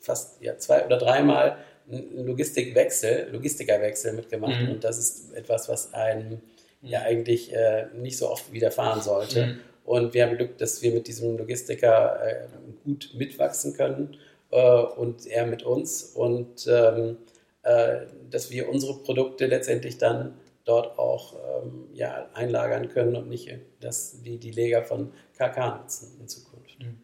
fast 0.00 0.40
ja, 0.42 0.58
zwei 0.58 0.84
oder 0.84 0.98
dreimal 0.98 1.56
einen 1.90 2.26
Logistikwechsel, 2.26 3.28
Logistikerwechsel 3.32 4.12
mitgemacht 4.12 4.60
mhm. 4.60 4.72
und 4.72 4.84
das 4.84 4.98
ist 4.98 5.32
etwas, 5.34 5.68
was 5.68 5.94
einem 5.94 6.40
ja 6.82 7.02
eigentlich 7.02 7.54
äh, 7.54 7.86
nicht 7.94 8.18
so 8.18 8.30
oft 8.30 8.52
widerfahren 8.52 9.00
sollte. 9.00 9.58
Und 9.88 10.12
wir 10.12 10.26
haben 10.26 10.36
Glück, 10.36 10.58
dass 10.58 10.82
wir 10.82 10.92
mit 10.92 11.08
diesem 11.08 11.38
Logistiker 11.38 12.20
äh, 12.22 12.46
gut 12.84 13.10
mitwachsen 13.14 13.72
können 13.72 14.18
äh, 14.50 14.80
und 14.82 15.26
er 15.26 15.46
mit 15.46 15.62
uns 15.62 16.02
und 16.14 16.66
ähm, 16.70 17.16
äh, 17.62 18.00
dass 18.30 18.50
wir 18.50 18.68
unsere 18.68 18.98
Produkte 18.98 19.46
letztendlich 19.46 19.96
dann 19.96 20.34
dort 20.66 20.98
auch 20.98 21.32
ähm, 21.32 21.86
ja, 21.94 22.28
einlagern 22.34 22.90
können 22.90 23.16
und 23.16 23.30
nicht 23.30 23.50
das, 23.80 24.20
die, 24.22 24.36
die 24.36 24.50
Lager 24.50 24.84
von 24.84 25.10
KK 25.38 25.78
nutzen 25.78 26.18
in 26.20 26.28
Zukunft. 26.28 26.78
Mhm. 26.80 26.98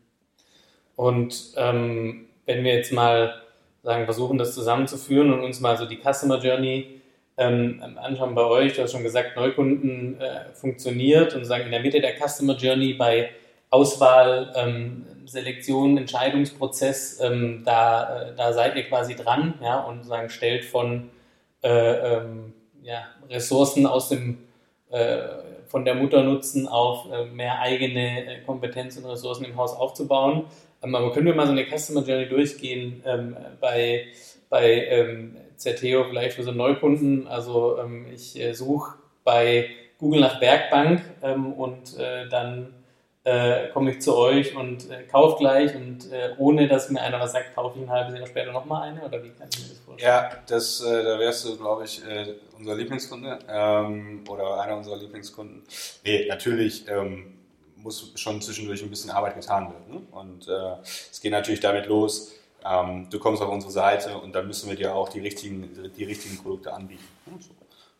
Und 0.94 1.55
ähm, 1.57 2.27
wenn 2.44 2.64
wir 2.64 2.75
jetzt 2.75 2.92
mal 2.92 3.33
sagen, 3.83 4.05
versuchen, 4.05 4.37
das 4.37 4.55
zusammenzuführen 4.55 5.33
und 5.33 5.42
uns 5.42 5.59
mal 5.59 5.79
so 5.79 5.87
die 5.87 6.01
Customer 6.03 6.38
Journey 6.38 6.94
ähm, 7.37 7.83
anschauen 7.97 8.35
bei 8.35 8.44
euch, 8.44 8.75
du 8.75 8.83
hast 8.83 8.92
schon 8.92 9.03
gesagt, 9.03 9.37
Neukunden 9.37 10.20
äh, 10.20 10.53
funktioniert 10.55 11.35
und 11.35 11.44
sagen 11.44 11.64
in 11.64 11.73
der 11.73 11.81
Mitte 11.81 12.01
der 12.01 12.14
Customer 12.16 12.57
Journey 12.57 12.94
bei 12.94 13.31
Auswahl, 13.70 14.53
ähm, 14.55 15.05
Selektion, 15.27 15.99
Entscheidungsprozess, 15.99 17.20
ähm, 17.20 17.62
da, 17.64 18.29
äh, 18.29 18.35
da 18.37 18.53
seid 18.53 18.77
ihr 18.77 18.85
quasi 18.85 19.16
dran 19.16 19.55
ja, 19.62 19.81
und 19.81 20.05
sagen, 20.05 20.29
stellt 20.29 20.64
von 20.64 21.11
äh, 21.62 21.68
ähm, 21.68 22.53
ja, 22.83 23.05
Ressourcen 23.29 23.87
aus 23.87 24.11
dem, 24.11 24.38
äh, 24.90 25.18
von 25.66 25.85
der 25.85 25.94
Mutter 25.94 26.23
nutzen, 26.23 26.68
auf 26.68 27.11
äh, 27.11 27.25
mehr 27.25 27.59
eigene 27.61 28.27
äh, 28.27 28.40
Kompetenz 28.42 28.97
und 28.97 29.07
Ressourcen 29.07 29.44
im 29.44 29.57
Haus 29.57 29.75
aufzubauen. 29.75 30.44
Ähm, 30.83 30.94
aber 30.94 31.12
können 31.12 31.27
wir 31.27 31.35
mal 31.35 31.47
so 31.47 31.53
eine 31.53 31.64
Customer 31.64 32.03
Journey 32.07 32.29
durchgehen 32.29 33.03
ähm, 33.07 33.37
bei, 33.61 34.07
bei 34.55 34.87
ähm, 34.87 35.37
Zerteo 35.57 36.05
vielleicht 36.05 36.37
für 36.37 36.45
so 36.45 36.53
Neukunden? 36.53 37.27
Also 37.27 37.77
ähm, 37.81 38.07
ich 38.14 38.38
äh, 38.38 38.53
suche 38.53 38.99
bei 39.25 39.69
Google 39.99 40.21
nach 40.21 40.40
Werkbank 40.40 41.03
ähm, 41.25 41.55
und 41.55 41.99
äh, 41.99 42.29
dann 42.29 42.73
äh, 43.25 43.67
komme 43.71 43.90
ich 43.90 44.01
zu 44.01 44.17
euch 44.17 44.55
und 44.55 44.88
äh, 44.93 45.03
kaufe 45.11 45.38
gleich 45.38 45.75
und 45.75 46.12
äh, 46.12 46.35
ohne 46.38 46.69
dass 46.69 46.88
mir 46.88 47.01
einer 47.01 47.19
was 47.19 47.33
sagt, 47.33 47.57
kaufe 47.57 47.81
ich 47.81 47.85
ein 47.85 47.90
halbes 47.90 48.17
Jahr 48.17 48.29
später 48.29 48.53
nochmal 48.53 48.90
eine 48.90 49.03
oder 49.03 49.25
wie 49.25 49.31
kann 49.31 49.49
ich 49.53 49.61
mir 49.61 49.69
das 49.71 49.79
vorstellen? 49.81 50.12
Ja, 50.12 50.31
das, 50.47 50.81
äh, 50.85 51.03
da 51.03 51.19
wärst 51.19 51.45
du, 51.47 51.57
glaube 51.57 51.85
ich, 51.85 52.07
äh, 52.07 52.35
unser 52.57 52.77
Lieblingskunde 52.77 53.40
ähm, 53.49 54.23
oder 54.29 54.61
einer 54.61 54.77
unserer 54.77 54.99
Lieblingskunden. 54.99 55.64
Nee, 56.05 56.27
natürlich 56.29 56.87
ähm, 56.87 57.38
muss 57.75 58.12
schon 58.14 58.40
zwischendurch 58.40 58.85
ein 58.85 58.90
bisschen 58.90 59.11
Arbeit 59.11 59.35
getan 59.35 59.64
werden. 59.64 59.95
Ne? 59.95 60.03
Und 60.12 60.49
es 60.49 61.21
geht 61.21 61.33
natürlich 61.33 61.61
damit 61.61 61.87
los, 61.87 62.33
ähm, 62.64 63.09
du 63.11 63.18
kommst 63.18 63.42
auf 63.42 63.50
unsere 63.50 63.72
Seite 63.72 64.18
und 64.18 64.35
dann 64.35 64.46
müssen 64.46 64.68
wir 64.68 64.77
dir 64.77 64.94
auch 64.94 65.09
die 65.09 65.20
richtigen, 65.20 65.92
die 65.96 66.05
richtigen 66.05 66.38
Produkte 66.38 66.72
anbieten. 66.72 67.05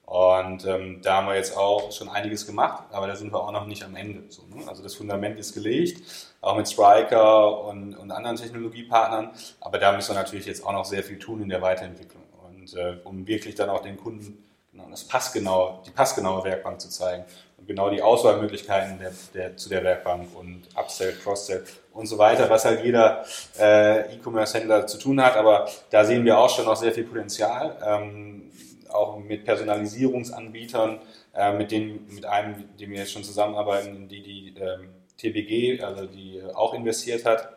Und 0.07 0.66
ähm, 0.66 1.00
da 1.03 1.16
haben 1.16 1.29
wir 1.29 1.35
jetzt 1.35 1.57
auch 1.57 1.90
schon 1.90 2.11
einiges 2.11 2.46
gemacht, 2.46 2.85
aber 2.92 3.07
da 3.07 3.16
sind 3.16 3.33
wir 3.33 3.40
auch 3.40 3.53
noch 3.53 3.66
nicht 3.66 3.83
am 3.85 3.96
Ende. 3.96 4.24
So, 4.29 4.42
ne? 4.55 4.68
Also 4.68 4.83
das 4.83 4.94
Fundament 4.94 5.38
ist 5.38 5.55
gelegt, 5.55 6.35
auch 6.42 6.57
mit 6.57 6.68
Striker 6.68 7.64
und, 7.64 7.94
und 7.94 8.11
anderen 8.11 8.37
Technologiepartnern, 8.37 9.31
aber 9.61 9.79
da 9.79 9.92
müssen 9.92 10.11
wir 10.14 10.20
natürlich 10.20 10.44
jetzt 10.44 10.64
auch 10.64 10.72
noch 10.72 10.85
sehr 10.85 11.03
viel 11.03 11.18
tun 11.18 11.42
in 11.42 11.48
der 11.48 11.62
Weiterentwicklung. 11.62 12.22
Und 12.46 12.74
äh, 12.74 12.98
um 13.05 13.27
wirklich 13.27 13.55
dann 13.55 13.70
auch 13.70 13.81
den 13.81 13.96
Kunden 13.96 14.44
genau, 14.75 14.91
das 14.91 15.05
passgenau, 15.05 15.83
die 15.87 15.91
passgenaue 15.91 16.45
Werkbank 16.45 16.81
zu 16.81 16.91
zeigen 16.91 17.25
und 17.57 17.67
genau 17.67 17.91
die 17.91 18.03
Auswahlmöglichkeiten 18.03 18.99
der, 18.99 19.13
der, 19.33 19.57
zu 19.57 19.69
der 19.69 19.85
Werkbank 19.85 20.29
und 20.35 20.63
Upsell, 20.77 21.15
Crosssell 21.23 21.65
und 21.93 22.07
so 22.07 22.19
weiter, 22.19 22.51
was 22.51 22.65
halt 22.65 22.85
jeder 22.85 23.25
äh, 23.59 24.15
E-Commerce-Händler 24.15 24.87
zu 24.87 24.98
tun 24.98 25.23
hat. 25.23 25.37
Aber 25.37 25.69
da 25.90 26.05
sehen 26.05 26.25
wir 26.25 26.38
auch 26.38 26.51
schon 26.51 26.65
noch 26.65 26.77
sehr 26.77 26.92
viel 26.92 27.05
Potenzial. 27.05 27.77
Ähm, 27.85 28.51
auch 28.88 29.19
mit 29.19 29.44
Personalisierungsanbietern, 29.44 31.01
äh, 31.35 31.53
mit, 31.53 31.71
denen, 31.71 32.07
mit 32.13 32.25
einem, 32.27 32.59
mit 32.59 32.81
dem 32.81 32.90
wir 32.90 32.98
jetzt 32.98 33.13
schon 33.13 33.25
zusammenarbeiten, 33.25 34.09
die 34.09 34.23
die 34.23 34.55
ähm, 34.59 34.90
TBG, 35.19 35.83
also 35.83 36.07
die 36.07 36.42
auch 36.55 36.75
investiert 36.75 37.25
hat. 37.25 37.48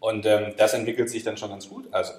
Und 0.00 0.26
ähm, 0.26 0.54
das 0.56 0.74
entwickelt 0.74 1.10
sich 1.10 1.24
dann 1.24 1.36
schon 1.36 1.50
ganz 1.50 1.68
gut. 1.68 1.92
Also 1.92 2.12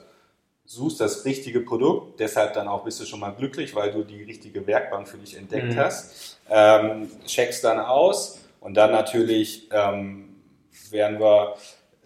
suchst 0.70 1.02
das 1.02 1.26
richtige 1.26 1.62
Produkt, 1.62 2.20
deshalb 2.20 2.54
dann 2.54 2.68
auch 2.68 2.84
bist 2.84 3.00
du 3.00 3.06
schon 3.06 3.20
mal 3.20 3.32
glücklich, 3.32 3.74
weil 3.74 3.92
du 3.92 4.04
die 4.04 4.22
richtige 4.22 4.68
Werkbank 4.68 5.08
für 5.08 5.18
dich 5.18 5.36
entdeckt 5.36 5.74
mhm. 5.74 5.78
hast. 5.78 6.38
Ähm, 6.48 7.10
checkst 7.26 7.64
dann 7.64 7.80
aus 7.80 8.40
und 8.60 8.76
dann 8.76 8.92
natürlich 8.92 9.68
ähm, 9.72 10.36
werden 10.92 11.20
wir 11.20 11.56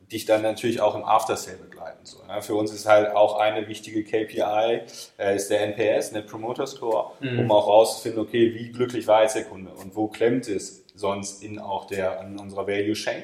dich 0.09 0.23
dann 0.23 0.43
natürlich 0.43 0.79
auch 0.79 0.95
im 0.95 1.03
After-Sale 1.03 1.57
begleiten. 1.57 2.05
So, 2.05 2.19
ja. 2.25 2.39
Für 2.39 2.55
uns 2.55 2.71
ist 2.71 2.87
halt 2.87 3.13
auch 3.13 3.37
eine 3.37 3.67
wichtige 3.67 4.01
KPI, 4.01 4.83
äh, 5.17 5.35
ist 5.35 5.49
der 5.49 5.61
NPS, 5.61 6.13
Net 6.13 6.27
Promoter 6.27 6.65
Score, 6.65 7.11
mhm. 7.19 7.39
um 7.39 7.51
auch 7.51 7.67
rauszufinden, 7.67 8.21
okay, 8.21 8.53
wie 8.55 8.71
glücklich 8.71 9.07
war 9.07 9.23
jetzt 9.23 9.35
der 9.35 9.43
Kunde 9.43 9.71
und 9.71 9.93
wo 9.93 10.07
klemmt 10.07 10.47
es 10.47 10.85
sonst 10.95 11.43
in 11.43 11.59
auch 11.59 11.83
der, 11.85 12.21
in 12.21 12.39
unserer 12.39 12.65
Value 12.65 12.93
Chain. 12.93 13.23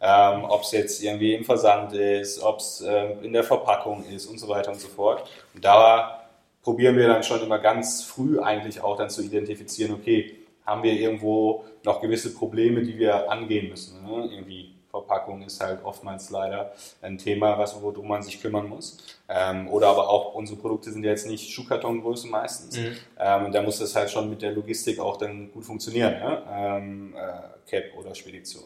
Ähm, 0.00 0.44
ob 0.44 0.62
es 0.62 0.72
jetzt 0.72 1.02
irgendwie 1.02 1.34
im 1.34 1.44
Versand 1.44 1.92
ist, 1.92 2.42
ob 2.42 2.58
es 2.58 2.80
äh, 2.80 3.12
in 3.22 3.32
der 3.32 3.44
Verpackung 3.44 4.04
ist 4.06 4.26
und 4.26 4.38
so 4.38 4.48
weiter 4.48 4.72
und 4.72 4.80
so 4.80 4.88
fort. 4.88 5.28
Und 5.54 5.64
da 5.64 6.20
probieren 6.62 6.96
wir 6.96 7.06
dann 7.06 7.22
schon 7.22 7.42
immer 7.42 7.58
ganz 7.58 8.02
früh 8.02 8.40
eigentlich 8.40 8.80
auch 8.80 8.96
dann 8.96 9.10
zu 9.10 9.22
identifizieren, 9.22 9.92
okay, 9.94 10.36
haben 10.64 10.82
wir 10.82 10.92
irgendwo 10.92 11.64
noch 11.84 12.00
gewisse 12.00 12.34
Probleme, 12.34 12.82
die 12.82 12.98
wir 12.98 13.30
angehen 13.30 13.68
müssen. 13.68 14.02
Ne? 14.04 14.30
Irgendwie 14.32 14.74
Verpackung 14.90 15.42
ist 15.42 15.60
halt 15.60 15.84
oftmals 15.84 16.30
leider 16.30 16.72
ein 17.00 17.16
Thema, 17.16 17.56
was, 17.58 17.80
worum 17.80 18.08
man 18.08 18.22
sich 18.22 18.40
kümmern 18.40 18.68
muss. 18.68 18.98
Ähm, 19.28 19.68
oder 19.68 19.88
aber 19.88 20.08
auch 20.08 20.34
unsere 20.34 20.58
Produkte 20.58 20.90
sind 20.90 21.04
ja 21.04 21.10
jetzt 21.10 21.26
nicht 21.26 21.50
Schuhkartongröße 21.50 22.26
meistens. 22.26 22.76
Mhm. 22.76 22.96
Ähm, 23.18 23.52
da 23.52 23.62
muss 23.62 23.78
das 23.78 23.94
halt 23.94 24.10
schon 24.10 24.28
mit 24.28 24.42
der 24.42 24.52
Logistik 24.52 24.98
auch 24.98 25.16
dann 25.16 25.52
gut 25.52 25.64
funktionieren. 25.64 26.14
Ne? 26.14 26.42
Ähm, 26.52 27.14
äh, 27.16 27.70
Cap 27.70 27.84
oder 27.96 28.14
Spedition. 28.14 28.64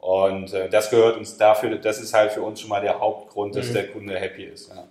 Und 0.00 0.52
äh, 0.54 0.68
das 0.68 0.90
gehört 0.90 1.16
uns 1.16 1.36
dafür, 1.36 1.76
das 1.76 2.00
ist 2.00 2.14
halt 2.14 2.32
für 2.32 2.42
uns 2.42 2.60
schon 2.60 2.70
mal 2.70 2.80
der 2.80 2.98
Hauptgrund, 2.98 3.54
dass 3.54 3.68
mhm. 3.68 3.74
der 3.74 3.88
Kunde 3.88 4.18
happy 4.18 4.44
ist. 4.44 4.70
Ja. 4.70 4.86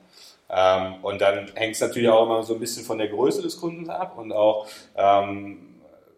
Ähm, 0.51 0.95
und 1.03 1.19
dann 1.21 1.51
hängt 1.55 1.75
es 1.75 1.81
natürlich 1.81 2.09
auch 2.09 2.25
immer 2.25 2.43
so 2.43 2.53
ein 2.53 2.59
bisschen 2.59 2.83
von 2.83 2.97
der 2.97 3.07
Größe 3.07 3.41
des 3.41 3.59
Kunden 3.59 3.89
ab 3.89 4.17
und 4.17 4.31
auch, 4.31 4.67
ähm, 4.95 5.75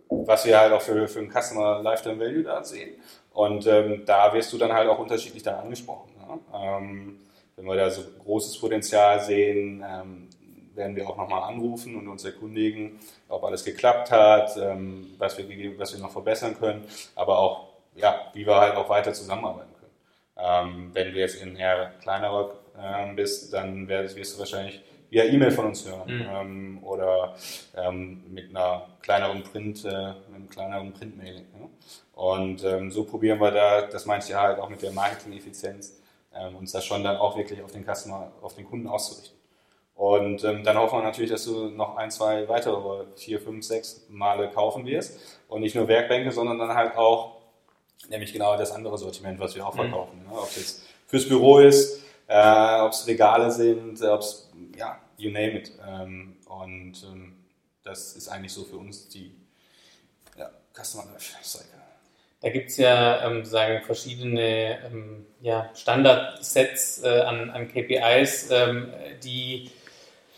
was 0.10 0.46
wir 0.46 0.60
halt 0.60 0.74
auch 0.74 0.82
für, 0.82 1.08
für 1.08 1.20
einen 1.20 1.32
Customer 1.32 1.82
Lifetime 1.82 2.20
Value 2.20 2.44
da 2.44 2.64
sehen. 2.64 2.96
Und 3.34 3.66
ähm, 3.68 4.04
da 4.06 4.34
wirst 4.34 4.52
du 4.52 4.58
dann 4.58 4.74
halt 4.74 4.90
auch 4.90 5.00
unterschiedlich 5.00 5.44
dann 5.44 5.56
angesprochen. 5.56 6.12
Ne? 6.20 7.14
Wenn 7.56 7.66
wir 7.66 7.76
da 7.76 7.90
so 7.90 8.02
großes 8.24 8.58
Potenzial 8.60 9.22
sehen, 9.22 9.86
ähm, 9.88 10.28
werden 10.74 10.96
wir 10.96 11.08
auch 11.08 11.18
nochmal 11.18 11.44
anrufen 11.44 11.96
und 11.96 12.08
uns 12.08 12.26
erkundigen, 12.26 13.00
ob 13.30 13.44
alles 13.44 13.64
geklappt 13.64 14.12
hat, 14.12 14.58
ähm, 14.58 15.14
was, 15.18 15.38
wir, 15.38 15.80
was 15.80 15.94
wir 15.94 16.00
noch 16.00 16.12
verbessern 16.12 16.58
können, 16.58 16.86
aber 17.16 17.38
auch, 17.38 17.71
ja, 17.96 18.28
wie 18.34 18.46
wir 18.46 18.56
halt 18.56 18.76
auch 18.76 18.90
weiter 18.90 19.14
zusammenarbeiten 19.14 19.74
können. 19.80 19.92
Ähm, 20.38 20.90
wenn 20.94 21.12
du 21.12 21.20
jetzt 21.20 21.42
in 21.42 21.56
eher 21.56 21.94
kleinerer 22.02 22.52
ähm, 22.80 23.16
bist, 23.16 23.54
dann 23.54 23.88
wirst, 23.88 24.16
wirst 24.16 24.36
du 24.36 24.40
wahrscheinlich 24.40 24.82
via 25.10 25.26
E-Mail 25.26 25.52
von 25.52 25.66
uns 25.66 25.86
hören 25.86 26.18
mhm. 26.18 26.28
ähm, 26.32 26.84
oder 26.84 27.36
ähm, 27.76 28.24
mit 28.30 28.50
einer 28.50 28.88
kleineren 29.02 29.44
Print, 29.44 29.86
äh, 29.86 29.90
einem 29.90 30.50
kleineren 30.50 30.94
Printmail. 30.94 31.36
Ja? 31.36 31.70
Und 32.14 32.64
ähm, 32.64 32.92
so 32.92 33.04
probieren 33.04 33.40
wir 33.40 33.52
da, 33.52 33.82
das 33.82 34.06
meinte 34.06 34.28
ich 34.28 34.32
ja 34.32 34.42
halt 34.42 34.60
auch 34.60 34.70
mit 34.70 34.82
der 34.82 34.92
Marketing-Effizienz, 34.92 36.00
ähm, 36.34 36.56
uns 36.56 36.72
das 36.72 36.86
schon 36.86 37.04
dann 37.04 37.18
auch 37.18 37.38
wirklich 37.38 37.62
auf 37.62 37.72
den 37.72 37.84
Customer, 37.84 38.32
auf 38.42 38.56
den 38.56 38.66
Kunden 38.66 38.88
auszurichten. 38.88 39.38
Und 39.96 40.44
ähm, 40.46 40.64
dann 40.64 40.78
hoffen 40.78 41.00
wir 41.00 41.04
natürlich, 41.04 41.30
dass 41.30 41.46
du 41.46 41.70
noch 41.70 41.98
ein, 41.98 42.10
zwei 42.10 42.48
weitere, 42.48 43.06
vier, 43.18 43.40
fünf, 43.40 43.64
sechs 43.66 44.08
Male 44.10 44.50
kaufen 44.50 44.86
wirst. 44.86 45.20
Und 45.48 45.62
nicht 45.62 45.76
nur 45.76 45.88
Werkbänke, 45.88 46.32
sondern 46.32 46.58
dann 46.58 46.74
halt 46.74 46.98
auch, 46.98 47.41
nämlich 48.10 48.34
genau 48.34 48.58
das 48.58 48.72
andere 48.72 48.98
Sortiment, 48.98 49.40
was 49.40 49.56
wir 49.56 49.66
auch 49.66 49.74
mhm. 49.74 49.80
verkaufen. 49.80 50.20
Mhm. 50.24 50.30
Ne? 50.30 50.38
Ob 50.38 50.50
es 50.50 50.56
jetzt 50.58 50.82
fürs 51.08 51.28
Büro 51.28 51.60
ist, 51.60 52.02
äh, 52.28 52.80
ob 52.80 52.92
es 52.92 53.06
Regale 53.08 53.52
sind, 53.52 54.02
ob 54.02 54.22
es, 54.22 54.50
ja, 54.78 55.00
you 55.18 55.32
name 55.32 55.60
it. 55.60 55.72
Ähm, 55.88 56.38
und 56.46 56.94
ähm, 57.04 57.36
das 57.84 58.14
ist 58.14 58.30
eigentlich 58.30 58.54
so 58.54 58.64
für 58.64 58.78
uns 58.78 59.08
die 59.10 59.34
ja, 60.38 60.50
Customer 60.74 61.06
Life 61.12 61.36
Cycle. 61.44 61.82
Da 62.42 62.50
gibt 62.50 62.72
es 62.72 62.78
ja 62.78 63.24
ähm, 63.28 63.46
sagen 63.46 63.84
verschiedene 63.84 64.80
ähm, 64.86 65.28
ja, 65.42 65.70
Standardsets 65.76 67.04
äh, 67.04 67.22
an, 67.22 67.52
an 67.52 67.68
KPIs, 67.68 68.50
ähm, 68.50 68.92
die 69.24 69.70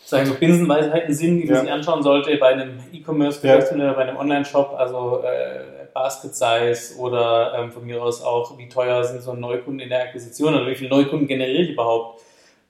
sagen 0.04 0.26
so 0.26 0.34
Binsenweisheiten 0.34 1.14
sind, 1.14 1.40
die 1.40 1.46
man 1.46 1.54
ja. 1.54 1.60
sich 1.62 1.72
anschauen 1.72 2.02
sollte 2.02 2.36
bei 2.36 2.48
einem 2.48 2.78
E-Commerce-Geschäft 2.92 3.70
ja. 3.70 3.76
oder 3.76 3.94
bei 3.94 4.02
einem 4.02 4.16
Online-Shop, 4.16 4.74
also 4.76 5.22
äh, 5.22 5.84
Basket 5.94 6.34
Size 6.34 6.98
oder 6.98 7.54
ähm, 7.56 7.70
von 7.70 7.86
mir 7.86 8.02
aus 8.02 8.22
auch, 8.22 8.58
wie 8.58 8.68
teuer 8.68 9.02
sind 9.04 9.22
so 9.22 9.32
Neukunden 9.32 9.80
in 9.80 9.88
der 9.88 10.02
Akquisition 10.02 10.54
oder 10.54 10.66
wie 10.66 10.74
viele 10.74 10.90
Neukunden 10.90 11.26
generiere 11.26 11.62
ich 11.62 11.70
überhaupt 11.70 12.20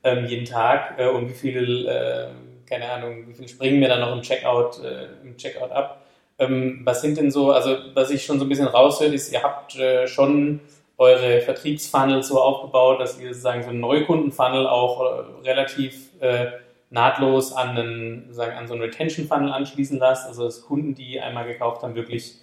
ähm, 0.04 0.26
jeden 0.26 0.44
Tag 0.44 0.94
äh, 0.98 1.08
und 1.08 1.28
wie 1.28 1.34
viel, 1.34 1.88
äh, 1.88 2.26
keine 2.68 2.90
Ahnung, 2.90 3.26
wie 3.28 3.34
viel 3.34 3.48
springen 3.48 3.80
mir 3.80 3.88
dann 3.88 4.00
noch 4.00 4.14
im 4.14 4.22
Checkout, 4.22 4.82
äh, 4.84 5.26
im 5.26 5.36
Checkout 5.36 5.72
ab. 5.72 6.02
Ähm, 6.38 6.82
was 6.84 7.00
sind 7.00 7.16
denn 7.16 7.30
so, 7.30 7.52
also 7.52 7.76
was 7.94 8.10
ich 8.10 8.24
schon 8.24 8.38
so 8.38 8.44
ein 8.44 8.48
bisschen 8.48 8.68
raushöre, 8.68 9.14
ist, 9.14 9.32
ihr 9.32 9.42
habt 9.42 9.76
äh, 9.76 10.06
schon 10.06 10.60
eure 10.98 11.40
Vertriebsfunnel 11.40 12.22
so 12.22 12.40
aufgebaut, 12.40 13.00
dass 13.00 13.18
ihr 13.18 13.28
sozusagen 13.28 13.62
so 13.62 13.70
einen 13.70 13.80
Neukundenfunnel 13.80 14.66
auch 14.66 15.00
äh, 15.00 15.48
relativ 15.48 16.10
äh, 16.20 16.46
nahtlos 16.90 17.52
an, 17.52 17.76
einen, 17.76 18.32
sagen, 18.32 18.56
an 18.56 18.68
so 18.68 18.74
einen 18.74 18.82
Retention-Funnel 18.82 19.52
anschließen 19.52 19.98
lasst, 19.98 20.26
also 20.26 20.44
dass 20.44 20.62
Kunden, 20.62 20.94
die 20.94 21.20
einmal 21.20 21.46
gekauft 21.46 21.82
haben, 21.82 21.94
wirklich 21.94 22.36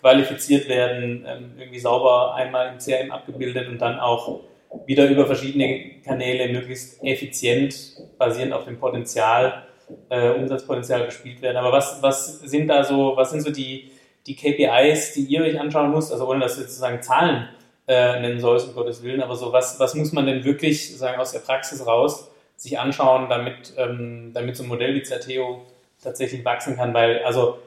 qualifiziert 0.00 0.68
werden, 0.68 1.24
ähm, 1.26 1.52
irgendwie 1.58 1.78
sauber 1.78 2.34
einmal 2.34 2.68
im 2.68 2.78
CRM 2.78 3.10
abgebildet 3.10 3.68
und 3.68 3.78
dann 3.78 3.98
auch 3.98 4.40
wieder 4.84 5.08
über 5.08 5.26
verschiedene 5.26 6.00
Kanäle 6.04 6.52
möglichst 6.52 7.02
effizient, 7.02 7.74
basierend 8.18 8.52
auf 8.52 8.64
dem 8.64 8.78
Potenzial, 8.78 9.66
äh, 10.10 10.30
Umsatzpotenzial 10.30 11.06
gespielt 11.06 11.40
werden. 11.42 11.56
Aber 11.56 11.72
was, 11.72 12.02
was 12.02 12.40
sind 12.40 12.68
da 12.68 12.84
so, 12.84 13.16
was 13.16 13.30
sind 13.30 13.40
so 13.40 13.50
die, 13.50 13.90
die 14.26 14.36
KPIs, 14.36 15.14
die 15.14 15.22
ihr 15.22 15.42
euch 15.42 15.58
anschauen 15.58 15.90
müsst, 15.92 16.12
also 16.12 16.28
ohne 16.28 16.40
dass 16.40 16.56
du 16.56 16.62
sozusagen 16.62 17.02
Zahlen 17.02 17.48
äh, 17.86 18.20
nennen 18.20 18.40
sollst, 18.40 18.68
um 18.68 18.74
Gottes 18.74 19.02
Willen, 19.02 19.22
aber 19.22 19.36
so, 19.36 19.52
was, 19.52 19.78
was 19.78 19.94
muss 19.94 20.12
man 20.12 20.26
denn 20.26 20.44
wirklich 20.44 20.96
sagen 20.96 21.20
aus 21.20 21.32
der 21.32 21.38
Praxis 21.40 21.86
raus 21.86 22.30
sich 22.56 22.78
anschauen, 22.78 23.28
damit, 23.28 23.74
ähm, 23.76 24.32
damit 24.34 24.56
so 24.56 24.62
ein 24.62 24.68
Modell 24.68 24.94
wie 24.94 25.02
Zerteo 25.02 25.62
tatsächlich 26.02 26.44
wachsen 26.44 26.76
kann, 26.76 26.94
weil 26.94 27.22
also 27.24 27.58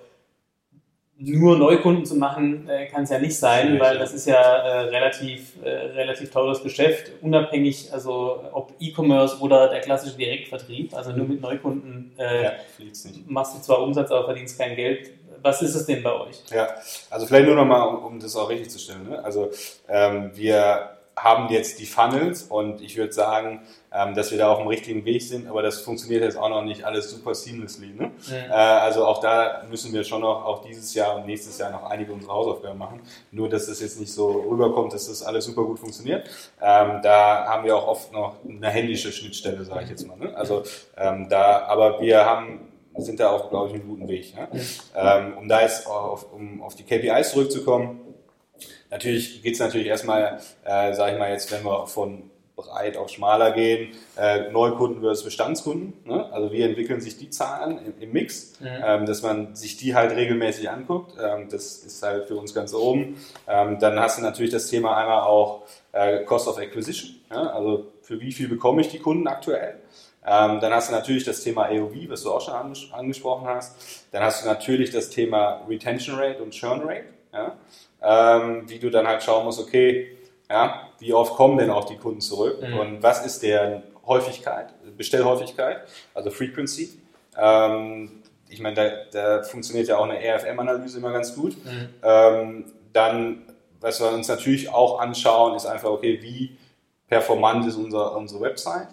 nur 1.21 1.57
Neukunden 1.57 2.05
zu 2.05 2.15
machen, 2.15 2.67
äh, 2.69 2.87
kann 2.87 3.03
es 3.03 3.09
ja 3.09 3.19
nicht 3.19 3.37
sein, 3.37 3.77
weil 3.77 3.97
das 3.97 4.13
ist 4.13 4.25
ja 4.25 4.39
äh, 4.39 4.79
relativ, 4.85 5.61
äh, 5.61 5.69
relativ 5.69 6.31
teures 6.31 6.63
Geschäft, 6.63 7.11
unabhängig, 7.21 7.91
also 7.91 8.41
ob 8.53 8.71
E-Commerce 8.79 9.37
oder 9.39 9.67
der 9.67 9.81
klassische 9.81 10.15
Direktvertrieb, 10.15 10.95
also 10.95 11.11
nur 11.11 11.27
mit 11.27 11.41
Neukunden 11.41 12.13
äh, 12.17 12.43
ja, 12.43 12.51
machst 13.27 13.57
du 13.57 13.61
zwar 13.61 13.81
Umsatz, 13.81 14.11
aber 14.11 14.25
verdienst 14.25 14.57
kein 14.57 14.75
Geld. 14.75 15.11
Was 15.41 15.61
ist 15.61 15.75
es 15.75 15.85
denn 15.85 16.03
bei 16.03 16.11
euch? 16.11 16.41
Ja, 16.51 16.67
also 17.09 17.25
vielleicht 17.25 17.47
nur 17.47 17.55
nochmal, 17.55 17.87
um, 17.87 18.03
um 18.03 18.19
das 18.19 18.35
auch 18.35 18.49
richtig 18.49 18.69
zu 18.69 18.79
stellen. 18.79 19.09
Ne? 19.09 19.23
Also 19.23 19.51
ähm, 19.87 20.31
wir 20.35 20.97
haben 21.15 21.51
jetzt 21.53 21.79
die 21.79 21.85
Funnels 21.85 22.43
und 22.43 22.81
ich 22.81 22.97
würde 22.97 23.13
sagen, 23.13 23.61
ähm, 23.91 24.13
dass 24.13 24.31
wir 24.31 24.37
da 24.37 24.51
auf 24.51 24.59
dem 24.59 24.67
richtigen 24.67 25.03
Weg 25.05 25.21
sind, 25.21 25.47
aber 25.47 25.61
das 25.61 25.79
funktioniert 25.79 26.23
jetzt 26.23 26.37
auch 26.37 26.49
noch 26.49 26.63
nicht 26.63 26.83
alles 26.83 27.09
super 27.09 27.33
seamlessly. 27.33 27.87
Ne? 27.87 28.07
Mhm. 28.07 28.33
Äh, 28.49 28.53
also 28.53 29.05
auch 29.05 29.19
da 29.19 29.63
müssen 29.69 29.93
wir 29.93 30.03
schon 30.03 30.21
noch 30.21 30.45
auch 30.45 30.63
dieses 30.63 30.93
Jahr 30.93 31.15
und 31.15 31.25
nächstes 31.25 31.57
Jahr 31.57 31.71
noch 31.71 31.89
einige 31.89 32.13
unserer 32.13 32.33
Hausaufgaben 32.33 32.77
machen. 32.77 33.01
Nur, 33.31 33.49
dass 33.49 33.65
das 33.65 33.81
jetzt 33.81 33.99
nicht 33.99 34.13
so 34.13 34.29
rüberkommt, 34.29 34.93
dass 34.93 35.07
das 35.07 35.23
alles 35.23 35.45
super 35.45 35.63
gut 35.63 35.79
funktioniert. 35.79 36.29
Ähm, 36.61 36.99
da 37.01 37.45
haben 37.45 37.65
wir 37.65 37.75
auch 37.75 37.87
oft 37.87 38.13
noch 38.13 38.35
eine 38.47 38.69
händische 38.69 39.11
Schnittstelle, 39.11 39.63
sage 39.63 39.85
ich 39.85 39.89
jetzt 39.89 40.07
mal. 40.07 40.17
Ne? 40.17 40.35
Also 40.35 40.63
ähm, 40.97 41.27
da, 41.29 41.65
aber 41.65 41.99
wir 41.99 42.25
haben 42.25 42.65
sind 42.97 43.19
da 43.19 43.29
auch, 43.29 43.49
glaube 43.49 43.69
ich, 43.69 43.75
einen 43.75 43.87
guten 43.87 44.09
Weg. 44.09 44.33
Ja? 44.35 44.49
Mhm. 45.21 45.37
Um 45.37 45.47
da 45.47 45.61
jetzt 45.61 45.87
auf, 45.87 46.33
um 46.33 46.61
auf 46.61 46.75
die 46.75 46.83
KPIs 46.83 47.31
zurückzukommen, 47.31 48.01
Natürlich 48.91 49.43
geht 49.43 49.53
es 49.53 49.59
natürlich 49.59 49.87
erstmal, 49.87 50.39
äh, 50.65 50.93
sage 50.93 51.13
ich 51.13 51.19
mal 51.19 51.31
jetzt, 51.31 51.51
wenn 51.51 51.63
wir 51.63 51.85
von 51.85 52.28
breit 52.61 52.97
auf 52.97 53.09
schmaler 53.09 53.51
gehen, 53.51 53.89
äh, 54.17 54.51
Neukunden 54.51 55.01
versus 55.01 55.25
Bestandskunden. 55.25 55.93
Ne? 56.05 56.31
Also 56.31 56.51
wie 56.51 56.61
entwickeln 56.61 57.01
sich 57.01 57.17
die 57.17 57.29
Zahlen 57.29 57.79
im, 57.85 57.93
im 57.99 58.11
Mix, 58.11 58.59
mhm. 58.59 58.67
ähm, 58.83 59.05
dass 59.05 59.21
man 59.21 59.55
sich 59.55 59.77
die 59.77 59.95
halt 59.95 60.15
regelmäßig 60.15 60.69
anguckt. 60.69 61.13
Ähm, 61.21 61.47
das 61.49 61.77
ist 61.77 62.03
halt 62.03 62.25
für 62.27 62.35
uns 62.35 62.53
ganz 62.53 62.73
oben. 62.73 63.17
Ähm, 63.47 63.79
dann 63.79 63.99
hast 63.99 64.17
du 64.17 64.21
natürlich 64.21 64.51
das 64.51 64.67
Thema 64.67 64.97
einmal 64.97 65.21
auch 65.21 65.63
äh, 65.91 66.23
Cost 66.23 66.47
of 66.47 66.57
Acquisition. 66.57 67.15
Ja? 67.29 67.51
Also 67.51 67.87
für 68.01 68.19
wie 68.19 68.31
viel 68.31 68.47
bekomme 68.47 68.81
ich 68.81 68.89
die 68.89 68.99
Kunden 68.99 69.27
aktuell? 69.27 69.75
Ähm, 70.25 70.59
dann 70.59 70.73
hast 70.73 70.89
du 70.89 70.93
natürlich 70.93 71.23
das 71.23 71.41
Thema 71.41 71.65
AOV, 71.67 72.09
was 72.09 72.23
du 72.23 72.31
auch 72.31 72.41
schon 72.41 72.53
anges 72.53 72.87
angesprochen 72.91 73.47
hast. 73.47 74.07
Dann 74.11 74.21
hast 74.21 74.43
du 74.43 74.47
natürlich 74.47 74.91
das 74.91 75.09
Thema 75.09 75.65
Retention 75.67 76.19
Rate 76.19 76.43
und 76.43 76.51
Churn 76.51 76.81
Rate. 76.81 77.05
Ja? 77.33 77.55
ähm, 78.01 78.63
wie 78.67 78.79
du 78.79 78.89
dann 78.89 79.07
halt 79.07 79.23
schauen 79.23 79.45
musst, 79.45 79.59
okay, 79.59 80.17
ja, 80.49 80.88
wie 80.99 81.13
oft 81.13 81.35
kommen 81.35 81.57
denn 81.57 81.69
auch 81.69 81.85
die 81.85 81.97
Kunden 81.97 82.21
zurück 82.21 82.61
mhm. 82.61 82.79
und 82.79 83.03
was 83.03 83.25
ist 83.25 83.43
deren 83.43 83.83
Häufigkeit, 84.05 84.73
Bestellhäufigkeit, 84.97 85.81
also 86.13 86.31
Frequency. 86.31 86.99
Ähm, 87.37 88.23
ich 88.49 88.59
meine, 88.59 88.75
da, 88.75 89.37
da, 89.37 89.43
funktioniert 89.43 89.87
ja 89.87 89.97
auch 89.97 90.09
eine 90.09 90.17
RFM-Analyse 90.19 90.97
immer 90.97 91.11
ganz 91.11 91.35
gut. 91.35 91.55
Mhm. 91.63 91.89
Ähm, 92.01 92.65
dann, 92.91 93.43
was 93.79 94.01
wir 94.01 94.11
uns 94.11 94.27
natürlich 94.27 94.69
auch 94.69 94.99
anschauen, 94.99 95.55
ist 95.55 95.67
einfach, 95.67 95.89
okay, 95.89 96.19
wie 96.21 96.57
performant 97.07 97.67
ist 97.67 97.75
unser, 97.75 98.15
unsere 98.15 98.41
Website. 98.41 98.87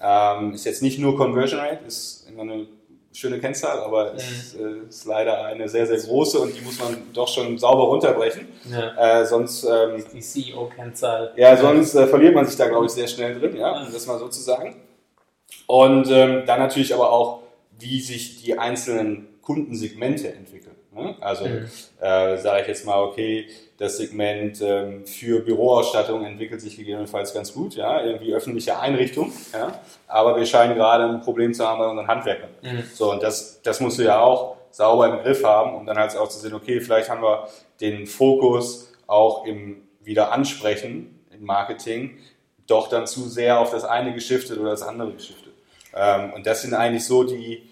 Ähm, 0.00 0.54
ist 0.54 0.64
jetzt 0.64 0.82
nicht 0.82 0.98
nur 0.98 1.16
Conversion 1.16 1.60
Rate, 1.60 1.84
ist 1.84 2.28
immer 2.28 2.42
eine 2.42 2.66
schöne 3.12 3.40
Kennzahl, 3.40 3.80
aber 3.80 4.14
es 4.14 4.54
mhm. 4.54 4.88
ist 4.88 5.04
leider 5.04 5.44
eine 5.46 5.68
sehr, 5.68 5.86
sehr 5.86 5.98
große 5.98 6.38
und 6.38 6.56
die 6.56 6.60
muss 6.60 6.78
man 6.78 6.96
doch 7.12 7.28
schon 7.28 7.58
sauber 7.58 7.84
runterbrechen. 7.84 8.48
Ja. 8.70 9.20
Äh, 9.20 9.26
sonst 9.26 9.64
ähm, 9.64 10.04
die 10.12 10.20
CEO-Kennzahl. 10.20 11.32
Ja, 11.36 11.56
sonst 11.56 11.94
äh, 11.94 12.06
verliert 12.06 12.34
man 12.34 12.46
sich 12.46 12.56
da, 12.56 12.68
glaube 12.68 12.86
ich, 12.86 12.92
sehr 12.92 13.08
schnell 13.08 13.38
drin, 13.38 13.56
ja, 13.56 13.80
um 13.80 13.92
das 13.92 14.06
mal 14.06 14.18
so 14.18 14.28
zu 14.28 14.40
sagen. 14.40 14.76
Und 15.66 16.08
ähm, 16.10 16.44
dann 16.46 16.60
natürlich 16.60 16.94
aber 16.94 17.10
auch, 17.10 17.40
wie 17.78 18.00
sich 18.00 18.42
die 18.42 18.58
einzelnen 18.58 19.28
Kundensegmente 19.42 20.32
entwickeln. 20.32 20.76
Ne? 20.92 21.16
Also 21.20 21.46
mhm. 21.46 21.66
äh, 22.00 22.36
sage 22.36 22.62
ich 22.62 22.68
jetzt 22.68 22.86
mal, 22.86 23.02
okay, 23.02 23.48
das 23.80 23.96
Segment 23.96 24.60
ähm, 24.60 25.06
für 25.06 25.40
Büroausstattung 25.40 26.22
entwickelt 26.26 26.60
sich 26.60 26.76
gegebenenfalls 26.76 27.32
ganz 27.32 27.54
gut, 27.54 27.76
ja, 27.76 28.04
irgendwie 28.04 28.34
öffentliche 28.34 28.78
Einrichtung, 28.78 29.32
ja, 29.54 29.72
aber 30.06 30.36
wir 30.36 30.44
scheinen 30.44 30.74
gerade 30.74 31.04
ein 31.04 31.22
Problem 31.22 31.54
zu 31.54 31.66
haben 31.66 31.78
bei 31.78 31.86
unseren 31.86 32.06
Handwerkern. 32.06 32.50
Mhm. 32.60 32.84
So, 32.92 33.10
und 33.10 33.22
das, 33.22 33.62
das 33.62 33.80
musst 33.80 33.98
du 33.98 34.02
ja 34.02 34.20
auch 34.20 34.56
sauber 34.70 35.08
im 35.08 35.22
Griff 35.22 35.42
haben, 35.42 35.74
um 35.74 35.86
dann 35.86 35.96
halt 35.96 36.14
auch 36.14 36.28
zu 36.28 36.38
sehen, 36.38 36.52
okay, 36.52 36.82
vielleicht 36.82 37.08
haben 37.08 37.22
wir 37.22 37.48
den 37.80 38.06
Fokus 38.06 38.92
auch 39.06 39.46
im 39.46 39.80
Wiederansprechen 40.02 41.18
im 41.32 41.44
Marketing 41.46 42.18
doch 42.66 42.90
dann 42.90 43.06
zu 43.06 43.30
sehr 43.30 43.60
auf 43.60 43.70
das 43.70 43.84
eine 43.84 44.12
geschiftet 44.12 44.58
oder 44.58 44.72
das 44.72 44.82
andere 44.82 45.12
geschiftet. 45.12 45.54
Ähm, 45.96 46.34
und 46.34 46.46
das 46.46 46.60
sind 46.60 46.74
eigentlich 46.74 47.06
so 47.06 47.24
die, 47.24 47.70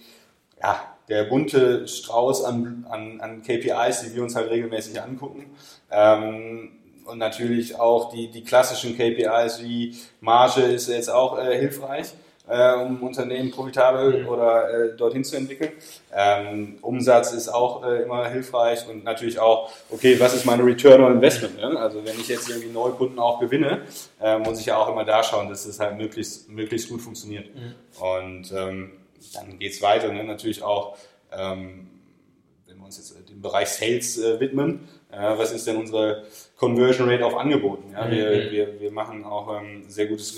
ja, 0.59 0.81
der 1.09 1.25
bunte 1.25 1.89
Strauß 1.89 2.45
an, 2.45 2.87
an, 2.89 3.21
an 3.21 3.43
KPIs, 3.43 4.03
die 4.03 4.15
wir 4.15 4.23
uns 4.23 4.37
halt 4.37 4.51
regelmäßig 4.51 5.01
angucken. 5.01 5.47
Ähm, 5.91 6.71
und 7.09 7.19
natürlich 7.19 7.79
auch 7.79 8.11
die, 8.11 8.29
die 8.29 8.45
klassischen 8.45 8.97
KPIs 8.97 9.63
wie 9.63 9.97
Marge 10.21 10.61
ist 10.61 10.89
jetzt 10.89 11.11
auch 11.11 11.39
äh, 11.39 11.59
hilfreich, 11.59 12.09
äh, 12.47 12.75
um 12.75 13.03
Unternehmen 13.03 13.51
profitabel 13.51 14.23
mhm. 14.23 14.29
oder 14.29 14.71
äh, 14.71 14.97
dorthin 14.97 15.25
zu 15.25 15.37
entwickeln. 15.37 15.73
Ähm, 16.15 16.79
Umsatz 16.83 17.33
ist 17.33 17.49
auch 17.49 17.83
äh, 17.85 18.03
immer 18.03 18.29
hilfreich 18.29 18.87
und 18.89 19.05
natürlich 19.05 19.39
auch, 19.39 19.71
okay, 19.91 20.21
was 20.21 20.35
ist 20.35 20.45
meine 20.45 20.65
Return 20.65 21.03
on 21.03 21.13
Investment? 21.13 21.57
Ne? 21.57 21.79
Also 21.79 22.05
wenn 22.05 22.21
ich 22.21 22.29
jetzt 22.29 22.51
irgendwie 22.51 22.69
neue 22.69 22.93
Kunden 22.93 23.19
auch 23.19 23.41
gewinne, 23.41 23.83
äh, 24.21 24.39
muss 24.39 24.61
ich 24.61 24.67
ja 24.67 24.77
auch 24.77 24.91
immer 24.91 25.05
da 25.05 25.23
schauen, 25.23 25.49
dass 25.49 25.65
es 25.65 25.81
halt 25.81 25.97
möglichst, 25.97 26.51
möglichst 26.51 26.91
gut 26.91 27.01
funktioniert. 27.01 27.47
Mhm. 27.55 28.03
Und 28.03 28.53
ähm, 28.53 28.91
dann 29.35 29.59
geht 29.59 29.73
es 29.73 29.83
weiter. 29.83 30.13
Ne? 30.13 30.25
Natürlich 30.25 30.63
auch, 30.63 30.97
ähm, 31.33 31.89
wenn 32.67 32.79
wir 32.79 32.85
uns 32.85 32.99
jetzt 32.99 33.29
dem 33.29 33.41
Bereich 33.41 33.69
Sales 33.69 34.19
äh, 34.19 34.41
widmen, 34.41 34.89
äh, 35.11 35.37
was 35.37 35.53
ist 35.53 35.67
denn 35.67 35.77
unsere 35.77 36.25
Conversion 36.57 37.09
Rate 37.09 37.25
auf 37.25 37.37
Angeboten? 37.37 37.93
Ja? 37.93 38.11
Wir, 38.11 38.31
mhm. 38.31 38.51
wir, 38.51 38.81
wir 38.81 38.91
machen 38.91 39.25
auch 39.25 39.61
ähm, 39.61 39.85
sehr, 39.89 40.07
gutes, 40.07 40.35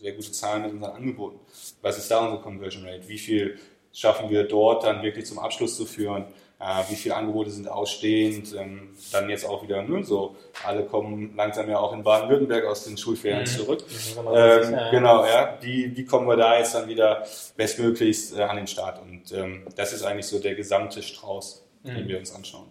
sehr 0.00 0.12
gute 0.12 0.32
Zahlen 0.32 0.62
mit 0.62 0.72
unseren 0.72 0.92
Angeboten. 0.92 1.40
Was 1.80 1.98
ist 1.98 2.10
da 2.10 2.24
unsere 2.24 2.42
Conversion 2.42 2.84
Rate? 2.84 3.08
Wie 3.08 3.18
viel 3.18 3.58
schaffen 3.92 4.30
wir 4.30 4.44
dort 4.44 4.84
dann 4.84 5.02
wirklich 5.02 5.26
zum 5.26 5.38
Abschluss 5.38 5.76
zu 5.76 5.86
führen? 5.86 6.26
Äh, 6.62 6.90
wie 6.90 6.94
viele 6.94 7.16
Angebote 7.16 7.50
sind 7.50 7.68
ausstehend, 7.68 8.54
ähm, 8.54 8.90
dann 9.10 9.28
jetzt 9.28 9.44
auch 9.44 9.62
wieder, 9.64 9.82
ne, 9.82 10.04
so, 10.04 10.36
alle 10.64 10.84
kommen 10.84 11.34
langsam 11.36 11.68
ja 11.68 11.78
auch 11.78 11.92
in 11.92 12.04
Baden-Württemberg 12.04 12.66
aus 12.66 12.84
den 12.84 12.96
Schulferien 12.96 13.40
mhm. 13.40 13.46
zurück. 13.46 13.84
Ähm, 14.32 14.78
genau, 14.92 15.24
ja, 15.24 15.58
wie, 15.60 15.96
wie 15.96 16.04
kommen 16.04 16.28
wir 16.28 16.36
da 16.36 16.58
jetzt 16.58 16.74
dann 16.74 16.88
wieder 16.88 17.26
bestmöglichst 17.56 18.38
äh, 18.38 18.42
an 18.42 18.56
den 18.56 18.68
Start? 18.68 19.02
Und 19.02 19.32
ähm, 19.32 19.66
das 19.76 19.92
ist 19.92 20.04
eigentlich 20.04 20.26
so 20.26 20.38
der 20.38 20.54
gesamte 20.54 21.02
Strauß, 21.02 21.66
mhm. 21.82 21.94
den 21.94 22.08
wir 22.08 22.18
uns 22.18 22.32
anschauen. 22.32 22.70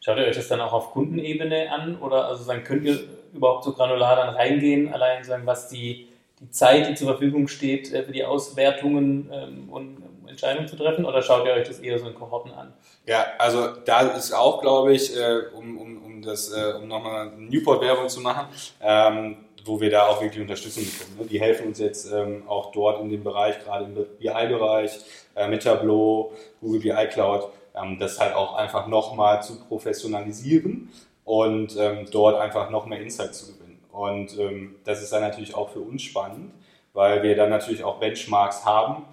Schaut 0.00 0.18
ihr 0.18 0.24
euch 0.24 0.36
das 0.36 0.48
dann 0.48 0.60
auch 0.60 0.72
auf 0.72 0.90
Kundenebene 0.92 1.72
an 1.72 1.98
oder 1.98 2.26
also 2.26 2.42
sagen, 2.44 2.64
könnt 2.64 2.84
ihr 2.84 3.00
überhaupt 3.32 3.64
so 3.64 3.72
granular 3.72 4.16
dann 4.16 4.34
reingehen, 4.34 4.92
allein 4.92 5.24
sagen, 5.24 5.46
was 5.46 5.68
die, 5.68 6.08
die 6.40 6.50
Zeit, 6.50 6.88
die 6.88 6.94
zur 6.94 7.08
Verfügung 7.08 7.48
steht, 7.48 7.92
äh, 7.92 8.02
für 8.02 8.12
die 8.12 8.24
Auswertungen 8.24 9.30
ähm, 9.32 9.68
und 9.70 10.09
Entscheidungen 10.40 10.68
zu 10.68 10.76
treffen 10.76 11.04
oder 11.04 11.22
schaut 11.22 11.46
ihr 11.46 11.52
euch 11.52 11.68
das 11.68 11.80
eher 11.80 11.98
so 11.98 12.06
in 12.06 12.14
Kohorten 12.14 12.52
an? 12.52 12.72
Ja, 13.06 13.26
also 13.38 13.68
da 13.84 14.00
ist 14.00 14.32
auch, 14.32 14.60
glaube 14.62 14.94
ich, 14.94 15.14
äh, 15.14 15.42
um, 15.54 15.78
um, 15.78 16.02
um, 16.02 16.22
das, 16.22 16.50
äh, 16.52 16.74
um 16.80 16.88
nochmal 16.88 17.32
Newport-Werbung 17.36 18.08
zu 18.08 18.20
machen, 18.20 18.46
ähm, 18.80 19.36
wo 19.64 19.80
wir 19.80 19.90
da 19.90 20.06
auch 20.06 20.22
wirklich 20.22 20.40
Unterstützung 20.40 20.84
bekommen. 20.84 21.18
Ne? 21.18 21.26
Die 21.26 21.40
helfen 21.40 21.66
uns 21.66 21.78
jetzt 21.78 22.10
ähm, 22.10 22.44
auch 22.46 22.72
dort 22.72 23.00
in 23.02 23.10
dem 23.10 23.22
Bereich, 23.22 23.62
gerade 23.62 23.84
im 23.84 23.94
BI-Bereich, 23.94 24.98
äh, 25.36 25.46
mit 25.48 25.62
Tableau, 25.62 26.32
Google 26.62 26.80
BI 26.80 27.06
Cloud, 27.08 27.48
ähm, 27.74 27.98
das 27.98 28.18
halt 28.18 28.34
auch 28.34 28.54
einfach 28.54 28.86
nochmal 28.86 29.42
zu 29.42 29.60
professionalisieren 29.66 30.90
und 31.24 31.76
ähm, 31.78 32.06
dort 32.10 32.40
einfach 32.40 32.70
noch 32.70 32.86
mehr 32.86 33.00
Insight 33.00 33.34
zu 33.34 33.52
gewinnen. 33.52 33.78
Und 33.92 34.38
ähm, 34.38 34.76
das 34.84 35.02
ist 35.02 35.12
dann 35.12 35.20
natürlich 35.20 35.54
auch 35.54 35.68
für 35.68 35.80
uns 35.80 36.02
spannend, 36.02 36.52
weil 36.94 37.22
wir 37.22 37.36
dann 37.36 37.50
natürlich 37.50 37.84
auch 37.84 37.98
Benchmarks 37.98 38.64
haben, 38.64 39.04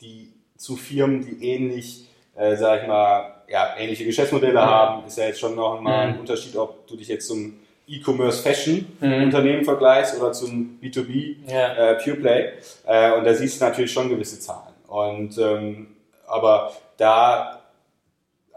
die 0.00 0.33
zu 0.64 0.76
Firmen, 0.76 1.24
die 1.24 1.46
ähnlich, 1.46 2.06
äh, 2.34 2.56
sag 2.56 2.82
ich 2.82 2.88
mal, 2.88 3.34
ja, 3.48 3.74
ähnliche 3.78 4.04
Geschäftsmodelle 4.04 4.54
mhm. 4.54 4.64
haben, 4.64 5.06
ist 5.06 5.18
ja 5.18 5.26
jetzt 5.26 5.40
schon 5.40 5.54
noch 5.54 5.80
mal 5.80 6.00
ein 6.00 6.14
mhm. 6.14 6.20
Unterschied, 6.20 6.56
ob 6.56 6.86
du 6.86 6.96
dich 6.96 7.08
jetzt 7.08 7.28
zum 7.28 7.60
E-Commerce 7.86 8.42
Fashion 8.42 8.86
mhm. 9.00 9.24
Unternehmen 9.24 9.64
vergleichst 9.64 10.18
oder 10.18 10.32
zum 10.32 10.78
B2B 10.82 11.36
ja. 11.46 11.74
äh, 11.74 12.02
Pure 12.02 12.16
Play. 12.16 12.52
Äh, 12.86 13.12
und 13.12 13.24
da 13.24 13.34
siehst 13.34 13.60
du 13.60 13.66
natürlich 13.66 13.92
schon 13.92 14.08
gewisse 14.08 14.40
Zahlen. 14.40 14.72
Und 14.88 15.36
ähm, 15.38 15.88
aber 16.26 16.72
da 16.96 17.60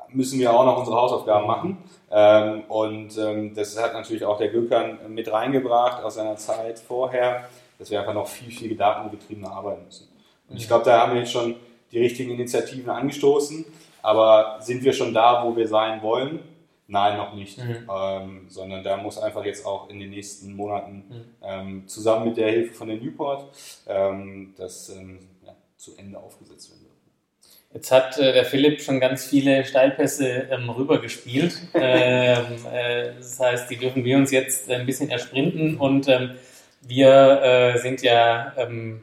müssen 0.09 0.39
wir 0.39 0.53
auch 0.53 0.63
noch 0.63 0.77
unsere 0.77 0.95
Hausaufgaben 0.95 1.45
machen. 1.45 1.77
Ähm, 2.09 2.63
und 2.69 3.17
ähm, 3.17 3.53
das 3.53 3.81
hat 3.81 3.93
natürlich 3.93 4.23
auch 4.23 4.37
der 4.37 4.47
Gökern 4.47 4.97
mit 5.09 5.29
reingebracht 5.29 6.01
aus 6.01 6.15
seiner 6.15 6.37
Zeit 6.37 6.79
vorher, 6.79 7.49
dass 7.77 7.91
wir 7.91 7.99
einfach 7.99 8.13
noch 8.13 8.27
viel, 8.27 8.51
viel 8.51 8.77
datengetriebener 8.77 9.51
arbeiten 9.51 9.83
müssen. 9.83 10.07
Und 10.49 10.55
ich 10.55 10.67
glaube, 10.67 10.85
da 10.85 11.01
haben 11.01 11.13
wir 11.13 11.19
jetzt 11.19 11.33
schon 11.33 11.55
die 11.91 11.99
richtigen 11.99 12.31
Initiativen 12.31 12.89
angestoßen, 12.89 13.65
aber 14.01 14.57
sind 14.61 14.83
wir 14.83 14.93
schon 14.93 15.13
da, 15.13 15.43
wo 15.43 15.55
wir 15.55 15.67
sein 15.67 16.01
wollen? 16.01 16.39
Nein, 16.87 17.17
noch 17.17 17.33
nicht. 17.33 17.57
Mhm. 17.57 17.89
Ähm, 17.93 18.45
sondern 18.47 18.83
da 18.83 18.95
muss 18.97 19.17
einfach 19.17 19.43
jetzt 19.43 19.65
auch 19.65 19.89
in 19.89 19.99
den 19.99 20.09
nächsten 20.09 20.55
Monaten 20.55 21.03
mhm. 21.09 21.23
ähm, 21.43 21.87
zusammen 21.87 22.29
mit 22.29 22.37
der 22.37 22.49
Hilfe 22.49 22.73
von 22.73 22.87
der 22.87 22.97
Newport 22.97 23.53
ähm, 23.87 24.53
das 24.57 24.89
ähm, 24.89 25.19
ja, 25.45 25.53
zu 25.75 25.97
Ende 25.97 26.17
aufgesetzt 26.17 26.71
werden. 26.71 26.87
Jetzt 27.73 27.91
hat 27.91 28.17
äh, 28.17 28.33
der 28.33 28.45
Philipp 28.45 28.81
schon 28.81 28.99
ganz 28.99 29.25
viele 29.25 29.65
Steilpässe 29.65 30.47
ähm, 30.49 30.69
rübergespielt. 30.69 31.61
ähm, 31.73 32.45
äh, 32.71 33.13
das 33.17 33.39
heißt, 33.39 33.69
die 33.69 33.77
dürfen 33.77 34.05
wir 34.05 34.17
uns 34.17 34.31
jetzt 34.31 34.71
ein 34.71 34.85
bisschen 34.85 35.09
ersprinten 35.09 35.77
und 35.77 36.07
ähm, 36.07 36.31
wir 36.81 37.41
äh, 37.43 37.77
sind 37.79 38.01
ja 38.01 38.53
ähm, 38.57 39.01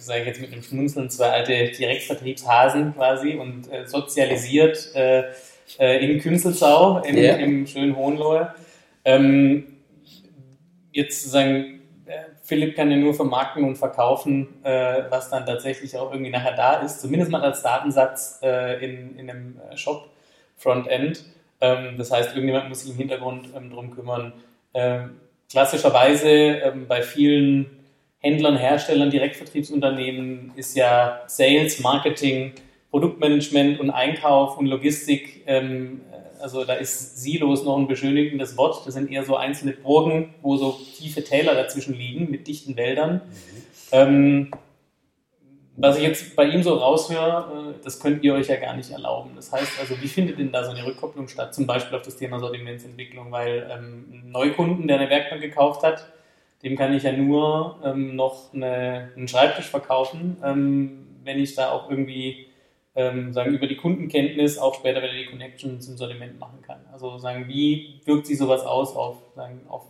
sage 0.00 0.20
ich 0.20 0.26
jetzt 0.26 0.40
mit 0.40 0.52
einem 0.52 0.62
Schmunzeln, 0.62 1.10
zwei 1.10 1.30
alte 1.30 1.70
Direktvertriebshasen 1.70 2.94
quasi 2.94 3.34
und 3.34 3.70
äh, 3.72 3.86
sozialisiert 3.86 4.94
äh, 4.94 5.24
äh, 5.78 6.04
in 6.04 6.20
Künzelsau, 6.20 7.00
im, 7.00 7.16
yeah. 7.16 7.36
im 7.36 7.66
schönen 7.66 7.96
Hohenlohe. 7.96 8.54
Ähm, 9.04 9.78
jetzt 10.92 11.22
sozusagen, 11.22 11.80
äh, 12.06 12.12
Philipp 12.42 12.76
kann 12.76 12.90
ja 12.90 12.96
nur 12.96 13.14
vermarkten 13.14 13.64
und 13.64 13.76
verkaufen, 13.76 14.64
äh, 14.64 15.02
was 15.10 15.30
dann 15.30 15.46
tatsächlich 15.46 15.96
auch 15.96 16.10
irgendwie 16.12 16.30
nachher 16.30 16.54
da 16.54 16.74
ist, 16.80 17.00
zumindest 17.00 17.30
mal 17.30 17.42
als 17.42 17.62
Datensatz 17.62 18.40
in, 18.42 19.18
in 19.18 19.30
einem 19.30 19.60
Shop 19.74 20.08
Frontend. 20.56 21.24
Ähm, 21.60 21.96
das 21.98 22.10
heißt, 22.10 22.30
irgendjemand 22.30 22.68
muss 22.68 22.80
sich 22.80 22.90
im 22.90 22.96
Hintergrund 22.96 23.48
ähm, 23.56 23.70
drum 23.70 23.90
kümmern. 23.90 24.32
Ähm, 24.74 25.20
klassischerweise 25.50 26.28
ähm, 26.28 26.86
bei 26.86 27.02
vielen 27.02 27.75
Händlern, 28.26 28.56
Herstellern, 28.56 29.10
Direktvertriebsunternehmen 29.10 30.52
ist 30.56 30.76
ja 30.76 31.20
Sales, 31.28 31.78
Marketing, 31.80 32.52
Produktmanagement 32.90 33.78
und 33.78 33.90
Einkauf 33.90 34.58
und 34.58 34.66
Logistik. 34.66 35.44
Ähm, 35.46 36.00
also 36.40 36.64
da 36.64 36.74
ist 36.74 37.22
Silos 37.22 37.64
noch 37.64 37.78
ein 37.78 37.86
beschönigendes 37.86 38.56
Wort. 38.56 38.84
Das 38.84 38.94
sind 38.94 39.10
eher 39.12 39.24
so 39.24 39.36
einzelne 39.36 39.72
Burgen, 39.72 40.34
wo 40.42 40.56
so 40.56 40.78
tiefe 40.96 41.22
Täler 41.22 41.54
dazwischen 41.54 41.94
liegen 41.94 42.30
mit 42.30 42.48
dichten 42.48 42.76
Wäldern. 42.76 43.22
Mhm. 43.22 43.62
Ähm, 43.92 44.50
was 45.76 45.98
ich 45.98 46.02
jetzt 46.02 46.34
bei 46.34 46.46
ihm 46.46 46.62
so 46.62 46.74
raushöre, 46.74 47.74
äh, 47.78 47.84
das 47.84 48.00
könnt 48.00 48.24
ihr 48.24 48.34
euch 48.34 48.48
ja 48.48 48.56
gar 48.56 48.74
nicht 48.74 48.90
erlauben. 48.90 49.30
Das 49.36 49.52
heißt 49.52 49.78
also, 49.78 49.94
wie 50.00 50.08
findet 50.08 50.38
denn 50.38 50.50
da 50.50 50.64
so 50.64 50.72
eine 50.72 50.84
Rückkopplung 50.84 51.28
statt? 51.28 51.54
Zum 51.54 51.66
Beispiel 51.66 51.96
auf 51.96 52.02
das 52.02 52.16
Thema 52.16 52.40
Sortimentsentwicklung, 52.40 53.30
weil 53.30 53.70
ähm, 53.70 54.06
ein 54.10 54.30
Neukunden, 54.32 54.88
der 54.88 54.98
eine 54.98 55.10
Werkbank 55.10 55.42
gekauft 55.42 55.82
hat, 55.84 56.06
dem 56.62 56.76
kann 56.76 56.94
ich 56.94 57.02
ja 57.02 57.12
nur 57.12 57.80
ähm, 57.84 58.16
noch 58.16 58.52
eine, 58.54 59.12
einen 59.16 59.28
Schreibtisch 59.28 59.66
verkaufen, 59.66 60.36
ähm, 60.44 61.06
wenn 61.22 61.38
ich 61.38 61.54
da 61.54 61.70
auch 61.70 61.90
irgendwie 61.90 62.46
ähm, 62.96 63.32
sagen, 63.32 63.52
über 63.52 63.66
die 63.66 63.76
Kundenkenntnis 63.76 64.58
auch 64.58 64.74
später 64.74 65.02
wieder 65.02 65.12
die 65.12 65.26
Connection 65.26 65.80
zum 65.80 65.96
Sortiment 65.96 66.40
machen 66.40 66.62
kann. 66.62 66.80
Also 66.92 67.18
sagen, 67.18 67.46
wie 67.46 68.00
wirkt 68.04 68.26
sich 68.26 68.38
sowas 68.38 68.62
aus 68.62 68.96
auf, 68.96 69.16
sagen, 69.34 69.60
auf 69.68 69.82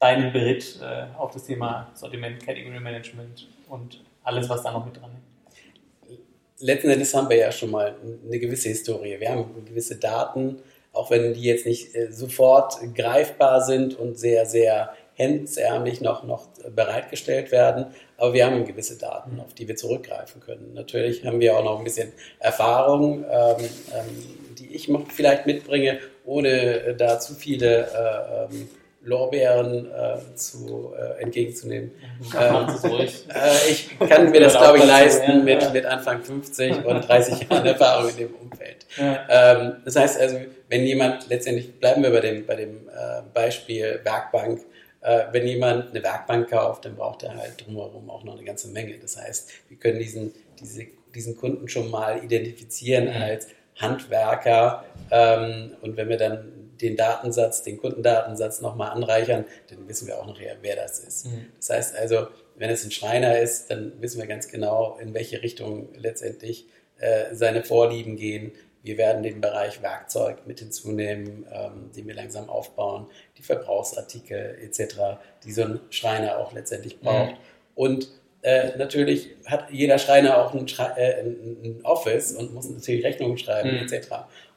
deinen 0.00 0.32
Beritt, 0.32 0.80
äh, 0.82 1.04
auf 1.16 1.30
das 1.30 1.44
Thema 1.44 1.90
Sortiment, 1.94 2.44
Category 2.44 2.80
Management 2.80 3.46
und 3.68 4.02
alles, 4.24 4.48
was 4.48 4.62
da 4.62 4.72
noch 4.72 4.84
mit 4.84 4.96
dran 5.00 5.10
ist? 5.12 6.62
Letzten 6.62 6.90
Endes 6.90 7.14
haben 7.14 7.28
wir 7.30 7.36
ja 7.36 7.52
schon 7.52 7.70
mal 7.70 7.94
eine 8.26 8.38
gewisse 8.38 8.68
Historie. 8.68 9.18
Wir 9.18 9.30
haben 9.30 9.64
gewisse 9.64 9.96
Daten, 9.96 10.58
auch 10.92 11.10
wenn 11.10 11.32
die 11.32 11.42
jetzt 11.42 11.66
nicht 11.66 11.94
äh, 11.94 12.10
sofort 12.12 12.74
greifbar 12.94 13.62
sind 13.62 13.98
und 13.98 14.18
sehr, 14.18 14.44
sehr 14.44 14.92
hemdsärmlich 15.20 16.00
noch, 16.00 16.24
noch 16.24 16.48
bereitgestellt 16.74 17.52
werden. 17.52 17.86
Aber 18.16 18.32
wir 18.32 18.46
haben 18.46 18.64
gewisse 18.64 18.98
Daten, 18.98 19.38
auf 19.40 19.52
die 19.54 19.68
wir 19.68 19.76
zurückgreifen 19.76 20.40
können. 20.40 20.72
Natürlich 20.74 21.24
haben 21.26 21.40
wir 21.40 21.56
auch 21.56 21.64
noch 21.64 21.78
ein 21.78 21.84
bisschen 21.84 22.12
Erfahrung, 22.38 23.24
ähm, 23.24 23.56
ähm, 23.60 24.56
die 24.58 24.74
ich 24.74 24.90
vielleicht 25.08 25.46
mitbringe, 25.46 25.98
ohne 26.24 26.94
da 26.96 27.20
zu 27.20 27.34
viele 27.34 27.86
äh, 27.86 28.44
ähm, 28.44 28.68
Lorbeeren 29.02 29.90
äh, 29.90 30.34
zu, 30.34 30.92
äh, 30.94 31.22
entgegenzunehmen. 31.22 31.90
Ähm, 32.38 32.66
äh, 32.84 33.70
ich 33.70 33.98
kann 33.98 34.30
mir 34.30 34.40
das, 34.40 34.52
glaube 34.52 34.78
ich, 34.78 34.84
leisten 34.84 35.44
mit, 35.44 35.72
mit 35.72 35.86
Anfang 35.86 36.22
50 36.22 36.84
und 36.84 37.08
30 37.08 37.48
Jahren 37.48 37.66
Erfahrung 37.66 38.10
in 38.10 38.16
dem 38.16 38.34
Umfeld. 38.34 38.86
Ähm, 38.98 39.76
das 39.84 39.96
heißt 39.96 40.20
also, 40.20 40.36
wenn 40.68 40.84
jemand, 40.84 41.28
letztendlich 41.30 41.78
bleiben 41.80 42.02
wir 42.02 42.10
bei 42.10 42.20
dem, 42.20 42.44
bei 42.44 42.56
dem 42.56 42.88
äh, 42.88 43.22
Beispiel 43.32 44.00
Werkbank, 44.04 44.60
äh, 44.60 44.69
wenn 45.02 45.46
jemand 45.46 45.90
eine 45.90 46.02
Werkbank 46.02 46.50
kauft, 46.50 46.84
dann 46.84 46.94
braucht 46.94 47.22
er 47.22 47.34
halt 47.34 47.64
drumherum 47.64 48.10
auch 48.10 48.22
noch 48.22 48.36
eine 48.36 48.44
ganze 48.44 48.68
Menge. 48.68 48.98
Das 48.98 49.16
heißt, 49.16 49.50
wir 49.68 49.78
können 49.78 49.98
diesen, 49.98 50.32
diese, 50.60 50.86
diesen 51.14 51.36
Kunden 51.36 51.68
schon 51.68 51.90
mal 51.90 52.22
identifizieren 52.22 53.08
als 53.08 53.48
Handwerker 53.76 54.84
ähm, 55.10 55.72
und 55.80 55.96
wenn 55.96 56.08
wir 56.08 56.18
dann 56.18 56.70
den 56.80 56.96
Datensatz, 56.96 57.62
den 57.62 57.76
Kundendatensatz 57.76 58.60
nochmal 58.60 58.90
anreichern, 58.90 59.44
dann 59.68 59.88
wissen 59.88 60.06
wir 60.06 60.18
auch 60.18 60.26
nachher, 60.26 60.56
wer 60.62 60.76
das 60.76 60.98
ist. 61.00 61.26
Mhm. 61.26 61.46
Das 61.58 61.70
heißt 61.70 61.96
also, 61.96 62.28
wenn 62.56 62.70
es 62.70 62.84
ein 62.84 62.90
Schreiner 62.90 63.38
ist, 63.38 63.70
dann 63.70 63.92
wissen 64.00 64.20
wir 64.20 64.26
ganz 64.26 64.48
genau, 64.48 64.98
in 65.00 65.14
welche 65.14 65.42
Richtung 65.42 65.88
letztendlich 65.96 66.66
äh, 66.98 67.34
seine 67.34 67.62
Vorlieben 67.62 68.16
gehen. 68.16 68.52
Wir 68.82 68.96
werden 68.96 69.22
den 69.22 69.40
Bereich 69.40 69.82
Werkzeug 69.82 70.46
mit 70.46 70.60
hinzunehmen, 70.60 71.46
ähm, 71.52 71.90
den 71.94 72.06
wir 72.06 72.14
langsam 72.14 72.48
aufbauen, 72.48 73.06
die 73.36 73.42
Verbrauchsartikel 73.42 74.58
etc., 74.62 75.18
die 75.44 75.52
so 75.52 75.62
ein 75.62 75.80
Schreiner 75.90 76.38
auch 76.38 76.52
letztendlich 76.52 77.00
braucht. 77.00 77.32
Mhm. 77.32 77.38
Und 77.74 78.08
äh, 78.42 78.76
natürlich 78.78 79.30
hat 79.46 79.70
jeder 79.70 79.98
Schreiner 79.98 80.38
auch 80.38 80.54
ein, 80.54 80.66
äh, 80.96 81.20
ein, 81.20 81.80
Office 81.82 82.32
und 82.32 82.54
muss 82.54 82.70
natürlich 82.70 83.04
Rechnungen 83.04 83.36
schreiben 83.36 83.72
mhm. 83.72 83.86
etc. 83.86 84.08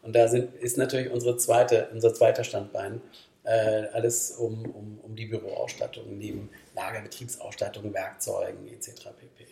Und 0.01 0.15
da 0.15 0.27
sind, 0.27 0.55
ist 0.55 0.77
natürlich 0.77 1.11
unsere 1.11 1.35
zweite, 1.37 1.89
unser 1.91 2.13
zweiter 2.13 2.45
Standbein 2.45 3.01
äh, 3.43 3.87
alles 3.91 4.31
um, 4.31 4.63
um, 4.65 4.99
um 5.03 5.15
die 5.15 5.25
Büroausstattung, 5.25 6.17
neben 6.17 6.49
Lagerbetriebsausstattung, 6.75 7.93
Werkzeugen 7.93 8.67
etc. 8.71 9.09
pp. 9.19 9.47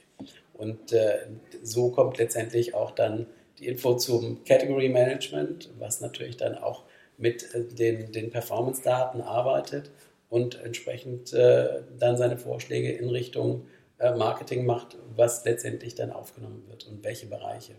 Und 0.54 0.94
äh, 0.94 1.28
so 1.64 1.90
kommt 1.90 2.18
letztendlich 2.18 2.74
auch 2.74 2.92
dann 2.92 3.28
die 3.62 3.68
Info 3.68 3.96
zum 3.96 4.44
Category 4.44 4.90
Management, 4.90 5.70
was 5.78 6.02
natürlich 6.02 6.38
dann 6.38 6.58
auch 6.58 6.84
mit 7.18 7.54
äh, 7.54 7.64
den, 7.64 8.12
den 8.12 8.32
Performance-Daten 8.32 9.22
arbeitet 9.22 9.92
und 10.30 10.62
entsprechend 10.64 11.34
äh, 11.34 11.84
dann 12.00 12.18
seine 12.18 12.38
Vorschläge 12.38 12.92
in 12.92 13.10
Richtung 13.10 13.68
äh, 14.00 14.16
Marketing 14.16 14.66
macht, 14.66 14.98
was 15.16 15.46
letztendlich 15.46 15.96
dann 15.96 16.12
aufgenommen 16.12 16.64
wird 16.68 16.88
und 16.88 17.04
welche 17.04 17.28
Bereiche. 17.28 17.74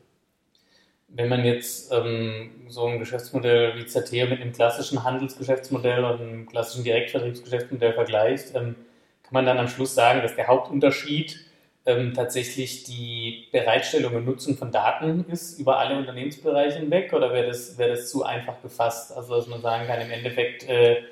Wenn 1.09 1.28
man 1.28 1.45
jetzt 1.45 1.93
ähm, 1.93 2.66
so 2.68 2.87
ein 2.87 2.99
Geschäftsmodell 2.99 3.76
wie 3.76 3.85
Zateo 3.85 4.26
mit 4.28 4.41
einem 4.41 4.53
klassischen 4.53 5.05
Handelsgeschäftsmodell 5.05 5.99
oder 5.99 6.20
einem 6.20 6.47
klassischen 6.47 6.85
Direktvertriebsgeschäftsmodell 6.85 7.93
vergleicht, 7.93 8.55
ähm, 8.55 8.76
kann 9.22 9.33
man 9.33 9.45
dann 9.45 9.59
am 9.59 9.68
Schluss 9.68 9.95
sagen, 9.95 10.22
dass 10.22 10.37
der 10.37 10.47
Hauptunterschied 10.47 11.39
ähm, 11.85 12.14
tatsächlich 12.14 12.85
die 12.85 13.49
Bereitstellung 13.51 14.14
und 14.14 14.24
Nutzen 14.24 14.57
von 14.57 14.70
Daten 14.70 15.24
ist 15.30 15.59
über 15.59 15.78
alle 15.78 15.97
Unternehmensbereiche 15.97 16.78
hinweg 16.78 17.12
oder 17.12 17.33
wäre 17.33 17.49
das, 17.49 17.76
wäre 17.76 17.91
das 17.91 18.11
zu 18.11 18.24
einfach 18.24 18.62
gefasst? 18.62 19.16
Also 19.16 19.37
dass 19.37 19.49
man 19.49 19.61
sagen 19.62 19.87
kann, 19.87 20.01
im 20.01 20.11
Endeffekt, 20.11 20.68
äh, 20.68 21.03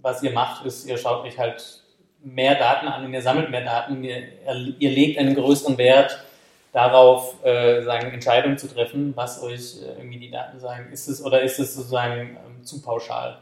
was 0.00 0.22
ihr 0.22 0.32
macht, 0.32 0.64
ist, 0.64 0.86
ihr 0.86 0.96
schaut 0.96 1.24
euch 1.24 1.38
halt 1.38 1.80
mehr 2.22 2.54
Daten 2.54 2.86
an 2.86 3.04
und 3.04 3.12
ihr 3.12 3.22
sammelt 3.22 3.50
mehr 3.50 3.64
Daten, 3.64 4.02
ihr, 4.04 4.22
ihr 4.78 4.90
legt 4.90 5.18
einen 5.18 5.34
größeren 5.34 5.76
Wert 5.76 6.24
darauf 6.72 7.44
äh, 7.44 7.82
sagen, 7.82 8.12
Entscheidungen 8.12 8.58
zu 8.58 8.66
treffen, 8.66 9.12
was 9.16 9.42
euch 9.42 9.82
äh, 9.82 9.98
irgendwie 9.98 10.18
die 10.18 10.30
Daten 10.30 10.58
sagen. 10.58 10.90
Ist 10.92 11.08
es 11.08 11.24
oder 11.24 11.42
ist 11.42 11.58
es 11.58 11.74
sozusagen 11.74 12.36
ähm, 12.46 12.64
zu 12.64 12.82
pauschal? 12.82 13.38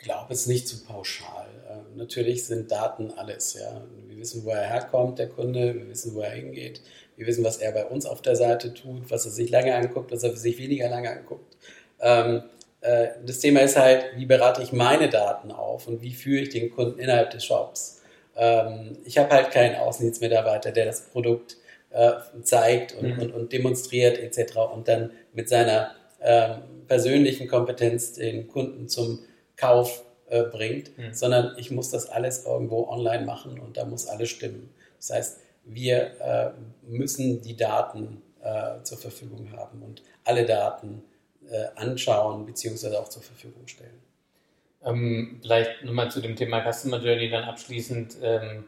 Ich 0.00 0.06
glaube, 0.06 0.32
es 0.32 0.40
ist 0.40 0.46
nicht 0.46 0.66
zu 0.66 0.82
pauschal. 0.82 1.46
Äh, 1.68 1.96
natürlich 1.98 2.46
sind 2.46 2.70
Daten 2.70 3.10
alles. 3.10 3.54
Ja. 3.54 3.82
Wir 4.08 4.16
wissen, 4.16 4.44
wo 4.44 4.50
er 4.50 4.62
herkommt, 4.62 5.18
der 5.18 5.28
Kunde, 5.28 5.74
wir 5.74 5.88
wissen, 5.88 6.14
wo 6.14 6.22
er 6.22 6.30
hingeht, 6.30 6.80
wir 7.16 7.26
wissen, 7.26 7.44
was 7.44 7.58
er 7.58 7.72
bei 7.72 7.84
uns 7.84 8.06
auf 8.06 8.22
der 8.22 8.34
Seite 8.34 8.72
tut, 8.72 9.10
was 9.10 9.26
er 9.26 9.30
sich 9.30 9.50
lange 9.50 9.74
anguckt, 9.74 10.10
was 10.10 10.22
er 10.22 10.34
sich 10.34 10.56
weniger 10.56 10.88
lange 10.88 11.10
anguckt. 11.10 11.54
Ähm, 12.00 12.44
äh, 12.80 13.08
das 13.26 13.40
Thema 13.40 13.60
ist 13.60 13.76
halt, 13.76 14.06
wie 14.16 14.24
berate 14.24 14.62
ich 14.62 14.72
meine 14.72 15.10
Daten 15.10 15.52
auf 15.52 15.86
und 15.86 16.00
wie 16.00 16.14
führe 16.14 16.44
ich 16.44 16.48
den 16.48 16.70
Kunden 16.70 16.98
innerhalb 16.98 17.30
des 17.30 17.44
Shops. 17.44 18.00
Ähm, 18.36 18.96
ich 19.04 19.18
habe 19.18 19.28
halt 19.28 19.50
keinen 19.50 19.76
Außendienstmitarbeiter, 19.76 20.72
der 20.72 20.86
das 20.86 21.02
Produkt 21.02 21.58
äh, 21.90 22.12
zeigt 22.42 22.94
und, 22.94 23.16
mhm. 23.16 23.22
und, 23.22 23.34
und, 23.34 23.52
demonstriert 23.52 24.18
etc. 24.18 24.56
und 24.74 24.88
dann 24.88 25.10
mit 25.34 25.50
seiner 25.50 25.90
ähm, 26.22 26.62
persönlichen 26.88 27.48
Kompetenz 27.48 28.14
den 28.14 28.48
Kunden 28.48 28.88
zum 28.88 29.18
Kauf 29.60 30.02
äh, 30.28 30.44
bringt, 30.44 30.96
mhm. 30.96 31.12
sondern 31.12 31.54
ich 31.58 31.70
muss 31.70 31.90
das 31.90 32.08
alles 32.08 32.46
irgendwo 32.46 32.88
online 32.88 33.24
machen 33.24 33.58
und 33.58 33.76
da 33.76 33.84
muss 33.84 34.06
alles 34.06 34.30
stimmen. 34.30 34.70
Das 34.96 35.10
heißt, 35.10 35.40
wir 35.64 36.20
äh, 36.20 36.50
müssen 36.86 37.42
die 37.42 37.56
Daten 37.56 38.22
äh, 38.42 38.82
zur 38.82 38.98
Verfügung 38.98 39.52
haben 39.52 39.82
und 39.82 40.02
alle 40.24 40.46
Daten 40.46 41.02
äh, 41.50 41.66
anschauen 41.76 42.46
bzw. 42.46 42.96
auch 42.96 43.08
zur 43.08 43.22
Verfügung 43.22 43.66
stellen. 43.66 44.00
Ähm, 44.82 45.40
vielleicht 45.42 45.84
nochmal 45.84 46.10
zu 46.10 46.20
dem 46.20 46.36
Thema 46.36 46.62
Customer 46.62 46.98
Journey 46.98 47.28
dann 47.28 47.44
abschließend. 47.44 48.16
Ähm, 48.22 48.64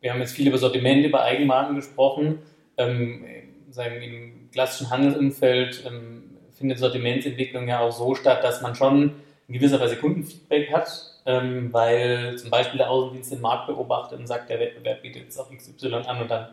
wir 0.00 0.12
haben 0.12 0.20
jetzt 0.20 0.32
viel 0.32 0.48
über 0.48 0.56
Sortiment, 0.56 1.04
über 1.04 1.22
Eigenmarken 1.22 1.76
gesprochen. 1.76 2.38
Ähm, 2.78 3.24
sagen, 3.70 4.00
Im 4.00 4.50
klassischen 4.50 4.90
Handelsumfeld 4.90 5.84
ähm, 5.86 6.31
findet 6.62 6.78
Sortimentsentwicklung 6.78 7.66
ja 7.66 7.80
auch 7.80 7.90
so 7.90 8.14
statt, 8.14 8.44
dass 8.44 8.62
man 8.62 8.76
schon 8.76 9.16
in 9.48 9.54
gewisser 9.54 9.80
Weise 9.80 9.96
Kundenfeedback 9.96 10.72
hat, 10.72 10.88
ähm, 11.26 11.72
weil 11.72 12.38
zum 12.38 12.50
Beispiel 12.50 12.78
der 12.78 12.88
Außendienst 12.88 13.32
den 13.32 13.40
Markt 13.40 13.66
beobachtet 13.66 14.20
und 14.20 14.28
sagt, 14.28 14.48
der 14.48 14.60
Wettbewerb 14.60 15.02
bietet 15.02 15.24
jetzt 15.24 15.38
auch 15.40 15.50
XY 15.50 15.94
an 16.06 16.20
und 16.20 16.30
dann 16.30 16.50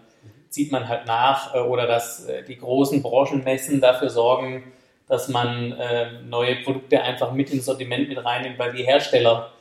zieht 0.50 0.72
man 0.72 0.88
halt 0.88 1.06
nach 1.06 1.54
äh, 1.54 1.60
oder 1.60 1.86
dass 1.86 2.26
äh, 2.26 2.44
die 2.44 2.58
großen 2.58 3.04
Branchenmessen 3.04 3.82
dafür 3.82 4.10
sorgen, 4.10 4.64
dass 5.08 5.28
man 5.28 5.74
äh, 5.74 6.22
neue 6.24 6.56
Produkte 6.64 7.04
einfach 7.04 7.32
mit 7.32 7.52
ins 7.52 7.66
Sortiment 7.66 8.10
mit 8.10 8.26
reinnimmt, 8.26 8.58
weil 8.58 8.74
die 8.74 8.84
Hersteller 8.84 9.52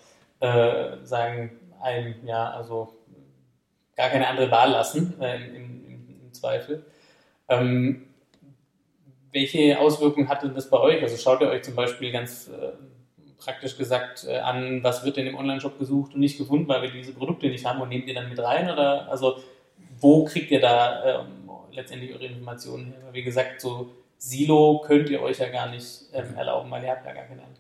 äh, 0.40 0.96
sagen 1.04 1.50
einem, 1.82 2.14
ja, 2.24 2.52
also 2.52 2.94
gar 3.96 4.08
keine 4.08 4.28
andere 4.28 4.50
Wahl 4.50 4.70
lassen, 4.70 5.14
im, 5.20 5.54
im, 5.54 5.86
im, 6.24 6.32
Zweifel. 6.32 6.86
Ähm, 7.48 8.07
welche 9.32 9.78
Auswirkungen 9.78 10.28
hatte 10.28 10.48
das 10.48 10.70
bei 10.70 10.78
euch? 10.78 11.02
Also 11.02 11.16
schaut 11.16 11.40
ihr 11.40 11.48
euch 11.48 11.62
zum 11.62 11.74
Beispiel 11.74 12.12
ganz 12.12 12.48
äh, 12.48 12.72
praktisch 13.38 13.76
gesagt 13.76 14.26
äh, 14.28 14.38
an, 14.38 14.82
was 14.82 15.04
wird 15.04 15.16
denn 15.16 15.26
im 15.26 15.36
Online-Shop 15.36 15.78
gesucht 15.78 16.14
und 16.14 16.20
nicht 16.20 16.38
gefunden, 16.38 16.68
weil 16.68 16.82
wir 16.82 16.90
diese 16.90 17.12
Produkte 17.12 17.48
nicht 17.48 17.64
haben 17.64 17.80
und 17.80 17.88
nehmt 17.88 18.06
ihr 18.06 18.14
dann 18.14 18.28
mit 18.28 18.38
rein? 18.38 18.70
Oder 18.70 19.08
also 19.10 19.38
wo 20.00 20.24
kriegt 20.24 20.50
ihr 20.50 20.60
da 20.60 21.22
ähm, 21.22 21.50
letztendlich 21.72 22.12
eure 22.14 22.26
Informationen 22.26 22.86
her? 22.86 23.10
Wie 23.12 23.22
gesagt, 23.22 23.60
so 23.60 23.90
Silo 24.18 24.82
könnt 24.84 25.08
ihr 25.10 25.22
euch 25.22 25.38
ja 25.38 25.48
gar 25.48 25.70
nicht 25.70 26.04
ähm, 26.12 26.34
erlauben, 26.36 26.70
weil 26.70 26.82
ihr 26.82 26.90
habt 26.90 27.06
ja 27.06 27.12
gar 27.12 27.24
keine 27.24 27.42
andere. 27.42 27.58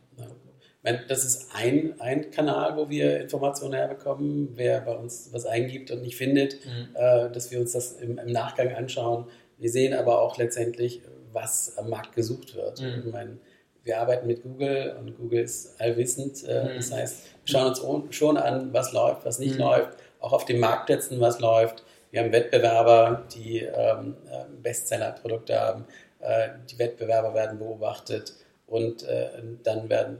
Das 1.08 1.24
ist 1.24 1.50
ein, 1.54 2.00
ein 2.00 2.30
Kanal, 2.30 2.76
wo 2.76 2.88
wir 2.88 3.20
Informationen 3.20 3.74
herbekommen, 3.74 4.50
wer 4.54 4.80
bei 4.80 4.96
uns 4.96 5.30
was 5.32 5.44
eingibt 5.44 5.90
und 5.90 6.02
nicht 6.02 6.16
findet, 6.16 6.64
mhm. 6.64 6.94
äh, 6.94 7.30
dass 7.30 7.50
wir 7.50 7.60
uns 7.60 7.72
das 7.72 7.92
im, 7.92 8.16
im, 8.18 8.32
Nachgang 8.32 8.74
anschauen. 8.74 9.26
Wir 9.58 9.70
sehen 9.70 9.92
aber 9.92 10.22
auch 10.22 10.38
letztendlich, 10.38 11.02
was 11.40 11.76
am 11.78 11.88
Markt 11.90 12.14
gesucht 12.14 12.54
wird. 12.54 12.80
Mhm. 12.80 13.02
Ich 13.06 13.12
meine, 13.12 13.38
wir 13.84 14.00
arbeiten 14.00 14.26
mit 14.26 14.42
Google 14.42 14.96
und 14.98 15.16
Google 15.16 15.40
ist 15.44 15.80
allwissend. 15.80 16.44
Äh, 16.44 16.64
mhm. 16.64 16.76
Das 16.76 16.92
heißt, 16.92 17.22
wir 17.44 17.52
schauen 17.52 17.66
uns 17.68 18.14
schon 18.14 18.36
an, 18.36 18.72
was 18.72 18.92
läuft, 18.92 19.24
was 19.24 19.38
nicht 19.38 19.54
mhm. 19.54 19.62
läuft, 19.62 19.98
auch 20.20 20.32
auf 20.32 20.44
den 20.44 20.60
Marktplätzen, 20.60 21.20
was 21.20 21.40
läuft. 21.40 21.82
Wir 22.10 22.20
haben 22.20 22.32
Wettbewerber, 22.32 23.24
die 23.34 23.60
ähm, 23.60 24.16
äh, 24.30 24.44
Bestseller-Produkte 24.62 25.60
haben. 25.60 25.84
Äh, 26.20 26.48
die 26.70 26.78
Wettbewerber 26.78 27.34
werden 27.34 27.58
beobachtet 27.58 28.34
und 28.66 29.02
äh, 29.04 29.28
dann 29.62 29.88
werden 29.88 30.18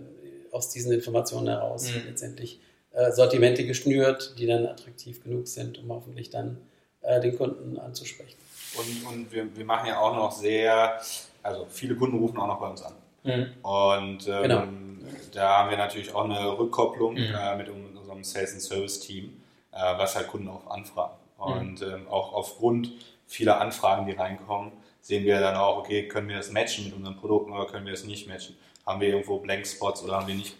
aus 0.52 0.70
diesen 0.70 0.92
Informationen 0.92 1.48
heraus 1.48 1.90
mhm. 1.90 2.02
letztendlich 2.08 2.60
äh, 2.92 3.10
Sortimente 3.12 3.66
geschnürt, 3.66 4.34
die 4.38 4.46
dann 4.46 4.66
attraktiv 4.66 5.22
genug 5.22 5.48
sind, 5.48 5.78
um 5.78 5.90
hoffentlich 5.90 6.30
dann 6.30 6.58
den 7.22 7.38
Kunden 7.38 7.78
anzusprechen. 7.78 8.36
Und, 8.76 9.06
und 9.06 9.32
wir, 9.32 9.56
wir 9.56 9.64
machen 9.64 9.88
ja 9.88 9.98
auch 10.00 10.14
noch 10.14 10.32
sehr, 10.32 11.00
also 11.42 11.66
viele 11.70 11.96
Kunden 11.96 12.18
rufen 12.18 12.38
auch 12.38 12.46
noch 12.46 12.60
bei 12.60 12.68
uns 12.68 12.82
an. 12.82 12.94
Mhm. 13.24 13.46
Und 13.62 14.28
ähm, 14.28 14.42
genau. 14.42 14.62
da 15.32 15.58
haben 15.58 15.70
wir 15.70 15.76
natürlich 15.76 16.14
auch 16.14 16.24
eine 16.24 16.58
Rückkopplung 16.58 17.14
mhm. 17.14 17.34
äh, 17.34 17.56
mit 17.56 17.68
unserem 17.68 18.24
Sales 18.24 18.52
and 18.52 18.62
Service 18.62 19.00
Team, 19.00 19.40
äh, 19.72 19.76
was 19.76 20.16
halt 20.16 20.28
Kunden 20.28 20.48
auch 20.48 20.68
anfragen. 20.70 21.14
Mhm. 21.38 21.44
Und 21.44 21.82
ähm, 21.82 22.08
auch 22.08 22.32
aufgrund 22.32 22.92
vieler 23.26 23.60
Anfragen, 23.60 24.06
die 24.06 24.12
reinkommen, 24.12 24.72
sehen 25.00 25.24
wir 25.24 25.40
dann 25.40 25.56
auch, 25.56 25.78
okay, 25.78 26.08
können 26.08 26.28
wir 26.28 26.36
das 26.36 26.50
matchen 26.50 26.84
mit 26.84 26.94
unseren 26.94 27.16
Produkten 27.16 27.52
oder 27.52 27.66
können 27.66 27.86
wir 27.86 27.92
das 27.92 28.04
nicht 28.04 28.28
matchen? 28.28 28.56
Haben 28.86 29.00
wir 29.00 29.08
irgendwo 29.08 29.38
Blankspots 29.38 30.02
oder 30.02 30.16
haben 30.16 30.26
wir 30.26 30.34
nicht, 30.34 30.56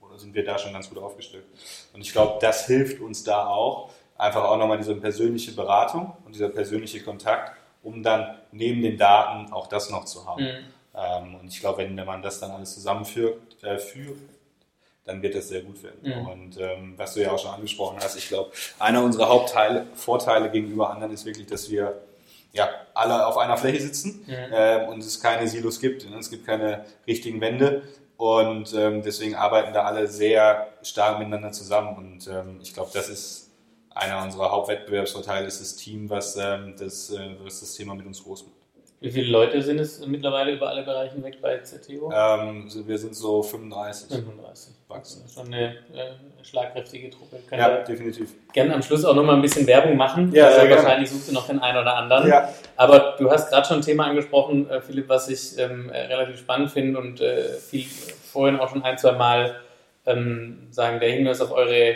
oder 0.00 0.18
sind 0.18 0.34
wir 0.34 0.44
da 0.44 0.58
schon 0.58 0.72
ganz 0.72 0.88
gut 0.88 0.98
aufgestellt. 0.98 1.44
Und 1.92 2.00
ich 2.00 2.12
glaube, 2.12 2.38
das 2.40 2.66
hilft 2.66 3.00
uns 3.00 3.24
da 3.24 3.46
auch, 3.46 3.90
einfach 4.18 4.44
auch 4.44 4.56
nochmal 4.58 4.78
diese 4.78 4.94
persönliche 4.96 5.52
Beratung 5.52 6.12
und 6.26 6.34
dieser 6.34 6.48
persönliche 6.48 7.02
Kontakt, 7.02 7.56
um 7.82 8.02
dann 8.02 8.36
neben 8.52 8.82
den 8.82 8.98
Daten 8.98 9.52
auch 9.52 9.68
das 9.68 9.88
noch 9.90 10.04
zu 10.04 10.26
haben. 10.26 10.42
Mhm. 10.42 10.58
Ähm, 10.94 11.34
und 11.36 11.48
ich 11.48 11.60
glaube, 11.60 11.78
wenn 11.78 11.94
man 11.94 12.22
das 12.22 12.40
dann 12.40 12.50
alles 12.50 12.74
zusammenführt, 12.74 13.40
äh, 13.62 13.78
führt, 13.78 14.18
dann 15.04 15.22
wird 15.22 15.34
das 15.34 15.48
sehr 15.48 15.62
gut 15.62 15.82
werden. 15.82 16.00
Mhm. 16.02 16.26
Und 16.26 16.60
ähm, 16.60 16.94
was 16.96 17.14
du 17.14 17.22
ja 17.22 17.30
auch 17.30 17.38
schon 17.38 17.52
angesprochen 17.52 17.98
hast, 18.02 18.16
ich 18.16 18.28
glaube, 18.28 18.50
einer 18.78 19.02
unserer 19.02 19.28
Hauptvorteile 19.28 20.50
gegenüber 20.50 20.90
anderen 20.90 21.12
ist 21.14 21.24
wirklich, 21.24 21.46
dass 21.46 21.70
wir 21.70 22.02
ja, 22.52 22.68
alle 22.94 23.26
auf 23.26 23.38
einer 23.38 23.56
Fläche 23.56 23.80
sitzen 23.80 24.24
mhm. 24.26 24.52
äh, 24.52 24.86
und 24.86 24.98
es 24.98 25.20
keine 25.20 25.46
Silos 25.48 25.80
gibt. 25.80 26.08
Ne? 26.10 26.16
Es 26.18 26.30
gibt 26.30 26.46
keine 26.46 26.84
richtigen 27.06 27.40
Wände 27.40 27.82
und 28.16 28.74
ähm, 28.74 29.02
deswegen 29.02 29.36
arbeiten 29.36 29.72
da 29.72 29.84
alle 29.84 30.08
sehr 30.08 30.68
stark 30.82 31.18
miteinander 31.18 31.52
zusammen. 31.52 31.96
Und 31.96 32.26
ähm, 32.26 32.58
ich 32.62 32.74
glaube, 32.74 32.90
das 32.92 33.08
ist 33.08 33.47
einer 33.98 34.22
unserer 34.22 34.50
Hauptwettbewerbsvorteile, 34.50 35.46
ist 35.46 35.60
das 35.60 35.76
Team, 35.76 36.08
was, 36.08 36.36
ähm, 36.36 36.74
das, 36.78 37.10
äh, 37.10 37.36
was 37.42 37.60
das 37.60 37.74
Thema 37.74 37.94
mit 37.94 38.06
uns 38.06 38.22
groß 38.22 38.44
macht. 38.44 38.58
Wie 39.00 39.12
viele 39.12 39.30
Leute 39.30 39.62
sind 39.62 39.78
es 39.78 40.04
mittlerweile 40.04 40.52
über 40.52 40.68
alle 40.68 40.82
Bereiche 40.82 41.14
hinweg 41.14 41.40
bei 41.40 41.58
ZTO? 41.58 42.10
Ähm, 42.12 42.68
wir 42.84 42.98
sind 42.98 43.14
so 43.14 43.44
35. 43.44 44.08
35. 44.08 44.74
Wachsen. 44.88 45.22
Das 45.22 45.30
ist 45.30 45.34
schon 45.34 45.46
eine 45.46 45.68
äh, 45.94 46.42
schlagkräftige 46.42 47.08
Truppe. 47.10 47.38
Können 47.48 47.60
ja, 47.60 47.78
definitiv. 47.84 48.34
Gerne 48.52 48.74
am 48.74 48.82
Schluss 48.82 49.04
auch 49.04 49.14
nochmal 49.14 49.36
ein 49.36 49.42
bisschen 49.42 49.64
Werbung 49.68 49.96
machen. 49.96 50.32
Ja, 50.32 50.48
also 50.48 50.68
wahrscheinlich 50.68 51.10
suchst 51.10 51.28
du 51.28 51.32
noch 51.32 51.46
den 51.46 51.60
einen 51.60 51.78
oder 51.78 51.94
anderen. 51.94 52.28
Ja. 52.28 52.52
Aber 52.74 53.14
du 53.16 53.30
hast 53.30 53.50
gerade 53.50 53.68
schon 53.68 53.78
ein 53.78 53.82
Thema 53.82 54.06
angesprochen, 54.06 54.68
äh, 54.68 54.80
Philipp, 54.80 55.08
was 55.08 55.28
ich 55.28 55.56
ähm, 55.58 55.90
äh, 55.90 56.06
relativ 56.06 56.40
spannend 56.40 56.72
finde 56.72 56.98
und 56.98 57.20
äh, 57.20 57.52
viel, 57.54 57.84
vorhin 57.84 58.58
auch 58.58 58.68
schon 58.68 58.82
ein, 58.82 58.98
zwei 58.98 59.12
Mal 59.12 59.60
ähm, 60.06 60.66
sagen, 60.70 60.98
der 60.98 61.10
Hinweis 61.10 61.40
auf 61.40 61.52
eure 61.52 61.94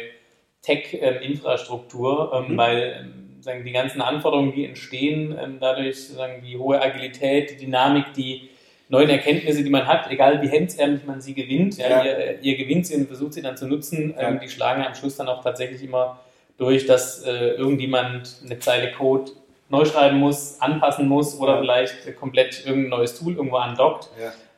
Tech-Infrastruktur, 0.63 2.33
ähm, 2.35 2.53
mhm. 2.53 2.57
weil 2.57 2.97
ähm, 3.01 3.43
sagen, 3.43 3.65
die 3.65 3.73
ganzen 3.73 4.01
Anforderungen, 4.01 4.53
die 4.53 4.65
entstehen, 4.65 5.37
ähm, 5.41 5.59
dadurch 5.61 6.09
sagen, 6.09 6.43
die 6.47 6.57
hohe 6.57 6.81
Agilität, 6.81 7.51
die 7.51 7.65
Dynamik, 7.67 8.13
die 8.15 8.49
neuen 8.89 9.09
Erkenntnisse, 9.09 9.65
die 9.65 9.71
man 9.71 9.87
hat, 9.87 10.11
egal 10.11 10.43
wie 10.43 10.49
hemdsärmlich 10.49 11.05
man 11.05 11.21
sie 11.21 11.35
gewinnt, 11.35 11.79
ja, 11.79 11.89
ja. 11.89 12.05
Ihr, 12.05 12.43
ihr, 12.43 12.57
gewinnt 12.57 12.87
sie 12.87 12.95
und 12.97 13.07
versucht 13.07 13.35
sie 13.35 13.43
dann 13.43 13.57
zu 13.57 13.67
nutzen, 13.67 14.15
ähm, 14.19 14.39
die 14.41 14.49
schlagen 14.49 14.85
am 14.85 14.95
Schluss 14.95 15.17
dann 15.17 15.29
auch 15.29 15.43
tatsächlich 15.43 15.83
immer 15.83 16.21
durch, 16.59 16.87
dass 16.87 17.25
äh, 17.25 17.55
irgendjemand 17.55 18.43
eine 18.45 18.59
Zeile 18.59 18.93
Code 18.93 19.33
neu 19.69 19.85
schreiben 19.87 20.19
muss, 20.19 20.61
anpassen 20.61 21.09
muss 21.09 21.39
oder 21.41 21.59
vielleicht 21.59 22.15
komplett 22.17 22.65
irgendein 22.67 22.91
neues 22.91 23.19
Tool 23.19 23.35
irgendwo 23.35 23.57
andockt. 23.57 24.11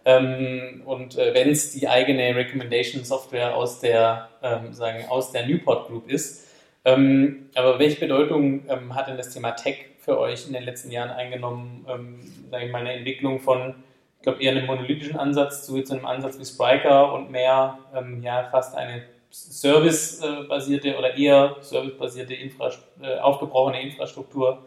Ähm, 0.05 0.83
und 0.85 1.17
äh, 1.17 1.33
wenn 1.35 1.51
es 1.51 1.73
die 1.73 1.89
eigene 1.89 2.35
Recommendation 2.37 3.05
Software 3.05 3.57
aus 3.57 3.81
der, 3.81 4.29
ähm, 4.43 4.73
sagen, 4.73 5.07
aus 5.09 5.33
der 5.33 5.47
Newport 5.47 5.89
Group 5.89 6.11
ist, 6.11 6.47
ähm, 6.85 7.49
aber 7.55 7.79
welche 7.79 7.99
Bedeutung 8.01 8.69
ähm, 8.69 8.95
hat 8.95 9.09
denn 9.09 9.17
das 9.17 9.33
Thema 9.33 9.53
Tech 9.53 9.87
für 9.99 10.19
euch 10.19 10.47
in 10.47 10.53
den 10.53 10.65
letzten 10.65 10.91
Jahren 10.91 11.11
eingenommen? 11.11 11.87
Ähm, 11.89 12.21
sage 12.51 12.67
ich 12.67 12.73
mal, 12.73 12.81
eine 12.81 12.93
Entwicklung 12.93 13.41
von, 13.41 13.75
ich 14.19 14.23
glaube, 14.23 14.43
eher 14.43 14.53
einem 14.53 14.67
monolithischen 14.67 15.17
Ansatz 15.19 15.65
zu, 15.65 15.81
zu 15.83 15.95
einem 15.95 16.05
Ansatz 16.05 16.39
wie 16.39 16.45
Spriker 16.45 17.13
und 17.15 17.31
mehr, 17.31 17.79
ähm, 17.95 18.23
ja, 18.23 18.49
fast 18.51 18.77
eine 18.77 19.03
servicebasierte 19.31 20.97
oder 20.99 21.17
eher 21.17 21.57
servicebasierte 21.61 22.35
Infra 22.35 22.71
äh, 23.03 23.19
aufgebrochene 23.19 23.83
Infrastruktur 23.83 24.65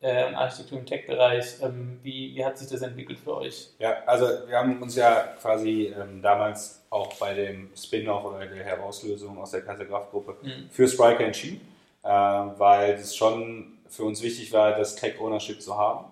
äh, 0.00 0.26
und 0.26 0.34
Architektur 0.34 0.78
im 0.78 0.86
Tech-Bereich. 0.86 1.60
Ähm, 1.62 1.98
wie, 2.02 2.34
wie 2.34 2.44
hat 2.44 2.58
sich 2.58 2.68
das 2.68 2.82
entwickelt 2.82 3.18
für 3.18 3.36
euch? 3.36 3.70
Ja, 3.78 4.02
also 4.06 4.26
wir 4.46 4.56
haben 4.56 4.80
uns 4.82 4.96
ja 4.96 5.34
quasi 5.40 5.94
ähm, 5.98 6.22
damals 6.22 6.82
auch 6.90 7.14
bei 7.14 7.34
dem 7.34 7.70
Spin-off 7.76 8.24
oder 8.24 8.46
der 8.46 8.64
Herauslösung 8.64 9.38
aus 9.38 9.50
der 9.50 9.62
Kaiserkraftgruppe 9.62 10.36
mhm. 10.42 10.70
für 10.70 10.88
Spriker 10.88 11.24
entschieden, 11.24 11.60
äh, 12.02 12.08
weil 12.08 12.94
es 12.94 13.14
schon 13.14 13.78
für 13.88 14.04
uns 14.04 14.22
wichtig 14.22 14.52
war, 14.52 14.76
das 14.76 14.96
Tech-Ownership 14.96 15.60
zu 15.60 15.76
haben, 15.76 16.06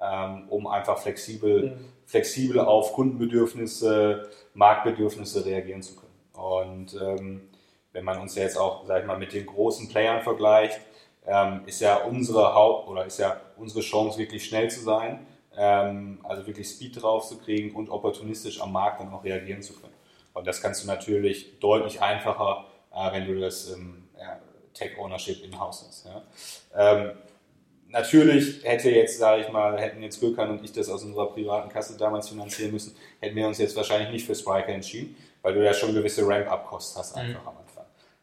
ähm, 0.00 0.48
um 0.48 0.66
einfach 0.66 0.98
flexibel, 0.98 1.70
mhm. 1.70 1.92
flexibel 2.06 2.60
auf 2.60 2.92
Kundenbedürfnisse, 2.92 4.28
Marktbedürfnisse 4.54 5.44
reagieren 5.44 5.82
zu 5.82 5.96
können. 5.96 6.04
Und 6.34 6.94
ähm, 7.00 7.48
wenn 7.92 8.04
man 8.04 8.20
uns 8.20 8.34
jetzt 8.34 8.58
auch, 8.58 8.84
sag 8.86 9.00
ich 9.00 9.06
mal, 9.06 9.18
mit 9.18 9.32
den 9.32 9.46
großen 9.46 9.88
Playern 9.88 10.20
vergleicht, 10.22 10.80
ähm, 11.26 11.62
ist 11.66 11.80
ja 11.80 11.96
unsere 11.96 12.54
Haupt- 12.54 12.88
oder 12.88 13.04
ist 13.04 13.18
ja 13.18 13.40
unsere 13.56 13.80
Chance, 13.80 14.18
wirklich 14.18 14.44
schnell 14.44 14.70
zu 14.70 14.80
sein, 14.80 15.26
ähm, 15.56 16.20
also 16.22 16.46
wirklich 16.46 16.68
Speed 16.68 17.02
drauf 17.02 17.28
zu 17.28 17.38
kriegen 17.38 17.74
und 17.74 17.88
opportunistisch 17.90 18.60
am 18.60 18.72
Markt 18.72 19.00
dann 19.00 19.12
auch 19.12 19.24
reagieren 19.24 19.62
zu 19.62 19.74
können. 19.74 19.94
Und 20.32 20.46
das 20.46 20.60
kannst 20.60 20.82
du 20.82 20.86
natürlich 20.86 21.58
deutlich 21.60 22.02
einfacher, 22.02 22.66
äh, 22.94 23.12
wenn 23.12 23.26
du 23.26 23.38
das 23.40 23.70
ähm, 23.72 24.08
ja, 24.18 24.38
Tech-Ownership 24.74 25.44
in-house 25.44 25.86
hast. 25.88 26.06
Ja. 26.06 26.22
Ähm, 26.74 27.12
natürlich 27.88 28.64
hätte 28.64 28.90
jetzt, 28.90 29.18
sage 29.18 29.42
ich 29.42 29.48
mal, 29.48 29.80
hätten 29.80 30.02
jetzt 30.02 30.20
Gökhan 30.20 30.50
und 30.50 30.64
ich 30.64 30.72
das 30.72 30.88
aus 30.88 31.04
unserer 31.04 31.32
privaten 31.32 31.68
Kasse 31.68 31.96
damals 31.96 32.28
finanzieren 32.28 32.72
müssen, 32.72 32.96
hätten 33.20 33.36
wir 33.36 33.46
uns 33.46 33.58
jetzt 33.58 33.76
wahrscheinlich 33.76 34.10
nicht 34.10 34.26
für 34.26 34.34
Spriker 34.34 34.70
entschieden, 34.70 35.16
weil 35.42 35.54
du 35.54 35.64
ja 35.64 35.72
schon 35.72 35.94
gewisse 35.94 36.26
Ramp-up-Kosten 36.26 36.98
hast 36.98 37.16
einfach 37.16 37.42
mhm. 37.42 37.48
am 37.48 37.63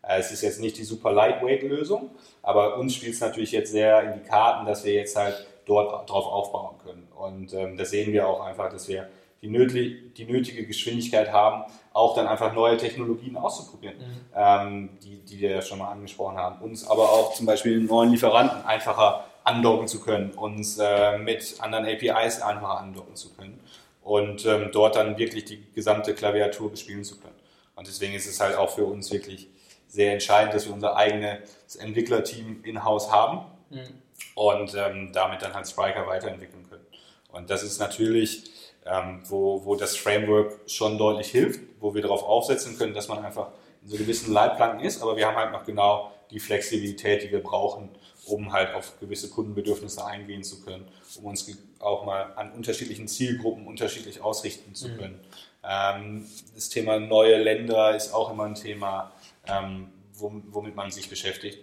es 0.03 0.31
ist 0.31 0.41
jetzt 0.41 0.59
nicht 0.59 0.77
die 0.77 0.83
super 0.83 1.11
Lightweight-Lösung, 1.11 2.09
aber 2.41 2.77
uns 2.77 2.95
spielt 2.95 3.13
es 3.13 3.21
natürlich 3.21 3.51
jetzt 3.51 3.71
sehr 3.71 4.01
in 4.03 4.19
die 4.19 4.27
Karten, 4.27 4.65
dass 4.65 4.83
wir 4.83 4.93
jetzt 4.93 5.15
halt 5.15 5.45
dort 5.65 6.09
drauf 6.09 6.25
aufbauen 6.25 6.77
können. 6.83 7.07
Und 7.15 7.53
ähm, 7.53 7.77
das 7.77 7.91
sehen 7.91 8.11
wir 8.11 8.27
auch 8.27 8.41
einfach, 8.41 8.69
dass 8.71 8.87
wir 8.87 9.09
die, 9.41 9.49
nötig, 9.49 10.15
die 10.15 10.25
nötige 10.25 10.65
Geschwindigkeit 10.65 11.31
haben, 11.31 11.63
auch 11.93 12.15
dann 12.15 12.27
einfach 12.27 12.53
neue 12.53 12.77
Technologien 12.77 13.37
auszuprobieren, 13.37 13.97
mhm. 13.97 14.33
ähm, 14.35 14.89
die, 15.03 15.17
die 15.17 15.39
wir 15.39 15.51
ja 15.51 15.61
schon 15.61 15.79
mal 15.79 15.91
angesprochen 15.91 16.37
haben. 16.37 16.61
Uns 16.61 16.87
aber 16.87 17.03
auch 17.03 17.33
zum 17.33 17.45
Beispiel 17.45 17.79
neuen 17.79 18.11
Lieferanten 18.11 18.65
einfacher 18.65 19.25
andocken 19.43 19.87
zu 19.87 20.01
können, 20.01 20.31
uns 20.31 20.77
äh, 20.77 21.17
mit 21.17 21.55
anderen 21.59 21.85
APIs 21.85 22.41
einfacher 22.41 22.79
andocken 22.79 23.15
zu 23.15 23.33
können 23.33 23.59
und 24.03 24.45
ähm, 24.45 24.69
dort 24.71 24.95
dann 24.95 25.17
wirklich 25.17 25.45
die 25.45 25.63
gesamte 25.73 26.13
Klaviatur 26.13 26.69
bespielen 26.69 27.03
zu 27.03 27.19
können. 27.19 27.35
Und 27.75 27.87
deswegen 27.87 28.13
ist 28.13 28.27
es 28.27 28.39
halt 28.39 28.55
auch 28.55 28.69
für 28.69 28.85
uns 28.85 29.11
wirklich 29.11 29.47
sehr 29.91 30.13
entscheidend, 30.13 30.53
dass 30.53 30.65
wir 30.65 30.73
unser 30.73 30.95
eigenes 30.95 31.75
Entwicklerteam 31.77 32.63
in-house 32.63 33.11
haben 33.11 33.45
mhm. 33.69 33.87
und 34.35 34.73
ähm, 34.73 35.11
damit 35.13 35.41
dann 35.41 35.53
halt 35.53 35.67
Spriker 35.67 36.07
weiterentwickeln 36.07 36.65
können. 36.69 36.85
Und 37.29 37.49
das 37.49 37.61
ist 37.63 37.79
natürlich, 37.79 38.51
ähm, 38.85 39.21
wo, 39.25 39.65
wo 39.65 39.75
das 39.75 39.97
Framework 39.97 40.59
schon 40.67 40.97
deutlich 40.97 41.29
hilft, 41.29 41.59
wo 41.79 41.93
wir 41.93 42.01
darauf 42.01 42.23
aufsetzen 42.23 42.77
können, 42.77 42.93
dass 42.93 43.09
man 43.09 43.23
einfach 43.23 43.49
in 43.83 43.89
so 43.89 43.97
gewissen 43.97 44.31
Leitplanken 44.31 44.79
ist, 44.79 45.01
aber 45.01 45.17
wir 45.17 45.27
haben 45.27 45.35
halt 45.35 45.51
noch 45.51 45.65
genau 45.65 46.11
die 46.29 46.39
Flexibilität, 46.39 47.23
die 47.23 47.31
wir 47.31 47.43
brauchen, 47.43 47.89
um 48.25 48.53
halt 48.53 48.73
auf 48.73 48.97
gewisse 48.99 49.29
Kundenbedürfnisse 49.29 50.05
eingehen 50.05 50.43
zu 50.43 50.61
können, 50.61 50.87
um 51.17 51.25
uns 51.25 51.51
auch 51.79 52.05
mal 52.05 52.31
an 52.35 52.53
unterschiedlichen 52.53 53.07
Zielgruppen 53.07 53.67
unterschiedlich 53.67 54.21
ausrichten 54.21 54.73
zu 54.73 54.89
mhm. 54.89 54.97
können. 54.97 55.13
Mhm. 55.13 55.27
Ähm, 55.63 56.25
das 56.55 56.69
Thema 56.69 56.99
neue 56.99 57.37
Länder 57.37 57.95
ist 57.95 58.13
auch 58.13 58.31
immer 58.31 58.45
ein 58.45 58.55
Thema 58.55 59.11
ähm, 59.51 59.89
womit 60.13 60.75
man 60.75 60.91
sich 60.91 61.09
beschäftigt. 61.09 61.59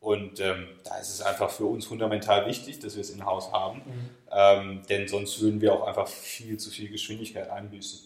Und 0.00 0.40
ähm, 0.40 0.66
da 0.84 0.98
ist 0.98 1.10
es 1.10 1.22
einfach 1.22 1.50
für 1.50 1.66
uns 1.66 1.86
fundamental 1.86 2.46
wichtig, 2.46 2.80
dass 2.80 2.96
wir 2.96 3.02
es 3.02 3.10
in-house 3.10 3.52
haben, 3.52 3.78
mhm. 3.78 4.10
ähm, 4.32 4.82
denn 4.88 5.06
sonst 5.06 5.40
würden 5.40 5.60
wir 5.60 5.72
auch 5.72 5.86
einfach 5.86 6.08
viel 6.08 6.58
zu 6.58 6.70
viel 6.70 6.88
Geschwindigkeit 6.88 7.48
einbüßen. 7.48 8.00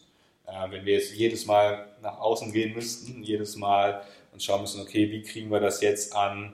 Äh, 0.46 0.70
wenn 0.70 0.84
wir 0.84 0.94
jetzt 0.94 1.14
jedes 1.14 1.46
Mal 1.46 1.86
nach 2.02 2.18
außen 2.18 2.52
gehen 2.52 2.74
müssten, 2.74 3.22
jedes 3.22 3.56
Mal 3.56 4.02
und 4.32 4.42
schauen 4.42 4.60
müssen, 4.60 4.82
okay, 4.82 5.10
wie 5.10 5.22
kriegen 5.22 5.50
wir 5.50 5.60
das 5.60 5.80
jetzt 5.80 6.14
an 6.14 6.52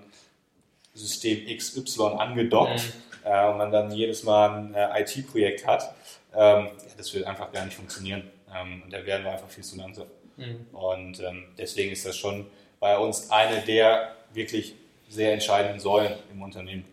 System 0.95 1.45
XY 1.57 2.03
angedockt 2.19 2.95
mhm. 3.25 3.31
äh, 3.31 3.49
und 3.51 3.59
man 3.59 3.73
dann 3.73 3.91
jedes 3.91 4.23
Mal 4.23 4.59
ein 4.59 4.75
äh, 4.75 5.03
IT-Projekt 5.03 5.67
hat, 5.67 5.93
ähm, 6.35 6.67
ja, 6.67 6.95
das 6.97 7.13
wird 7.15 7.27
einfach 7.27 7.51
gar 7.53 7.65
nicht 7.65 7.77
funktionieren. 7.77 8.31
Ähm, 8.55 8.83
und 8.85 8.93
da 8.93 9.05
werden 9.05 9.25
wir 9.25 9.33
einfach 9.33 9.49
viel 9.49 9.65
zu 9.65 9.77
langsam. 9.77 10.07
Mhm. 10.37 10.67
Und 10.73 11.21
ähm, 11.21 11.47
deswegen 11.59 11.93
ist 11.93 12.07
das 12.07 12.17
schon 12.17 12.47
bei 12.83 12.99
uns 12.99 13.31
eine 13.31 13.61
der 13.61 14.09
wirklich 14.35 14.75
sehr 15.09 15.33
entscheidenden 15.33 15.79
Säulen 15.79 16.15
im 16.33 16.43
Unternehmen. 16.43 16.85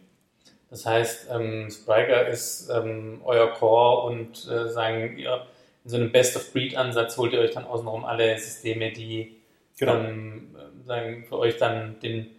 Das 0.70 0.86
heißt, 0.86 1.30
ähm, 1.32 1.68
Spriker 1.72 2.28
ist 2.28 2.70
ähm, 2.70 3.22
euer 3.26 3.48
Core 3.48 4.04
und 4.04 4.48
äh, 4.48 4.70
sagen 4.70 5.18
ihr, 5.18 5.48
in 5.84 5.90
so 5.90 5.98
einem 5.98 6.12
Best-of-Breed-Ansatz 6.12 7.18
holt 7.18 7.34
ihr 7.34 7.40
euch 7.40 7.52
dann 7.52 7.66
außenrum 7.66 8.06
alle 8.06 8.38
Systeme, 8.38 8.92
die 8.92 9.38
genau. 9.80 9.96
ähm, 9.96 10.56
sagen, 10.86 11.26
für 11.28 11.40
euch 11.40 11.58
dann 11.58 12.00
den 12.02 12.36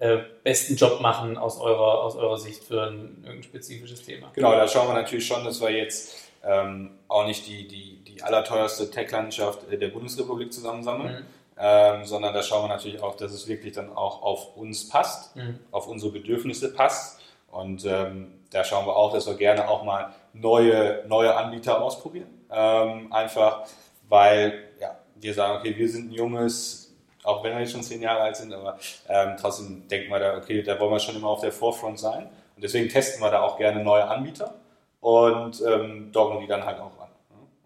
äh, 0.00 0.18
besten 0.42 0.74
Job 0.74 1.00
machen 1.00 1.38
aus 1.38 1.60
eurer, 1.60 2.02
aus 2.02 2.16
eurer 2.16 2.38
Sicht 2.38 2.64
für 2.64 2.82
ein, 2.82 3.18
irgendein 3.22 3.44
spezifisches 3.44 4.02
Thema. 4.02 4.32
Genau, 4.34 4.50
da 4.52 4.66
schauen 4.66 4.88
wir 4.88 4.94
natürlich 4.94 5.26
schon, 5.26 5.44
dass 5.44 5.60
wir 5.60 5.70
jetzt 5.70 6.32
ähm, 6.42 6.90
auch 7.06 7.26
nicht 7.26 7.46
die, 7.46 7.68
die, 7.68 7.98
die 8.04 8.22
allerteuerste 8.24 8.90
Tech-Landschaft 8.90 9.70
der 9.70 9.88
Bundesrepublik 9.88 10.52
zusammensammeln. 10.52 11.20
Mhm 11.20 11.37
ähm, 11.58 12.04
sondern 12.04 12.34
da 12.34 12.42
schauen 12.42 12.64
wir 12.64 12.68
natürlich 12.68 13.02
auch, 13.02 13.16
dass 13.16 13.32
es 13.32 13.48
wirklich 13.48 13.74
dann 13.74 13.94
auch 13.96 14.22
auf 14.22 14.56
uns 14.56 14.88
passt, 14.88 15.36
mhm. 15.36 15.58
auf 15.70 15.88
unsere 15.88 16.12
Bedürfnisse 16.12 16.72
passt. 16.72 17.20
Und 17.50 17.84
ähm, 17.84 18.40
da 18.50 18.64
schauen 18.64 18.86
wir 18.86 18.96
auch, 18.96 19.12
dass 19.12 19.26
wir 19.26 19.34
gerne 19.34 19.68
auch 19.68 19.82
mal 19.82 20.14
neue, 20.32 21.04
neue 21.06 21.34
Anbieter 21.34 21.82
ausprobieren. 21.82 22.28
Ähm, 22.50 23.12
einfach 23.12 23.64
weil 24.08 24.64
ja, 24.80 24.98
wir 25.16 25.34
sagen, 25.34 25.58
okay, 25.58 25.76
wir 25.76 25.88
sind 25.88 26.10
ein 26.10 26.14
junges 26.14 26.88
auch 27.28 27.44
wenn 27.44 27.52
wir 27.52 27.60
jetzt 27.60 27.72
schon 27.72 27.82
zehn 27.82 28.00
Jahre 28.00 28.22
alt 28.22 28.36
sind, 28.36 28.52
aber 28.54 28.78
ähm, 29.08 29.36
trotzdem 29.38 29.86
denken 29.88 30.10
wir 30.10 30.18
da, 30.18 30.36
okay, 30.38 30.62
da 30.62 30.78
wollen 30.80 30.92
wir 30.92 30.98
schon 30.98 31.16
immer 31.16 31.28
auf 31.28 31.40
der 31.40 31.52
Forefront 31.52 31.98
sein. 31.98 32.24
Und 32.56 32.64
deswegen 32.64 32.88
testen 32.88 33.20
wir 33.20 33.30
da 33.30 33.42
auch 33.42 33.58
gerne 33.58 33.84
neue 33.84 34.06
Anbieter 34.08 34.54
und 35.00 35.62
ähm, 35.66 36.10
doggen 36.10 36.40
die 36.40 36.46
dann 36.46 36.64
halt 36.64 36.78
auch 36.78 36.98
an. 36.98 37.08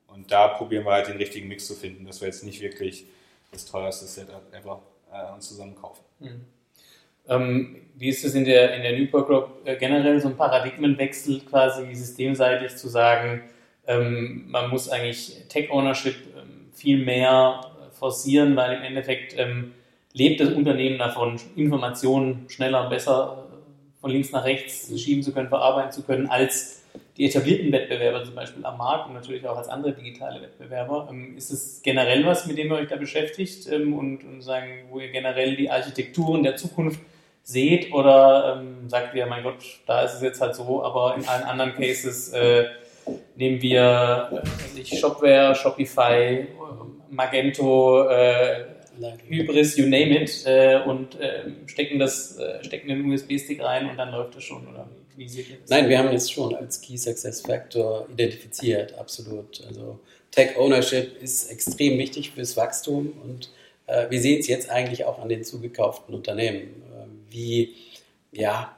Und 0.08 0.30
da 0.30 0.48
probieren 0.48 0.84
wir 0.84 0.92
halt 0.92 1.08
den 1.08 1.16
richtigen 1.16 1.48
Mix 1.48 1.66
zu 1.66 1.74
finden, 1.74 2.04
dass 2.04 2.20
wir 2.20 2.28
jetzt 2.28 2.44
nicht 2.44 2.60
wirklich 2.60 3.06
das 3.52 3.66
teuerste 3.66 4.06
Setup 4.06 4.42
ever 4.52 4.82
äh, 5.12 5.32
uns 5.32 5.48
zusammen 5.48 5.76
kaufen. 5.76 6.02
Mhm. 6.18 6.44
Ähm, 7.28 7.76
wie 7.94 8.08
ist 8.08 8.24
es 8.24 8.34
in 8.34 8.44
der, 8.44 8.74
in 8.74 8.82
der 8.82 8.98
Newport 8.98 9.26
Group 9.28 9.48
äh, 9.64 9.76
generell 9.76 10.20
so 10.20 10.28
ein 10.28 10.36
Paradigmenwechsel 10.36 11.40
quasi 11.40 11.94
systemseitig 11.94 12.74
zu 12.76 12.88
sagen, 12.88 13.42
ähm, 13.86 14.46
man 14.48 14.70
muss 14.70 14.88
eigentlich 14.88 15.46
Tech-Ownership 15.48 16.16
ähm, 16.36 16.70
viel 16.72 17.04
mehr 17.04 17.60
forcieren, 17.92 18.56
weil 18.56 18.76
im 18.76 18.82
Endeffekt 18.82 19.38
ähm, 19.38 19.74
lebt 20.12 20.40
das 20.40 20.50
Unternehmen 20.50 20.98
davon, 20.98 21.38
Informationen 21.54 22.46
schneller, 22.48 22.88
besser 22.88 23.48
äh, 23.50 24.00
von 24.00 24.10
links 24.10 24.32
nach 24.32 24.44
rechts 24.44 24.88
schieben 25.00 25.22
zu 25.22 25.32
können, 25.32 25.48
verarbeiten 25.48 25.92
zu 25.92 26.02
können, 26.02 26.28
als 26.28 26.81
die 27.16 27.26
etablierten 27.26 27.70
Wettbewerber 27.72 28.24
zum 28.24 28.34
Beispiel 28.34 28.64
am 28.64 28.78
Markt 28.78 29.08
und 29.08 29.14
natürlich 29.14 29.46
auch 29.46 29.56
als 29.56 29.68
andere 29.68 29.92
digitale 29.92 30.40
Wettbewerber. 30.40 31.08
Ähm, 31.10 31.36
ist 31.36 31.50
es 31.50 31.82
generell 31.82 32.24
was, 32.24 32.46
mit 32.46 32.58
dem 32.58 32.68
ihr 32.68 32.76
euch 32.76 32.88
da 32.88 32.96
beschäftigt 32.96 33.70
ähm, 33.70 33.94
und, 33.94 34.24
und 34.24 34.42
sagen, 34.42 34.86
wo 34.90 35.00
ihr 35.00 35.10
generell 35.10 35.56
die 35.56 35.70
Architekturen 35.70 36.42
der 36.42 36.56
Zukunft 36.56 37.00
seht 37.42 37.92
oder 37.92 38.60
ähm, 38.60 38.88
sagt 38.88 39.14
ihr, 39.14 39.26
mein 39.26 39.42
Gott, 39.42 39.62
da 39.86 40.02
ist 40.02 40.14
es 40.14 40.22
jetzt 40.22 40.40
halt 40.40 40.54
so, 40.54 40.82
aber 40.82 41.16
in 41.16 41.26
allen 41.26 41.44
anderen 41.44 41.74
Cases 41.74 42.32
äh, 42.32 42.66
nehmen 43.36 43.60
wir 43.60 44.42
äh, 44.76 44.84
Shopware, 44.84 45.54
Shopify, 45.54 46.46
Magento, 47.10 48.08
äh, 48.08 48.64
Hybris, 49.28 49.76
you 49.76 49.84
name 49.86 50.22
it, 50.22 50.46
äh, 50.46 50.80
und 50.86 51.18
äh, 51.18 51.44
stecken 51.66 51.98
das, 51.98 52.38
äh, 52.38 52.62
stecken 52.62 52.88
den 52.88 53.10
USB-Stick 53.10 53.62
rein 53.62 53.90
und 53.90 53.96
dann 53.96 54.12
läuft 54.12 54.36
es 54.36 54.44
schon, 54.44 54.66
oder 54.68 54.86
wie 54.88 55.01
seht 55.16 55.50
ihr 55.50 55.56
das? 55.58 55.70
Nein, 55.70 55.88
wir 55.88 55.98
haben 55.98 56.08
es 56.08 56.30
schon 56.30 56.54
als 56.54 56.80
Key 56.80 56.96
Success 56.96 57.42
Factor 57.42 58.06
identifiziert, 58.12 58.94
absolut. 58.98 59.62
Also 59.66 59.98
Tech 60.30 60.56
Ownership 60.56 61.20
ist 61.22 61.50
extrem 61.50 61.98
wichtig 61.98 62.30
fürs 62.30 62.56
Wachstum 62.56 63.12
und 63.22 63.50
äh, 63.86 64.08
wir 64.10 64.20
sehen 64.20 64.40
es 64.40 64.46
jetzt 64.46 64.70
eigentlich 64.70 65.04
auch 65.04 65.18
an 65.18 65.28
den 65.28 65.44
zugekauften 65.44 66.14
Unternehmen 66.14 66.82
wie 67.32 67.74
ja, 68.30 68.74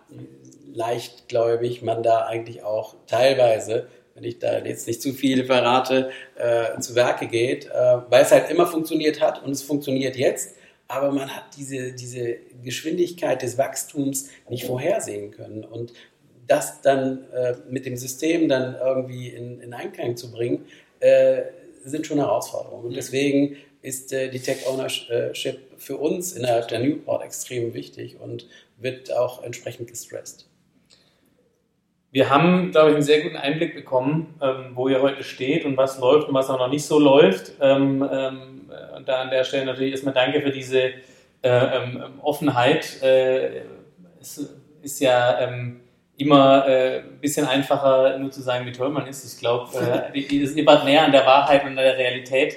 leichtgläubig 0.73 1.83
man 1.83 2.03
da 2.03 2.27
eigentlich 2.27 2.63
auch 2.63 2.97
teilweise, 3.07 3.89
wenn 4.15 4.25
ich 4.25 4.39
da 4.39 4.59
jetzt 4.59 4.87
nicht 4.87 5.03
zu 5.03 5.13
viel 5.13 5.45
verrate, 5.45 6.11
äh, 6.37 6.79
zu 6.81 6.95
Werke 6.95 7.27
geht, 7.27 7.67
äh, 7.67 7.71
weil 8.09 8.23
es 8.23 8.33
halt 8.33 8.51
immer 8.51 8.67
funktioniert 8.67 9.21
hat 9.21 9.43
und 9.43 9.51
es 9.51 9.63
funktioniert 9.63 10.17
jetzt, 10.17 10.57
aber 10.89 11.13
man 11.13 11.35
hat 11.35 11.45
diese, 11.57 11.93
diese 11.93 12.37
Geschwindigkeit 12.63 13.43
des 13.43 13.57
Wachstums 13.59 14.29
nicht 14.49 14.65
vorhersehen 14.65 15.31
können 15.31 15.65
und 15.65 15.93
das 16.47 16.81
dann 16.81 17.25
äh, 17.33 17.55
mit 17.69 17.87
dem 17.87 17.97
System 17.97 18.49
dann 18.49 18.77
irgendwie 18.77 19.29
in, 19.29 19.61
in 19.61 19.73
Einklang 19.73 20.17
zu 20.17 20.31
bringen, 20.31 20.67
äh, 21.01 21.43
sind 21.85 22.07
schon 22.07 22.19
Herausforderungen. 22.19 22.87
Und 22.87 22.97
deswegen 22.97 23.57
ist 23.83 24.13
äh, 24.13 24.31
die 24.31 24.41
Tech 24.41 24.67
Ownership 24.67 25.59
für 25.77 25.97
uns 25.97 26.33
innerhalb 26.33 26.69
der 26.69 26.81
Newport 26.81 27.23
extrem 27.23 27.75
wichtig 27.75 28.17
und 28.21 28.49
wird 28.79 29.13
auch 29.13 29.43
entsprechend 29.43 29.89
gestresst. 29.89 30.49
Wir 32.11 32.31
haben, 32.31 32.71
glaube 32.71 32.91
ich, 32.91 32.95
einen 32.95 33.05
sehr 33.05 33.23
guten 33.23 33.37
Einblick 33.37 33.75
bekommen, 33.75 34.39
ähm, 34.41 34.71
wo 34.75 34.89
ihr 34.89 35.03
heute 35.03 35.25
steht 35.25 35.65
und 35.65 35.77
was 35.77 35.99
läuft 35.99 36.29
und 36.29 36.35
was 36.35 36.49
auch 36.49 36.59
noch 36.59 36.71
nicht 36.71 36.85
so 36.85 36.99
läuft. 36.99 37.53
Ähm, 37.61 38.09
ähm, 38.11 38.71
und 38.97 39.09
da 39.09 39.23
an 39.23 39.31
der 39.31 39.45
Stelle 39.45 39.67
natürlich 39.67 39.93
erstmal 39.93 40.15
danke 40.15 40.41
für 40.41 40.51
diese 40.51 40.79
äh, 40.81 40.93
ähm, 41.43 42.21
Offenheit. 42.23 43.03
Äh, 43.03 43.63
es 44.21 44.49
ist 44.81 45.01
ja 45.01 45.41
ähm, 45.41 45.81
immer 46.17 46.67
äh, 46.69 47.01
ein 47.01 47.19
bisschen 47.21 47.47
einfacher, 47.47 48.19
nur 48.19 48.31
zu 48.31 48.41
sagen, 48.41 48.67
wie 48.67 48.73
toll 48.73 48.91
man 48.91 49.07
ist. 49.07 49.25
Ich 49.25 49.41
glaube, 49.41 49.71
äh, 50.13 50.19
es 50.19 50.51
ist 50.51 50.59
immer 50.59 50.85
näher 50.85 51.05
an 51.05 51.13
der 51.13 51.27
Wahrheit 51.27 51.63
und 51.63 51.71
an 51.71 51.77
der 51.77 51.99
Realität 51.99 52.57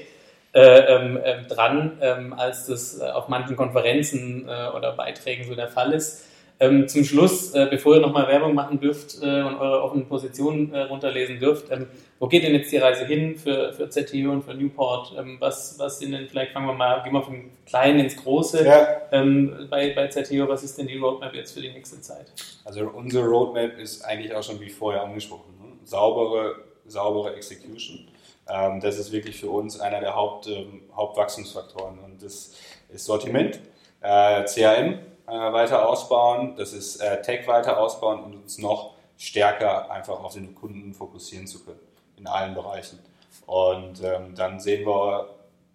äh, 0.53 0.60
ähm, 0.60 1.18
äh, 1.24 1.43
dran, 1.43 1.97
ähm, 2.01 2.34
als 2.34 2.68
das 2.68 2.99
äh, 2.99 3.03
auf 3.03 3.28
manchen 3.28 3.55
Konferenzen 3.55 4.47
äh, 4.47 4.70
oder 4.76 4.93
Beiträgen 4.93 5.45
so 5.45 5.55
der 5.55 5.68
Fall 5.68 5.93
ist. 5.93 6.26
Ähm, 6.60 6.88
zum 6.88 7.03
Schluss, 7.03 7.53
äh, 7.53 7.68
bevor 7.70 7.95
ihr 7.95 8.01
nochmal 8.01 8.28
Werbung 8.28 8.55
machen 8.55 8.80
dürft 8.80 9.22
und 9.22 9.28
eure 9.28 9.84
offenen 9.84 10.08
Positionen 10.08 10.74
runterlesen 10.74 11.39
dürft, 11.39 11.72
ähm, 11.72 11.88
wo 12.20 12.28
geht 12.28 12.43
denn 12.43 12.53
jetzt 12.53 12.72
die 12.72 12.78
Reise 12.78 13.05
hin 13.05 13.36
für, 13.36 13.74
für 13.74 13.89
ZTO 13.89 14.32
und 14.32 14.43
für 14.43 14.53
Newport? 14.53 15.14
Ähm, 15.18 15.38
was, 15.39 15.78
was 15.78 15.99
sind 15.99 16.12
denn, 16.14 16.28
vielleicht 16.28 16.51
fangen 16.51 16.66
wir 16.66 16.74
mal, 16.74 17.03
gehen 17.03 17.14
wir 17.14 17.22
vom 17.22 17.51
Kleinen 17.66 17.99
ins 17.99 18.16
Große 18.16 18.66
ja. 18.66 18.88
Ähm, 19.12 19.68
bei, 19.70 19.93
bei 19.93 20.08
ZTO, 20.08 20.47
was 20.47 20.64
ist 20.64 20.78
denn 20.78 20.88
die 20.88 20.97
Roadmap 20.97 21.34
jetzt 21.36 21.53
für 21.53 21.62
die 21.62 21.70
nächste 21.70 22.01
Zeit? 22.01 22.34
Also 22.66 22.89
unsere 22.89 23.28
Roadmap 23.28 23.78
ist 23.78 24.03
eigentlich 24.03 24.34
auch 24.34 24.43
schon 24.43 24.60
wie 24.60 24.70
vorher 24.70 25.03
angesprochen. 25.03 25.53
Ne? 25.62 25.74
Saubere, 25.84 26.55
saubere 26.88 27.36
Execution. 27.36 28.08
Ähm, 28.49 28.80
das 28.80 28.97
ist 28.97 29.12
wirklich 29.12 29.39
für 29.39 29.49
uns 29.49 29.80
einer 29.80 29.99
der 29.99 30.16
Haupt, 30.16 30.47
ähm, 30.47 30.82
Hauptwachstumsfaktoren. 30.95 31.99
Und 31.99 32.24
das 32.24 32.55
ist 32.89 33.05
Sortiment, 33.05 33.60
äh, 34.01 34.43
CRM 34.45 34.99
äh, 35.28 35.32
weiter 35.32 35.88
ausbauen, 35.88 36.55
das 36.55 36.73
ist 36.73 36.97
äh, 36.97 37.21
Tech 37.21 37.47
weiter 37.47 37.80
ausbauen 37.80 38.23
und 38.23 38.36
uns 38.36 38.57
noch 38.57 38.95
stärker 39.17 39.91
einfach 39.91 40.23
auf 40.23 40.34
den 40.34 40.55
Kunden 40.55 40.93
fokussieren 40.93 41.47
zu 41.47 41.63
können 41.63 41.80
in 42.17 42.28
allen 42.28 42.53
Bereichen. 42.53 42.99
Und 43.45 44.03
ähm, 44.03 44.36
dann 44.36 44.59
sehen 44.59 44.86
wir 44.86 45.30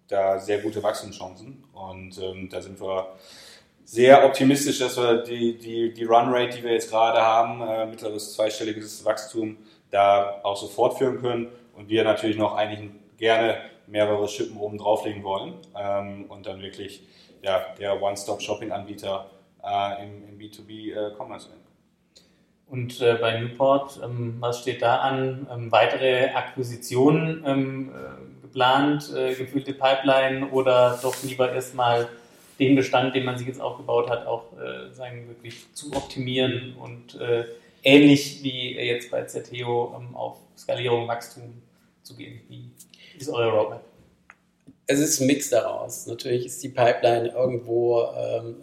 da 0.07 0.39
sehr 0.39 0.59
gute 0.59 0.81
Wachstumschancen 0.83 1.63
und 1.73 2.17
ähm, 2.19 2.49
da 2.49 2.61
sind 2.61 2.79
wir 2.79 3.13
sehr 3.85 4.25
optimistisch, 4.25 4.79
dass 4.79 4.97
wir 4.97 5.23
die, 5.23 5.57
die, 5.57 5.93
die 5.93 6.03
Runrate, 6.03 6.57
die 6.57 6.63
wir 6.63 6.73
jetzt 6.73 6.89
gerade 6.89 7.21
haben, 7.21 7.61
äh, 7.61 7.85
mittleres 7.85 8.33
zweistelliges 8.33 9.05
Wachstum, 9.05 9.57
da 9.91 10.41
auch 10.43 10.57
so 10.57 10.67
fortführen 10.67 11.21
können 11.21 11.49
und 11.75 11.89
wir 11.89 12.03
natürlich 12.03 12.37
noch 12.37 12.55
eigentlich 12.55 12.91
gerne 13.17 13.57
mehrere 13.87 14.27
Schippen 14.27 14.57
oben 14.57 14.77
drauflegen 14.77 15.23
wollen 15.23 15.55
ähm, 15.77 16.25
und 16.29 16.45
dann 16.45 16.61
wirklich 16.61 17.03
ja, 17.43 17.65
der 17.77 18.01
One-Stop-Shopping-Anbieter 18.01 19.29
äh, 19.63 20.03
im, 20.03 20.29
im 20.29 20.37
B2B-Commerce 20.37 21.49
äh. 21.49 21.63
Und 22.67 23.01
äh, 23.01 23.15
bei 23.15 23.39
Newport, 23.39 23.99
ähm, 24.03 24.37
was 24.39 24.61
steht 24.61 24.81
da 24.81 24.97
an? 24.97 25.47
Ähm, 25.51 25.71
weitere 25.71 26.29
Akquisitionen 26.29 27.43
ähm, 27.45 27.91
äh, 27.91 28.41
geplant, 28.41 29.13
äh, 29.15 29.35
gefüllte 29.35 29.73
Pipeline 29.73 30.49
oder 30.49 30.99
doch 31.01 31.15
lieber 31.23 31.51
erstmal 31.51 32.07
den 32.59 32.75
Bestand, 32.75 33.15
den 33.15 33.25
man 33.25 33.37
sich 33.37 33.47
jetzt 33.47 33.61
aufgebaut 33.61 34.09
hat, 34.09 34.25
auch 34.25 34.45
äh, 34.57 34.91
sagen, 34.91 35.27
wirklich 35.27 35.71
zu 35.73 35.91
optimieren 35.93 36.75
und 36.79 37.17
ähnlich 37.83 38.43
wie 38.43 38.75
jetzt 38.75 39.11
bei 39.11 39.23
ZTO 39.25 39.95
ähm, 39.99 40.15
auf 40.15 40.37
Skalierung, 40.57 41.07
Wachstum 41.07 41.61
zu 42.01 42.15
gehen? 42.15 42.41
Wie 42.47 42.71
ist 43.17 43.29
eure 43.29 43.51
Roadmap? 43.51 43.83
Es 44.85 44.99
ist 44.99 45.19
ein 45.19 45.27
Mix 45.27 45.49
daraus. 45.49 46.07
Natürlich 46.07 46.45
ist 46.45 46.63
die 46.63 46.69
Pipeline 46.69 47.29
irgendwo 47.29 48.03
ähm, 48.17 48.55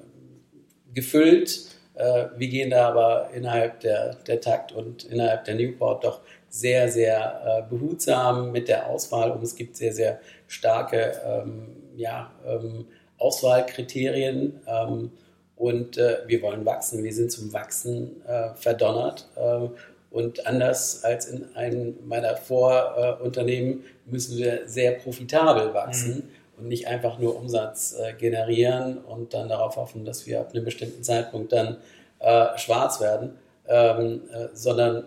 gefüllt. 0.95 1.67
Äh, 1.95 2.27
wir 2.37 2.49
gehen 2.49 2.71
da 2.71 2.89
aber 2.89 3.31
innerhalb 3.35 3.81
der, 3.81 4.15
der 4.27 4.41
Takt 4.41 4.73
und 4.73 5.05
innerhalb 5.05 5.45
der 5.45 5.55
Newport 5.55 6.05
doch 6.05 6.21
sehr, 6.49 6.89
sehr 6.89 7.67
äh, 7.69 7.71
behutsam 7.71 8.51
mit 8.53 8.69
der 8.69 8.89
Auswahl 8.89 9.31
und 9.31 9.43
es 9.43 9.55
gibt 9.55 9.77
sehr, 9.77 9.93
sehr 9.93 10.21
starke 10.49 11.21
ähm, 11.25 11.69
ja, 11.97 12.33
ähm, 12.47 12.87
Auswahlkriterien. 13.19 14.61
Ähm, 14.67 15.13
und 15.57 15.99
äh, 15.99 16.21
wir 16.27 16.41
wollen 16.41 16.65
wachsen. 16.65 17.05
Wir 17.05 17.13
sind 17.13 17.31
zum 17.31 17.53
Wachsen 17.53 18.23
äh, 18.27 18.55
verdonnert. 18.55 19.29
Äh, 19.37 19.69
und 20.11 20.47
anders 20.47 21.05
als 21.05 21.27
in 21.27 21.55
einem 21.55 21.99
meiner 22.07 22.37
Vorunternehmen 22.37 23.85
müssen 24.07 24.39
wir 24.39 24.63
sehr 24.67 24.93
profitabel 24.93 25.73
wachsen 25.73 26.17
mhm. 26.17 26.23
Und 26.61 26.69
nicht 26.69 26.87
einfach 26.87 27.19
nur 27.19 27.37
Umsatz 27.37 27.97
äh, 27.99 28.13
generieren 28.15 28.99
und 28.99 29.35
dann 29.35 29.49
darauf 29.49 29.77
hoffen, 29.77 30.05
dass 30.05 30.27
wir 30.27 30.41
ab 30.41 30.51
einem 30.53 30.65
bestimmten 30.65 31.03
Zeitpunkt 31.03 31.53
dann 31.53 31.79
äh, 32.19 32.59
schwarz 32.59 33.01
werden, 33.01 33.39
ähm, 33.67 34.23
äh, 34.33 34.49
sondern 34.53 35.05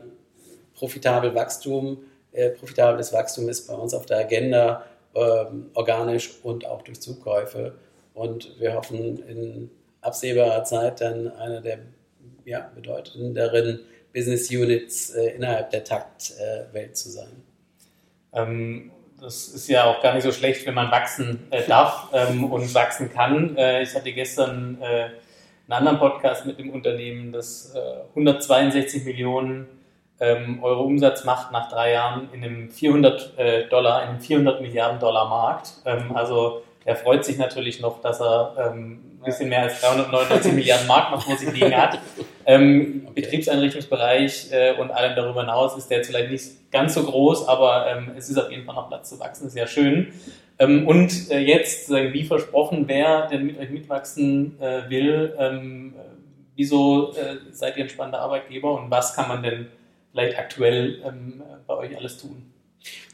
profitabel 0.74 1.36
Wachstum, 1.36 2.00
profitables 2.60 3.14
Wachstum 3.14 3.48
ist 3.48 3.68
bei 3.68 3.76
uns 3.76 3.94
auf 3.94 4.08
der 4.08 4.18
Agenda 4.18 4.84
ähm, 5.14 5.70
organisch 5.76 6.32
und 6.42 6.66
auch 6.66 6.82
durch 6.82 7.00
Zukäufe. 7.00 7.76
Und 8.16 8.60
wir 8.60 8.74
hoffen 8.74 9.24
in 9.28 9.70
absehbarer 10.02 10.64
Zeit 10.64 11.02
dann 11.02 11.32
einer 11.34 11.62
der 11.62 11.80
ja, 12.46 12.72
bedeutenderen 12.76 13.82
Business 14.14 14.50
Units 14.50 15.12
äh, 15.12 15.36
innerhalb 15.36 15.72
der 15.72 15.84
Taktwelt 15.84 16.90
äh, 16.90 16.94
zu 16.94 17.10
sein. 17.10 17.44
Ähm, 18.34 18.92
das 19.24 19.48
ist 19.48 19.70
ja 19.70 19.86
auch 19.86 20.02
gar 20.02 20.14
nicht 20.14 20.24
so 20.24 20.32
schlecht, 20.32 20.66
wenn 20.66 20.74
man 20.74 20.92
wachsen 20.92 21.48
äh, 21.50 21.64
darf 21.66 22.10
ähm, 22.14 22.44
und 22.52 22.74
wachsen 22.76 23.12
kann. 23.12 23.56
Äh, 23.58 23.82
ich 23.84 23.96
hatte 23.96 24.12
gestern 24.12 24.78
äh, 24.82 24.86
einen 25.06 25.72
anderen 25.72 25.98
Podcast 25.98 26.46
mit 26.46 26.60
dem 26.60 26.70
Unternehmen, 26.72 27.32
das 27.32 27.74
162 28.10 29.02
äh, 29.02 29.06
Millionen 29.06 29.68
ähm, 30.20 30.62
Euro 30.62 30.84
Umsatz 30.84 31.24
macht 31.24 31.52
nach 31.52 31.70
drei 31.70 31.94
Jahren 31.94 32.30
in 32.34 32.44
einem 32.44 32.70
400 32.70 33.72
Dollar, 33.72 34.04
in 34.04 34.10
einem 34.10 34.20
400 34.20 34.62
Milliarden 34.62 35.00
Dollar 35.00 35.30
Markt. 35.30 35.74
Ähm, 35.86 36.16
also 36.16 36.64
er 36.86 36.98
freut 36.98 37.24
sich 37.24 37.38
natürlich 37.38 37.80
noch, 37.80 38.02
dass 38.02 38.20
er 38.20 38.74
ähm, 38.74 39.13
bisschen 39.24 39.50
mehr 39.50 39.64
als 39.64 39.80
399 39.82 40.54
Milliarden 40.54 40.88
Mark 40.88 41.12
noch 41.12 41.24
vor 41.24 41.38
sich 41.38 41.52
liegen 41.52 41.76
hat. 41.76 42.00
Ähm, 42.46 43.04
okay. 43.06 43.22
Betriebseinrichtungsbereich 43.22 44.52
äh, 44.52 44.74
und 44.74 44.92
allem 44.92 45.16
darüber 45.16 45.42
hinaus 45.42 45.78
ist 45.78 45.90
der 45.90 45.98
jetzt 45.98 46.08
vielleicht 46.08 46.32
nicht 46.32 46.72
ganz 46.72 46.94
so 46.94 47.04
groß, 47.04 47.48
aber 47.48 47.88
ähm, 47.88 48.12
es 48.18 48.30
ist 48.30 48.38
auf 48.38 48.52
jeden 48.52 48.66
Fall 48.66 48.76
noch 48.76 48.90
Platz 48.90 49.10
zu 49.10 49.20
wachsen, 49.20 49.50
sehr 49.50 49.68
schön. 49.68 50.14
Ähm, 50.60 50.88
und 50.88 51.32
äh, 51.32 51.40
jetzt, 51.40 51.90
wie 51.90 52.24
versprochen, 52.24 52.84
wer 52.88 53.28
denn 53.28 53.46
mit 53.46 53.60
euch 53.60 53.70
mitwachsen 53.70 54.60
äh, 54.62 54.90
will, 54.90 55.36
ähm, 55.40 55.94
wieso 56.56 57.14
äh, 57.14 57.38
seid 57.52 57.78
ihr 57.78 57.86
ein 57.86 57.90
spannender 57.90 58.20
Arbeitgeber 58.20 58.74
und 58.74 58.92
was 58.92 59.16
kann 59.16 59.28
man 59.28 59.42
denn 59.42 59.68
vielleicht 60.12 60.38
aktuell 60.38 61.02
ähm, 61.06 61.42
bei 61.66 61.76
euch 61.76 61.98
alles 61.98 62.18
tun? 62.18 62.53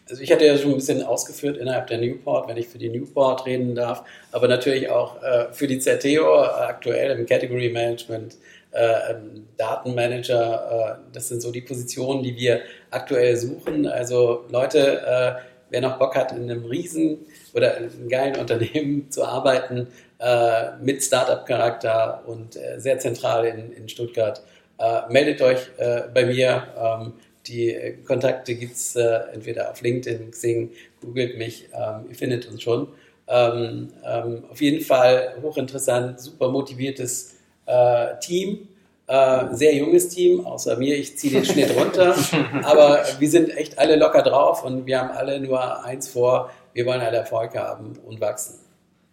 Also 0.09 0.23
ich 0.23 0.31
hatte 0.31 0.45
ja 0.45 0.57
schon 0.57 0.71
ein 0.71 0.77
bisschen 0.77 1.03
ausgeführt 1.03 1.57
innerhalb 1.57 1.85
der 1.87 1.99
Newport, 1.99 2.49
wenn 2.49 2.57
ich 2.57 2.67
für 2.67 2.79
die 2.79 2.89
Newport 2.89 3.45
reden 3.45 3.75
darf, 3.75 4.03
aber 4.31 4.47
natürlich 4.47 4.89
auch 4.89 5.21
äh, 5.21 5.53
für 5.53 5.67
die 5.67 5.77
Zerteo 5.77 6.41
aktuell 6.41 7.11
im 7.17 7.27
Category 7.27 7.69
Management, 7.69 8.35
äh, 8.71 9.13
Datenmanager. 9.57 10.97
Äh, 10.99 11.13
das 11.13 11.29
sind 11.29 11.41
so 11.41 11.51
die 11.51 11.61
Positionen, 11.61 12.23
die 12.23 12.35
wir 12.35 12.61
aktuell 12.89 13.37
suchen. 13.37 13.85
Also 13.85 14.45
Leute, 14.49 15.01
äh, 15.01 15.41
wer 15.69 15.81
noch 15.81 15.99
Bock 15.99 16.15
hat, 16.15 16.31
in 16.31 16.49
einem 16.49 16.65
riesen 16.65 17.19
oder 17.53 17.77
in 17.77 17.83
einem 17.91 18.09
geilen 18.09 18.35
Unternehmen 18.39 19.11
zu 19.11 19.23
arbeiten, 19.23 19.87
äh, 20.17 20.75
mit 20.81 21.03
Startup-Charakter 21.03 22.23
und 22.25 22.55
äh, 22.55 22.79
sehr 22.79 22.97
zentral 22.97 23.45
in, 23.45 23.71
in 23.73 23.87
Stuttgart, 23.87 24.41
äh, 24.79 25.01
meldet 25.09 25.41
euch 25.41 25.59
bei 25.77 26.25
mir. 26.25 26.67
Ähm, 26.77 27.13
die 27.49 27.97
Kontakte 28.05 28.55
gibt 28.55 28.75
es 28.75 28.95
entweder 28.95 29.71
auf 29.71 29.81
LinkedIn, 29.81 30.31
Xing, 30.31 30.71
googelt 31.01 31.37
mich, 31.37 31.69
ähm, 31.73 32.05
ihr 32.09 32.15
findet 32.15 32.47
uns 32.47 32.61
schon. 32.61 32.87
Ähm, 33.27 33.89
ähm, 34.05 34.43
auf 34.49 34.59
jeden 34.59 34.83
Fall 34.83 35.35
hochinteressant, 35.41 36.19
super 36.19 36.49
motiviertes 36.49 37.35
äh, 37.67 38.17
Team, 38.19 38.67
äh, 39.05 39.45
sehr 39.51 39.75
junges 39.75 40.09
Team, 40.09 40.45
außer 40.45 40.77
mir, 40.77 40.97
ich 40.97 41.17
ziehe 41.17 41.33
den 41.33 41.45
Schnitt 41.45 41.75
runter, 41.75 42.15
aber 42.63 43.03
wir 43.19 43.29
sind 43.29 43.55
echt 43.55 43.77
alle 43.77 43.97
locker 43.97 44.23
drauf 44.23 44.63
und 44.63 44.87
wir 44.87 44.99
haben 44.99 45.11
alle 45.11 45.39
nur 45.39 45.83
eins 45.85 46.09
vor, 46.09 46.49
wir 46.73 46.85
wollen 46.87 47.01
alle 47.01 47.17
Erfolg 47.17 47.55
haben 47.55 47.99
und 48.05 48.19
wachsen. 48.19 48.59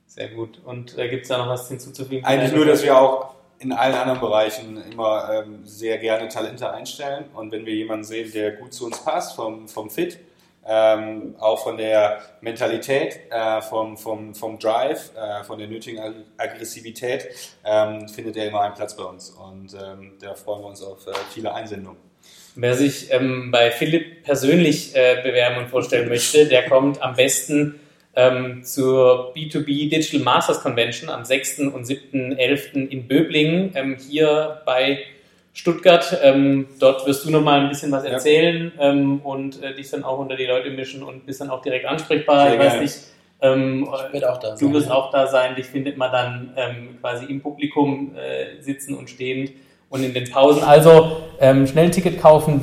Sehr 0.06 0.28
gut. 0.28 0.60
Und 0.64 0.96
äh, 0.96 1.08
gibt 1.08 1.24
es 1.24 1.28
da 1.28 1.36
noch 1.36 1.48
was 1.48 1.68
hinzuzufügen? 1.68 2.24
Eigentlich 2.24 2.52
nur, 2.52 2.64
dass 2.64 2.82
wir 2.82 2.98
auch 2.98 3.35
in 3.58 3.72
allen 3.72 3.94
anderen 3.94 4.20
Bereichen 4.20 4.82
immer 4.90 5.30
ähm, 5.32 5.60
sehr 5.64 5.98
gerne 5.98 6.28
Talente 6.28 6.70
einstellen. 6.70 7.24
Und 7.34 7.52
wenn 7.52 7.64
wir 7.64 7.74
jemanden 7.74 8.04
sehen, 8.04 8.30
der 8.32 8.52
gut 8.52 8.72
zu 8.72 8.86
uns 8.86 9.02
passt, 9.02 9.36
vom, 9.36 9.68
vom 9.68 9.90
Fit, 9.90 10.18
ähm, 10.68 11.36
auch 11.38 11.62
von 11.62 11.76
der 11.76 12.20
Mentalität, 12.40 13.20
äh, 13.30 13.62
vom, 13.62 13.96
vom, 13.96 14.34
vom 14.34 14.58
Drive, 14.58 15.12
äh, 15.16 15.44
von 15.44 15.58
der 15.58 15.68
nötigen 15.68 16.24
Aggressivität, 16.36 17.28
ähm, 17.64 18.08
findet 18.08 18.36
er 18.36 18.48
immer 18.48 18.62
einen 18.62 18.74
Platz 18.74 18.96
bei 18.96 19.04
uns. 19.04 19.30
Und 19.30 19.74
ähm, 19.74 20.14
da 20.20 20.34
freuen 20.34 20.62
wir 20.62 20.68
uns 20.68 20.82
auf 20.82 21.06
äh, 21.06 21.12
viele 21.32 21.54
Einsendungen. 21.54 22.00
Wer 22.56 22.74
sich 22.74 23.12
ähm, 23.12 23.50
bei 23.50 23.70
Philipp 23.70 24.24
persönlich 24.24 24.96
äh, 24.96 25.20
bewerben 25.22 25.58
und 25.58 25.68
vorstellen 25.68 26.08
möchte, 26.08 26.46
der 26.46 26.68
kommt 26.68 27.00
am 27.02 27.14
besten 27.14 27.78
ähm, 28.16 28.64
zur 28.64 29.34
B2B 29.34 29.90
Digital 29.90 30.20
Masters 30.20 30.62
Convention 30.62 31.10
am 31.10 31.24
6. 31.24 31.60
und 31.60 31.86
7.11. 31.86 32.88
in 32.88 33.06
Böblingen, 33.06 33.72
ähm, 33.74 33.96
hier 33.96 34.62
bei 34.64 35.00
Stuttgart. 35.52 36.18
Ähm, 36.22 36.66
dort 36.78 37.06
wirst 37.06 37.24
du 37.24 37.30
noch 37.30 37.42
mal 37.42 37.60
ein 37.60 37.68
bisschen 37.68 37.92
was 37.92 38.04
erzählen 38.04 38.72
ja. 38.76 38.90
ähm, 38.90 39.20
und 39.20 39.62
äh, 39.62 39.74
dich 39.74 39.90
dann 39.90 40.04
auch 40.04 40.18
unter 40.18 40.36
die 40.36 40.46
Leute 40.46 40.70
mischen 40.70 41.02
und 41.02 41.26
bist 41.26 41.40
dann 41.40 41.50
auch 41.50 41.62
direkt 41.62 41.86
ansprechbar. 41.86 42.46
Sehr 42.46 42.54
ich 42.54 42.60
weiß 42.60 42.80
nicht, 42.80 42.96
ähm, 43.42 43.88
ich 44.12 44.26
auch 44.26 44.38
da 44.38 44.54
du 44.54 44.72
wirst 44.72 44.90
auch 44.90 45.10
da 45.10 45.26
sein. 45.26 45.54
Dich 45.54 45.66
findet 45.66 45.98
man 45.98 46.10
dann 46.10 46.50
ähm, 46.56 46.98
quasi 47.00 47.26
im 47.26 47.42
Publikum 47.42 48.12
äh, 48.16 48.62
sitzen 48.62 48.94
und 48.94 49.10
stehend 49.10 49.52
und 49.90 50.02
in 50.02 50.14
den 50.14 50.30
Pausen. 50.30 50.62
Also 50.62 51.18
ähm, 51.38 51.66
schnell 51.66 51.86
ein 51.86 51.92
Ticket 51.92 52.20
kaufen 52.20 52.62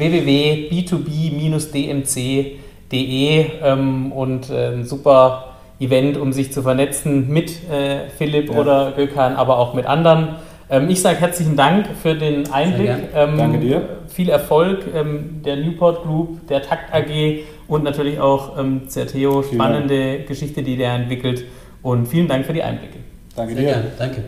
www.b2b-dmc.de 2.89 3.45
ähm, 3.63 4.11
und 4.11 4.49
äh, 4.49 4.73
ein 4.73 4.85
super 4.85 5.55
Event, 5.79 6.17
um 6.17 6.31
sich 6.31 6.53
zu 6.53 6.61
vernetzen 6.61 7.29
mit 7.29 7.69
äh, 7.69 8.09
Philipp 8.17 8.51
ja. 8.51 8.59
oder 8.59 8.93
Gökhan, 8.95 9.35
aber 9.35 9.57
auch 9.57 9.73
mit 9.73 9.85
anderen. 9.85 10.35
Ähm, 10.69 10.89
ich 10.89 11.01
sage 11.01 11.19
herzlichen 11.19 11.55
Dank 11.55 11.87
für 12.01 12.15
den 12.15 12.51
Einblick. 12.51 13.09
Ähm, 13.15 13.37
Danke 13.37 13.59
dir. 13.59 13.89
Viel 14.07 14.29
Erfolg 14.29 14.85
ähm, 14.95 15.41
der 15.43 15.57
Newport 15.57 16.03
Group, 16.03 16.47
der 16.47 16.61
Takt 16.61 16.93
AG 16.93 17.43
und 17.67 17.83
natürlich 17.83 18.19
auch 18.19 18.57
ähm, 18.57 18.83
Certeo. 18.87 19.43
Spannende. 19.43 20.19
Geschichte, 20.19 20.63
die 20.63 20.77
der 20.77 20.93
entwickelt. 20.93 21.45
Und 21.81 22.07
vielen 22.07 22.27
Dank 22.27 22.45
für 22.45 22.53
die 22.53 22.63
Einblicke. 22.63 22.99
Danke 23.35 23.55
Sehr 23.55 23.63
dir. 23.63 23.69
Gerne. 23.71 23.91
Danke. 23.97 24.23